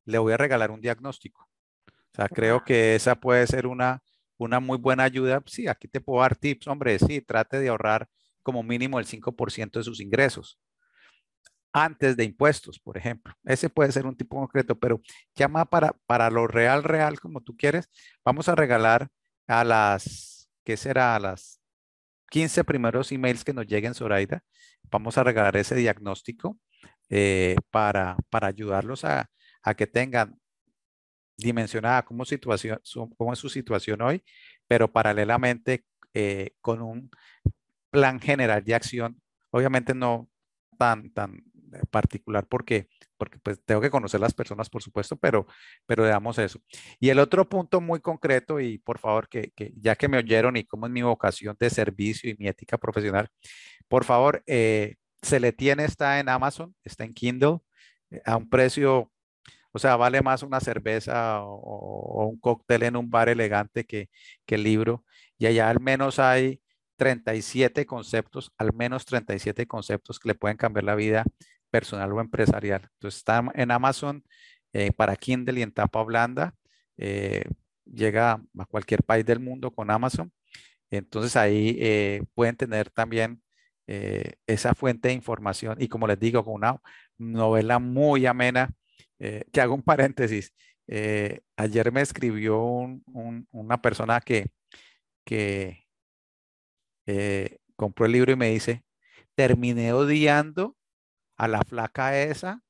le 0.05 0.19
voy 0.19 0.31
a 0.31 0.37
regalar 0.37 0.71
un 0.71 0.79
diagnóstico. 0.79 1.49
O 1.89 2.15
sea, 2.15 2.29
creo 2.29 2.63
que 2.63 2.95
esa 2.95 3.15
puede 3.15 3.45
ser 3.45 3.67
una, 3.67 4.01
una 4.37 4.61
muy 4.61 4.77
buena 4.77 5.03
ayuda. 5.03 5.43
Sí, 5.47 5.67
aquí 5.67 5.89
te 5.89 5.99
puedo 5.99 6.21
dar 6.21 6.37
tips, 6.37 6.67
hombre, 6.67 6.97
sí, 6.97 7.19
trate 7.19 7.59
de 7.59 7.67
ahorrar 7.67 8.07
como 8.41 8.63
mínimo 8.63 8.99
el 8.99 9.05
5% 9.05 9.79
de 9.79 9.83
sus 9.83 9.99
ingresos 9.99 10.57
antes 11.73 12.15
de 12.15 12.23
impuestos, 12.23 12.79
por 12.79 12.97
ejemplo. 12.97 13.33
Ese 13.43 13.69
puede 13.69 13.91
ser 13.91 14.05
un 14.05 14.15
tipo 14.15 14.37
concreto, 14.37 14.79
pero 14.79 15.01
llama 15.35 15.65
para, 15.65 15.93
para 16.05 16.29
lo 16.29 16.47
real, 16.47 16.83
real, 16.83 17.19
como 17.19 17.41
tú 17.41 17.57
quieres. 17.57 17.89
Vamos 18.23 18.47
a 18.47 18.55
regalar 18.55 19.09
a 19.47 19.63
las, 19.63 20.49
¿qué 20.63 20.77
será? 20.77 21.15
A 21.15 21.19
las 21.19 21.59
15 22.29 22.63
primeros 22.63 23.11
emails 23.11 23.43
que 23.43 23.53
nos 23.53 23.65
lleguen, 23.67 23.95
Zoraida. 23.95 24.43
Vamos 24.91 25.17
a 25.17 25.23
regalar 25.23 25.57
ese 25.57 25.75
diagnóstico 25.75 26.59
eh, 27.09 27.55
para, 27.71 28.17
para 28.29 28.47
ayudarlos 28.47 29.03
a, 29.03 29.29
a 29.63 29.73
que 29.73 29.87
tengan 29.87 30.39
dimensionada 31.37 32.03
cómo, 32.03 32.25
situación, 32.25 32.79
cómo 33.17 33.33
es 33.33 33.39
su 33.39 33.49
situación 33.49 34.01
hoy, 34.01 34.23
pero 34.67 34.91
paralelamente 34.91 35.85
eh, 36.13 36.51
con 36.61 36.81
un 36.81 37.09
plan 37.89 38.19
general 38.19 38.63
de 38.63 38.75
acción, 38.75 39.21
obviamente 39.49 39.93
no 39.93 40.29
tan, 40.77 41.11
tan 41.11 41.43
particular 41.89 42.45
porque, 42.47 42.87
porque 43.17 43.39
pues 43.39 43.61
tengo 43.65 43.81
que 43.81 43.89
conocer 43.89 44.19
las 44.19 44.33
personas, 44.33 44.69
por 44.69 44.81
supuesto, 44.83 45.15
pero, 45.17 45.47
pero 45.85 46.05
damos 46.05 46.37
eso. 46.39 46.59
Y 46.99 47.09
el 47.09 47.19
otro 47.19 47.47
punto 47.47 47.81
muy 47.81 47.99
concreto, 47.99 48.59
y 48.59 48.77
por 48.79 48.99
favor, 48.99 49.27
que, 49.29 49.51
que 49.55 49.73
ya 49.77 49.95
que 49.95 50.07
me 50.07 50.17
oyeron 50.17 50.57
y 50.57 50.65
cómo 50.65 50.85
es 50.87 50.91
mi 50.91 51.01
vocación 51.01 51.55
de 51.59 51.69
servicio 51.69 52.29
y 52.29 52.35
mi 52.37 52.47
ética 52.47 52.77
profesional, 52.77 53.29
por 53.87 54.05
favor, 54.05 54.43
eh, 54.47 54.95
se 55.21 55.39
le 55.39 55.53
tiene, 55.53 55.85
está 55.85 56.19
en 56.19 56.29
Amazon, 56.29 56.75
está 56.83 57.03
en 57.05 57.13
Kindle, 57.13 57.59
eh, 58.11 58.21
a 58.25 58.37
un 58.37 58.49
precio 58.49 59.11
o 59.73 59.79
sea, 59.79 59.95
vale 59.97 60.21
más 60.21 60.43
una 60.43 60.59
cerveza 60.59 61.41
o, 61.43 62.27
un 62.27 62.39
cóctel 62.39 62.83
en 62.83 62.95
un 62.95 63.09
bar 63.09 63.27
elegante 63.29 63.85
que, 63.85 64.09
que, 64.45 64.55
el 64.55 64.63
libro. 64.63 65.03
Y 65.37 65.47
allá 65.47 65.69
al 65.69 65.79
menos 65.81 66.19
hay 66.19 66.61
37 66.97 67.85
conceptos, 67.85 68.51
al 68.57 68.73
menos 68.73 69.05
37 69.05 69.65
conceptos 69.67 70.19
que 70.19 70.29
le 70.29 70.35
pueden 70.35 70.57
cambiar 70.57 70.83
la 70.85 70.95
vida 70.95 71.25
personal 71.73 72.11
o 72.13 72.21
empresarial. 72.21 72.81
Entonces 72.93 73.17
está 73.17 73.43
en 73.55 73.71
Amazon 73.71 74.23
eh, 74.73 74.91
para 74.91 75.15
Kindle 75.15 75.59
y 75.59 75.63
en 75.63 75.71
tapa 75.71 76.03
blanda. 76.03 76.53
Eh, 76.97 77.45
llega 77.83 78.33
a 78.59 78.65
cualquier 78.67 79.01
país 79.01 79.25
del 79.25 79.39
mundo 79.39 79.71
con 79.71 79.89
Amazon. 79.89 80.31
Entonces 80.91 81.35
ahí 81.35 81.75
eh, 81.79 82.23
pueden 82.35 82.55
tener 82.55 82.91
también 82.91 83.41
esa 84.47 84.73
fuente 84.75 85.09
de 85.09 85.13
información 85.15 85.75
y 85.79 85.89
como 85.89 86.07
les 86.07 86.17
digo, 86.17 86.45
con 86.45 86.53
una 86.53 86.79
novela 87.17 87.79
muy 87.79 88.25
amena 88.25 88.71
que 89.19 89.61
hago 89.61 89.75
un 89.75 89.83
paréntesis. 89.83 90.53
Ayer 91.57 91.91
me 91.91 92.01
escribió 92.01 92.61
una 93.51 93.81
persona 93.81 94.21
que, 94.21 94.47
compró 97.75 98.05
el 98.05 98.11
libro 98.13 98.31
y 98.31 98.35
me 98.37 98.51
dice, 98.51 98.83
terminé 99.35 99.91
odiando 99.93 100.77
a 101.43 101.47
la 101.47 101.61
flaca 101.63 102.17
esa. 102.21 102.61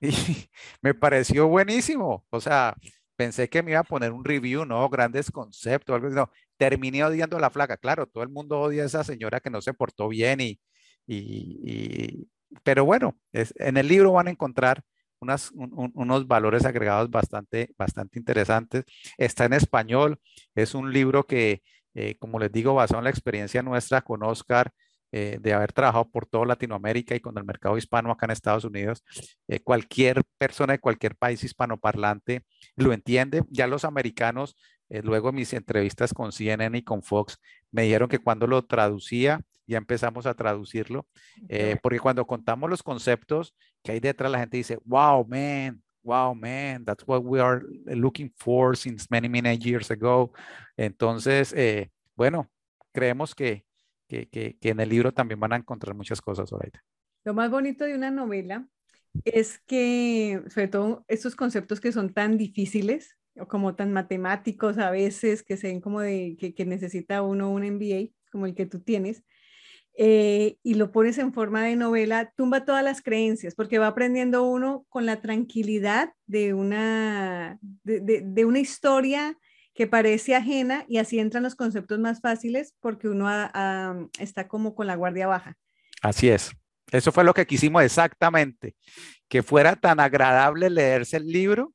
y 0.00 0.10
me 0.82 0.94
pareció 0.94 1.48
buenísimo. 1.48 2.24
O 2.30 2.40
sea, 2.40 2.76
pensé 3.16 3.48
que 3.48 3.62
me 3.62 3.72
iba 3.72 3.80
a 3.80 3.84
poner 3.84 4.12
un 4.12 4.24
review, 4.24 4.64
¿no? 4.64 4.88
Grandes 4.88 5.30
conceptos, 5.30 5.94
algo. 5.94 6.08
No, 6.10 6.30
terminé 6.56 7.04
odiando 7.04 7.36
a 7.36 7.40
la 7.40 7.50
flaca. 7.50 7.76
Claro, 7.76 8.06
todo 8.06 8.24
el 8.24 8.30
mundo 8.30 8.60
odia 8.60 8.82
a 8.84 8.86
esa 8.86 9.04
señora 9.04 9.40
que 9.40 9.50
no 9.50 9.60
se 9.60 9.74
portó 9.74 10.08
bien 10.08 10.40
y, 10.40 10.60
y, 11.06 12.28
pero 12.62 12.84
bueno, 12.84 13.18
es, 13.32 13.52
en 13.58 13.76
el 13.76 13.88
libro 13.88 14.12
van 14.12 14.28
a 14.28 14.30
encontrar 14.30 14.82
unos 15.20 16.26
valores 16.26 16.64
agregados 16.66 17.10
bastante, 17.10 17.70
bastante 17.78 18.18
interesantes. 18.18 18.84
Está 19.16 19.46
en 19.46 19.54
español, 19.54 20.20
es 20.54 20.74
un 20.74 20.92
libro 20.92 21.26
que, 21.26 21.62
eh, 21.94 22.16
como 22.18 22.38
les 22.38 22.52
digo, 22.52 22.74
basado 22.74 23.00
en 23.00 23.04
la 23.04 23.10
experiencia 23.10 23.62
nuestra 23.62 24.02
con 24.02 24.22
Oscar, 24.22 24.72
eh, 25.16 25.38
de 25.40 25.52
haber 25.52 25.72
trabajado 25.72 26.10
por 26.10 26.26
toda 26.26 26.44
Latinoamérica 26.46 27.14
y 27.14 27.20
con 27.20 27.38
el 27.38 27.44
mercado 27.44 27.78
hispano 27.78 28.10
acá 28.10 28.26
en 28.26 28.32
Estados 28.32 28.64
Unidos, 28.64 29.04
eh, 29.46 29.60
cualquier 29.60 30.22
persona 30.38 30.72
de 30.72 30.80
cualquier 30.80 31.14
país 31.14 31.44
hispanoparlante 31.44 32.42
lo 32.74 32.92
entiende. 32.92 33.44
Ya 33.48 33.68
los 33.68 33.84
americanos, 33.84 34.56
luego 34.88 35.32
mis 35.32 35.52
entrevistas 35.52 36.12
con 36.12 36.30
CNN 36.32 36.76
y 36.78 36.82
con 36.82 37.02
Fox, 37.02 37.38
me 37.70 37.82
dijeron 37.82 38.08
que 38.08 38.18
cuando 38.18 38.46
lo 38.46 38.64
traducía, 38.64 39.40
ya 39.66 39.78
empezamos 39.78 40.26
a 40.26 40.34
traducirlo, 40.34 41.06
eh, 41.48 41.76
porque 41.82 42.00
cuando 42.00 42.26
contamos 42.26 42.68
los 42.68 42.82
conceptos 42.82 43.54
que 43.82 43.92
hay 43.92 44.00
detrás, 44.00 44.30
la 44.30 44.38
gente 44.38 44.56
dice, 44.56 44.78
wow, 44.84 45.26
man, 45.26 45.82
wow, 46.02 46.34
man, 46.34 46.84
that's 46.84 47.04
what 47.06 47.22
we 47.24 47.40
are 47.40 47.62
looking 47.86 48.32
for 48.36 48.76
since 48.76 49.06
many, 49.10 49.28
many 49.28 49.56
years 49.58 49.90
ago. 49.90 50.32
Entonces, 50.76 51.52
eh, 51.56 51.90
bueno, 52.14 52.50
creemos 52.92 53.34
que, 53.34 53.64
que, 54.30 54.56
en 54.60 54.80
el 54.80 54.88
libro 54.88 55.12
también 55.12 55.40
van 55.40 55.52
a 55.52 55.56
encontrar 55.56 55.94
muchas 55.94 56.20
cosas 56.20 56.52
ahorita. 56.52 56.82
Lo 57.24 57.34
más 57.34 57.50
bonito 57.50 57.84
de 57.84 57.94
una 57.94 58.10
novela 58.10 58.66
es 59.24 59.58
que, 59.66 60.42
sobre 60.48 60.68
todo, 60.68 61.04
estos 61.08 61.36
conceptos 61.36 61.80
que 61.80 61.92
son 61.92 62.12
tan 62.12 62.36
difíciles, 62.36 63.16
o 63.36 63.46
como 63.48 63.74
tan 63.74 63.92
matemáticos 63.92 64.78
a 64.78 64.90
veces, 64.90 65.42
que 65.42 65.56
se 65.56 65.68
ven 65.68 65.80
como 65.80 66.00
de 66.00 66.36
que, 66.38 66.54
que 66.54 66.64
necesita 66.64 67.22
uno 67.22 67.50
un 67.50 67.64
MBA, 67.64 68.10
como 68.30 68.46
el 68.46 68.54
que 68.54 68.66
tú 68.66 68.80
tienes, 68.80 69.24
eh, 69.96 70.58
y 70.64 70.74
lo 70.74 70.90
pones 70.90 71.18
en 71.18 71.32
forma 71.32 71.62
de 71.62 71.76
novela, 71.76 72.32
tumba 72.36 72.64
todas 72.64 72.82
las 72.82 73.00
creencias, 73.00 73.54
porque 73.54 73.78
va 73.78 73.86
aprendiendo 73.86 74.42
uno 74.42 74.84
con 74.88 75.06
la 75.06 75.20
tranquilidad 75.20 76.12
de 76.26 76.52
una, 76.52 77.60
de, 77.84 78.44
una 78.44 78.58
historia 78.58 79.38
que 79.74 79.86
parece 79.86 80.34
ajena 80.34 80.84
y 80.88 80.98
así 80.98 81.18
entran 81.18 81.42
los 81.42 81.56
conceptos 81.56 81.98
más 81.98 82.20
fáciles 82.20 82.74
porque 82.80 83.08
uno 83.08 83.28
está 84.18 84.48
como 84.48 84.74
con 84.74 84.86
la 84.86 84.94
guardia 84.94 85.26
baja. 85.26 85.56
Así 86.00 86.28
es. 86.28 86.52
Eso 86.92 87.10
fue 87.12 87.24
lo 87.24 87.34
que 87.34 87.46
quisimos 87.46 87.82
exactamente, 87.82 88.76
que 89.28 89.42
fuera 89.42 89.74
tan 89.74 90.00
agradable 90.00 90.70
leerse 90.70 91.16
el 91.16 91.26
libro, 91.26 91.72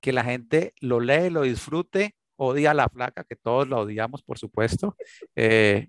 que 0.00 0.12
la 0.12 0.24
gente 0.24 0.72
lo 0.80 1.00
lee, 1.00 1.28
lo 1.28 1.42
disfrute, 1.42 2.14
odia 2.36 2.70
a 2.70 2.74
la 2.74 2.88
flaca, 2.88 3.24
que 3.24 3.36
todos 3.36 3.68
la 3.68 3.78
odiamos, 3.78 4.22
por 4.22 4.38
supuesto, 4.38 4.96
eh, 5.34 5.88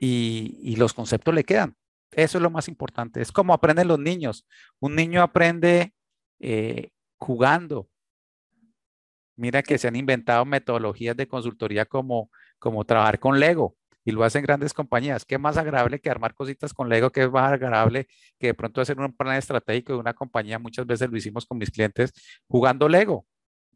y, 0.00 0.76
los 0.76 0.94
conceptos 0.94 1.34
le 1.34 1.44
quedan. 1.44 1.74
Eso 2.12 2.38
es 2.38 2.42
lo 2.42 2.50
más 2.50 2.68
importante. 2.68 3.20
Es 3.20 3.32
como 3.32 3.52
aprenden 3.52 3.88
los 3.88 3.98
niños. 3.98 4.46
Un 4.78 4.96
niño 4.96 5.22
aprende 5.22 5.92
eh, 6.38 6.90
jugando. 7.18 7.88
Mira 9.40 9.62
que 9.62 9.78
se 9.78 9.88
han 9.88 9.96
inventado 9.96 10.44
metodologías 10.44 11.16
de 11.16 11.26
consultoría 11.26 11.86
como, 11.86 12.30
como 12.58 12.84
trabajar 12.84 13.18
con 13.18 13.40
Lego 13.40 13.74
y 14.04 14.10
lo 14.10 14.22
hacen 14.22 14.42
grandes 14.42 14.74
compañías. 14.74 15.24
¿Qué 15.24 15.38
más 15.38 15.56
agradable 15.56 15.98
que 15.98 16.10
armar 16.10 16.34
cositas 16.34 16.74
con 16.74 16.90
Lego? 16.90 17.08
¿Qué 17.08 17.22
es 17.22 17.30
más 17.30 17.50
agradable 17.50 18.06
que 18.38 18.48
de 18.48 18.54
pronto 18.54 18.82
hacer 18.82 18.98
un 19.00 19.16
plan 19.16 19.36
estratégico 19.36 19.94
de 19.94 19.98
una 19.98 20.12
compañía? 20.12 20.58
Muchas 20.58 20.86
veces 20.86 21.08
lo 21.10 21.16
hicimos 21.16 21.46
con 21.46 21.56
mis 21.56 21.70
clientes 21.70 22.12
jugando 22.48 22.86
Lego. 22.86 23.24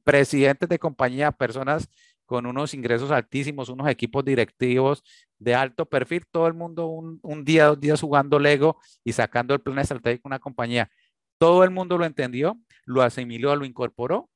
Presidentes 0.02 0.68
de 0.68 0.78
compañía, 0.78 1.32
personas 1.32 1.88
con 2.26 2.44
unos 2.44 2.74
ingresos 2.74 3.10
altísimos, 3.10 3.70
unos 3.70 3.88
equipos 3.88 4.22
directivos 4.22 5.02
de 5.38 5.54
alto 5.54 5.86
perfil, 5.86 6.26
todo 6.30 6.46
el 6.46 6.52
mundo 6.52 6.88
un, 6.88 7.44
día, 7.44 7.68
dos 7.68 7.80
días 7.80 8.02
jugando 8.02 8.38
Lego 8.38 8.78
y 9.02 9.14
sacando 9.14 9.54
el 9.54 9.62
plan 9.62 9.78
estratégico 9.78 10.28
de 10.28 10.32
una 10.34 10.40
compañía. 10.40 10.90
Todo 11.38 11.64
el 11.64 11.70
mundo 11.70 11.96
lo 11.96 12.04
entendió, 12.04 12.58
lo 12.84 13.00
asimiló, 13.00 13.56
lo 13.56 13.64
incorporó, 13.64 14.28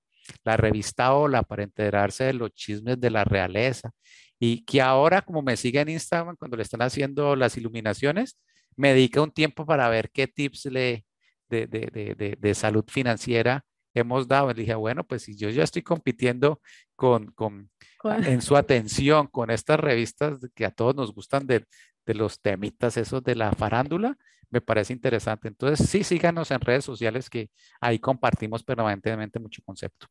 la 0.44 0.56
revista 0.56 1.14
Hola 1.14 1.42
para 1.42 1.62
enterarse 1.64 2.24
de 2.24 2.34
los 2.34 2.52
chismes 2.52 3.00
de 3.00 3.10
la 3.10 3.24
realeza 3.24 3.90
y 4.38 4.64
que 4.64 4.80
ahora 4.82 5.22
como 5.22 5.42
me 5.42 5.56
sigue 5.56 5.80
en 5.80 5.88
Instagram 5.90 6.36
cuando 6.36 6.56
le 6.56 6.64
están 6.64 6.82
haciendo 6.82 7.36
las 7.36 7.56
iluminaciones, 7.56 8.38
me 8.76 8.90
dedica 8.94 9.22
un 9.22 9.32
tiempo 9.32 9.66
para 9.66 9.88
ver 9.88 10.10
qué 10.10 10.26
tips 10.26 10.66
le, 10.66 11.04
de, 11.52 12.14
de, 12.16 12.36
de, 12.38 12.54
salud 12.54 12.84
financiera 12.88 13.64
hemos 13.94 14.26
dado. 14.26 14.48
Le 14.48 14.54
dije, 14.54 14.74
bueno, 14.74 15.04
pues 15.04 15.22
si 15.22 15.36
yo 15.36 15.50
ya 15.50 15.62
estoy 15.62 15.82
compitiendo 15.82 16.60
con, 16.96 17.26
con, 17.32 17.70
en 18.04 18.40
su 18.42 18.56
atención 18.56 19.26
con 19.26 19.50
estas 19.50 19.78
revistas 19.78 20.38
que 20.54 20.64
a 20.64 20.70
todos 20.70 20.94
nos 20.94 21.14
gustan 21.14 21.46
de, 21.46 21.64
de 22.06 22.14
los 22.14 22.40
temitas 22.40 22.96
esos 22.96 23.22
de 23.22 23.34
la 23.34 23.52
farándula, 23.52 24.16
me 24.50 24.60
parece 24.60 24.92
interesante. 24.92 25.48
Entonces, 25.48 25.88
sí, 25.88 26.04
síganos 26.04 26.50
en 26.50 26.60
redes 26.60 26.84
sociales 26.84 27.30
que 27.30 27.50
ahí 27.80 27.98
compartimos 27.98 28.62
permanentemente 28.62 29.38
mucho 29.38 29.62
concepto. 29.64 30.06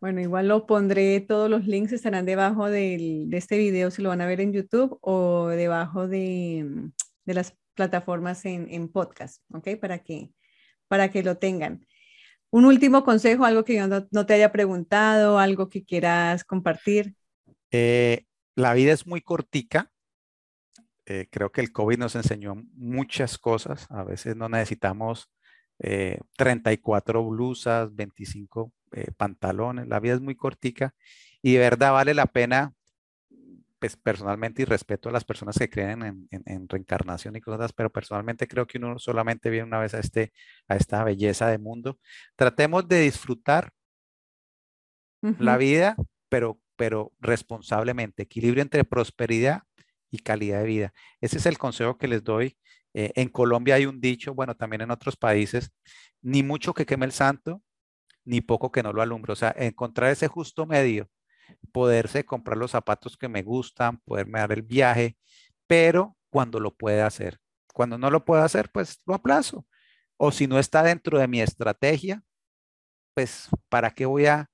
Bueno, 0.00 0.20
igual 0.20 0.48
lo 0.48 0.66
pondré, 0.66 1.20
todos 1.20 1.48
los 1.48 1.66
links 1.66 1.92
estarán 1.92 2.26
debajo 2.26 2.68
de 2.68 3.28
este 3.30 3.56
video 3.56 3.90
si 3.90 4.02
lo 4.02 4.08
van 4.08 4.20
a 4.20 4.26
ver 4.26 4.40
en 4.40 4.52
YouTube 4.52 4.98
o 5.00 5.48
debajo 5.48 6.08
de, 6.08 6.90
de 7.24 7.34
las 7.34 7.54
plataformas 7.74 8.44
en, 8.44 8.66
en, 8.70 8.88
podcast, 8.88 9.42
¿ok? 9.52 9.76
Para 9.80 10.00
que, 10.00 10.32
para 10.92 11.10
que 11.10 11.22
lo 11.22 11.38
tengan. 11.38 11.86
Un 12.50 12.66
último 12.66 13.02
consejo, 13.02 13.46
algo 13.46 13.64
que 13.64 13.76
yo 13.76 13.86
no, 13.88 14.26
te 14.26 14.34
haya 14.34 14.52
preguntado, 14.52 15.38
algo 15.38 15.70
que 15.70 15.84
quieras 15.84 16.44
compartir. 16.44 17.14
Eh, 17.70 18.26
la 18.54 18.74
vida 18.74 18.92
es 18.92 19.06
muy 19.06 19.22
cortica 19.22 19.90
eh, 21.06 21.26
creo 21.30 21.50
que 21.50 21.60
el 21.60 21.72
COVID 21.72 21.98
nos 21.98 22.14
enseñó 22.14 22.54
muchas 22.74 23.38
cosas. 23.38 23.86
A 23.90 24.04
veces 24.04 24.36
no 24.36 24.48
necesitamos 24.48 25.30
34 26.36 27.20
eh, 27.20 27.24
blusas, 27.24 27.94
25 27.94 28.72
eh, 28.92 29.10
pantalones. 29.16 29.88
La 29.88 30.00
vida 30.00 30.14
es 30.14 30.20
muy 30.20 30.36
cortica 30.36 30.94
y 31.42 31.54
de 31.54 31.58
verdad 31.58 31.92
vale 31.92 32.14
la 32.14 32.26
pena, 32.26 32.72
pues 33.82 33.96
personalmente 33.96 34.62
y 34.62 34.64
respeto 34.64 35.08
a 35.08 35.12
las 35.12 35.24
personas 35.24 35.58
que 35.58 35.68
creen 35.68 36.28
en, 36.30 36.68
reencarnación 36.68 37.34
y 37.34 37.40
cosas, 37.40 37.72
pero 37.72 37.90
personalmente 37.90 38.46
creo 38.46 38.64
que 38.64 38.78
uno 38.78 38.96
solamente 39.00 39.50
viene 39.50 39.66
una 39.66 39.80
vez 39.80 39.92
a, 39.94 39.98
este, 39.98 40.32
a 40.68 40.76
esta 40.76 41.02
belleza 41.02 41.48
de 41.48 41.58
mundo. 41.58 41.98
Tratemos 42.36 42.86
de 42.86 43.00
disfrutar 43.00 43.72
la 45.20 45.56
vida, 45.56 45.96
pero, 46.28 46.60
pero 46.76 47.12
responsablemente, 47.18 48.22
equilibrio 48.22 48.62
entre 48.62 48.84
prosperidad 48.84 49.64
y 50.12 50.18
calidad 50.18 50.60
de 50.60 50.66
vida. 50.66 50.92
Ese 51.20 51.38
es 51.38 51.46
el 51.46 51.58
consejo 51.58 51.98
que 51.98 52.06
les 52.06 52.22
doy. 52.22 52.56
Eh, 52.94 53.10
en 53.16 53.30
Colombia 53.30 53.74
hay 53.74 53.86
un 53.86 54.00
dicho, 54.00 54.32
bueno, 54.32 54.54
también 54.54 54.82
en 54.82 54.92
otros 54.92 55.16
países, 55.16 55.72
ni 56.20 56.44
mucho 56.44 56.72
que 56.72 56.86
queme 56.86 57.06
el 57.06 57.12
santo, 57.12 57.60
ni 58.24 58.42
poco 58.42 58.70
que 58.70 58.84
no 58.84 58.92
lo 58.92 59.02
alumbre. 59.02 59.32
O 59.32 59.36
sea, 59.36 59.52
encontrar 59.58 60.12
ese 60.12 60.28
justo 60.28 60.66
medio, 60.66 61.08
poderse 61.72 62.24
comprar 62.24 62.56
los 62.58 62.72
zapatos 62.72 63.16
que 63.16 63.28
me 63.28 63.42
gustan, 63.42 63.98
poderme 63.98 64.40
dar 64.40 64.52
el 64.52 64.62
viaje, 64.62 65.16
pero 65.66 66.16
cuando 66.30 66.60
lo 66.60 66.74
pueda 66.74 67.06
hacer. 67.06 67.38
Cuando 67.72 67.98
no 67.98 68.10
lo 68.10 68.24
pueda 68.24 68.44
hacer, 68.44 68.70
pues 68.70 69.00
lo 69.06 69.14
aplazo. 69.14 69.66
O 70.16 70.32
si 70.32 70.46
no 70.46 70.58
está 70.58 70.82
dentro 70.82 71.18
de 71.18 71.28
mi 71.28 71.40
estrategia, 71.40 72.22
pues 73.14 73.48
¿para 73.68 73.90
qué 73.90 74.06
voy 74.06 74.26
a 74.26 74.52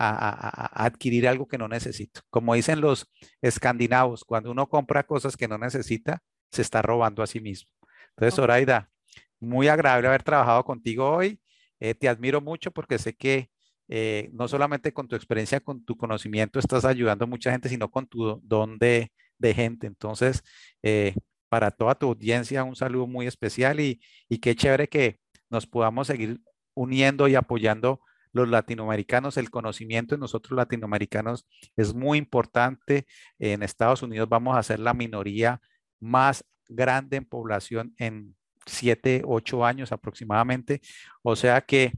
a, 0.00 0.84
adquirir 0.84 1.28
algo 1.28 1.46
que 1.46 1.58
no 1.58 1.68
necesito. 1.68 2.22
Como 2.30 2.54
dicen 2.54 2.80
los 2.80 3.10
escandinavos, 3.42 4.24
cuando 4.24 4.50
uno 4.50 4.68
compra 4.68 5.04
cosas 5.04 5.36
que 5.36 5.48
no 5.48 5.58
necesita, 5.58 6.22
se 6.50 6.62
está 6.62 6.82
robando 6.82 7.22
a 7.22 7.26
sí 7.26 7.40
mismo. 7.40 7.70
Entonces, 8.10 8.34
Zoraida, 8.34 8.90
muy 9.38 9.68
agradable 9.68 10.08
haber 10.08 10.22
trabajado 10.22 10.64
contigo 10.64 11.10
hoy. 11.10 11.40
Eh, 11.80 11.94
te 11.94 12.08
admiro 12.08 12.40
mucho 12.40 12.70
porque 12.70 12.98
sé 12.98 13.14
que 13.14 13.50
eh, 13.92 14.30
no 14.32 14.46
solamente 14.46 14.92
con 14.92 15.08
tu 15.08 15.16
experiencia, 15.16 15.58
con 15.58 15.84
tu 15.84 15.96
conocimiento 15.96 16.60
estás 16.60 16.84
ayudando 16.84 17.24
a 17.24 17.28
mucha 17.28 17.50
gente, 17.50 17.68
sino 17.68 17.90
con 17.90 18.06
tu 18.06 18.40
don 18.44 18.78
de, 18.78 19.10
gente. 19.40 19.88
Entonces, 19.88 20.44
eh, 20.82 21.14
para 21.48 21.72
toda 21.72 21.96
tu 21.96 22.06
audiencia, 22.06 22.62
un 22.62 22.76
saludo 22.76 23.08
muy 23.08 23.26
especial 23.26 23.80
y, 23.80 24.00
y 24.28 24.38
qué 24.38 24.54
chévere 24.54 24.88
que 24.88 25.18
nos 25.48 25.66
podamos 25.66 26.06
seguir 26.06 26.40
uniendo 26.74 27.26
y 27.26 27.34
apoyando 27.34 28.00
los 28.32 28.48
latinoamericanos, 28.48 29.36
el 29.36 29.50
conocimiento 29.50 30.14
de 30.14 30.20
nosotros 30.20 30.56
latinoamericanos 30.56 31.48
es 31.76 31.92
muy 31.92 32.18
importante. 32.18 33.06
En 33.40 33.64
Estados 33.64 34.02
Unidos 34.04 34.28
vamos 34.28 34.56
a 34.56 34.62
ser 34.62 34.78
la 34.78 34.94
minoría 34.94 35.60
más 35.98 36.44
grande 36.68 37.16
en 37.16 37.24
población 37.24 37.92
en 37.98 38.36
siete, 38.66 39.22
ocho 39.26 39.64
años 39.64 39.90
aproximadamente. 39.90 40.80
O 41.22 41.34
sea 41.34 41.60
que 41.60 41.92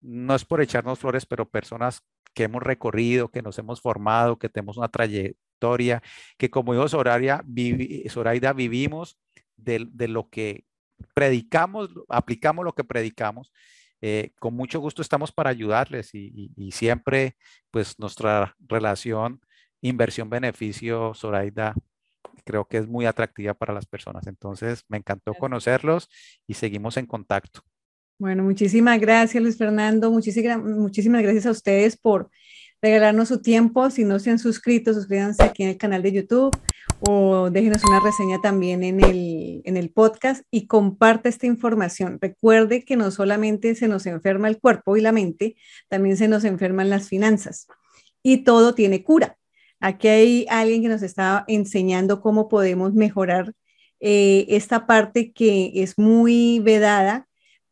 no 0.00 0.34
es 0.34 0.44
por 0.44 0.60
echarnos 0.60 0.98
flores, 0.98 1.26
pero 1.26 1.48
personas 1.48 2.02
que 2.34 2.44
hemos 2.44 2.62
recorrido, 2.62 3.30
que 3.30 3.42
nos 3.42 3.58
hemos 3.58 3.80
formado, 3.80 4.38
que 4.38 4.48
tenemos 4.48 4.76
una 4.76 4.88
trayectoria, 4.88 6.02
que 6.36 6.50
como 6.50 6.72
dijo 6.72 6.88
Zoraida, 6.88 7.44
Zoraida 8.08 8.52
vivimos 8.52 9.18
de, 9.56 9.86
de 9.90 10.08
lo 10.08 10.28
que 10.28 10.64
predicamos, 11.14 11.90
aplicamos 12.08 12.64
lo 12.64 12.74
que 12.74 12.84
predicamos 12.84 13.52
eh, 14.00 14.32
con 14.38 14.54
mucho 14.54 14.78
gusto 14.80 15.02
estamos 15.02 15.32
para 15.32 15.50
ayudarles 15.50 16.14
y, 16.14 16.70
siempre 16.72 17.36
pues 17.70 17.98
nuestra 17.98 18.54
relación 18.60 19.40
inversión-beneficio, 19.80 21.14
Zoraida, 21.14 21.74
creo 22.44 22.66
que 22.66 22.78
es 22.78 22.88
muy 22.88 23.06
atractiva 23.06 23.54
para 23.54 23.74
las 23.74 23.86
personas. 23.86 24.26
Entonces, 24.26 24.84
me 24.88 24.98
encantó 24.98 25.34
conocerlos 25.34 26.08
y 26.46 26.54
seguimos 26.54 26.96
en 26.96 27.06
contacto. 27.06 27.62
Bueno, 28.18 28.42
muchísimas 28.42 28.98
gracias, 28.98 29.40
Luis 29.40 29.56
Fernando. 29.56 30.10
Muchísimas, 30.10 31.22
gracias 31.22 31.46
a 31.46 31.52
ustedes 31.52 31.96
por 31.96 32.30
regalarnos 32.82 33.28
su 33.28 33.40
tiempo. 33.40 33.90
Si 33.90 34.04
no 34.04 34.18
se 34.18 34.30
han 34.30 34.40
suscrito, 34.40 34.92
suscríbanse 34.92 35.44
aquí 35.44 35.62
en 35.62 35.68
el 35.68 35.76
canal 35.76 36.02
de 36.02 36.10
YouTube 36.10 36.56
o 37.08 37.48
déjenos 37.48 37.84
una 37.84 38.00
reseña 38.00 38.40
también 38.42 38.82
en 38.82 39.04
el, 39.04 39.62
en 39.64 39.76
el 39.76 39.90
podcast 39.90 40.42
y 40.50 40.66
comparte 40.66 41.28
esta 41.28 41.46
información. 41.46 42.18
Recuerde 42.20 42.84
que 42.84 42.96
no 42.96 43.12
solamente 43.12 43.76
se 43.76 43.86
nos 43.86 44.04
enferma 44.04 44.48
el 44.48 44.58
cuerpo 44.58 44.96
y 44.96 45.00
la 45.00 45.12
mente, 45.12 45.54
también 45.86 46.16
se 46.16 46.26
nos 46.26 46.42
enferman 46.42 46.90
las 46.90 47.06
finanzas 47.08 47.68
y 48.20 48.38
todo 48.38 48.74
tiene 48.74 49.04
cura. 49.04 49.36
Aquí 49.78 50.08
hay 50.08 50.46
alguien 50.50 50.82
que 50.82 50.88
nos 50.88 51.02
está 51.02 51.44
enseñando 51.46 52.20
cómo 52.20 52.48
podemos 52.48 52.94
mejorar 52.94 53.54
eh, 54.00 54.46
esta 54.48 54.88
parte 54.88 55.32
que 55.32 55.70
es 55.76 55.98
muy 55.98 56.58
vedada 56.58 57.27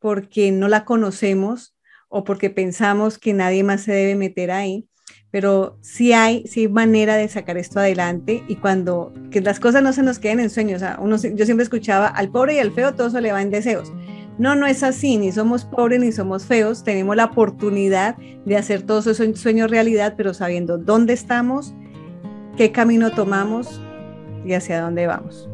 porque 0.06 0.52
no 0.52 0.68
la 0.68 0.84
conocemos 0.84 1.74
o 2.08 2.22
porque 2.22 2.48
pensamos 2.48 3.18
que 3.18 3.32
nadie 3.32 3.64
más 3.64 3.80
se 3.80 3.90
debe 3.90 4.14
meter 4.14 4.52
ahí 4.52 4.88
pero 5.32 5.76
sí 5.80 6.12
hay, 6.12 6.46
sí 6.46 6.60
hay 6.60 6.68
manera 6.68 7.16
de 7.16 7.28
sacar 7.28 7.56
esto 7.58 7.80
adelante 7.80 8.44
y 8.48 8.56
cuando 8.56 9.12
que 9.30 9.40
las 9.40 9.60
cosas 9.60 9.82
no 9.82 9.92
se 9.92 10.02
nos 10.02 10.18
queden 10.18 10.40
en 10.40 10.48
sueños, 10.48 10.76
o 10.76 10.78
sea, 10.78 10.98
uno, 11.00 11.16
yo 11.16 11.44
siempre 11.44 11.64
escuchaba 11.64 12.06
al 12.06 12.30
pobre 12.30 12.54
y 12.54 12.58
al 12.58 12.72
feo 12.72 12.94
todo 12.94 13.10
se 13.10 13.20
le 13.20 13.32
va 13.32 13.42
en 13.42 13.50
deseos. 13.50 13.92
No, 14.38 14.54
no 14.54 14.66
es 14.66 14.82
así, 14.82 15.18
ni 15.18 15.32
somos 15.32 15.64
pobres 15.64 16.00
ni 16.00 16.12
somos 16.12 16.46
feos, 16.46 16.84
tenemos 16.84 17.16
la 17.16 17.26
oportunidad 17.26 18.16
de 18.46 18.56
hacer 18.56 18.84
todos 18.84 19.06
esos 19.08 19.38
sueños 19.38 19.70
realidad, 19.70 20.14
pero 20.16 20.32
sabiendo 20.32 20.78
dónde 20.78 21.14
estamos, 21.14 21.74
qué 22.56 22.72
camino 22.72 23.10
tomamos 23.10 23.80
y 24.44 24.54
hacia 24.54 24.80
dónde 24.80 25.06
vamos. 25.06 25.50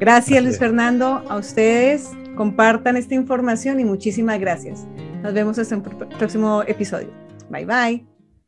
Gracias 0.00 0.42
Luis 0.42 0.58
Fernando, 0.58 1.22
a 1.28 1.36
ustedes, 1.36 2.10
compartan 2.36 2.96
esta 2.96 3.14
información 3.16 3.80
y 3.80 3.84
muchísimas 3.84 4.38
gracias. 4.38 4.86
Nos 5.22 5.34
vemos 5.34 5.58
hasta 5.58 5.74
un 5.74 5.82
próximo 5.82 6.62
episodio. 6.66 7.10
Bye 7.50 7.66
bye. 7.66 8.15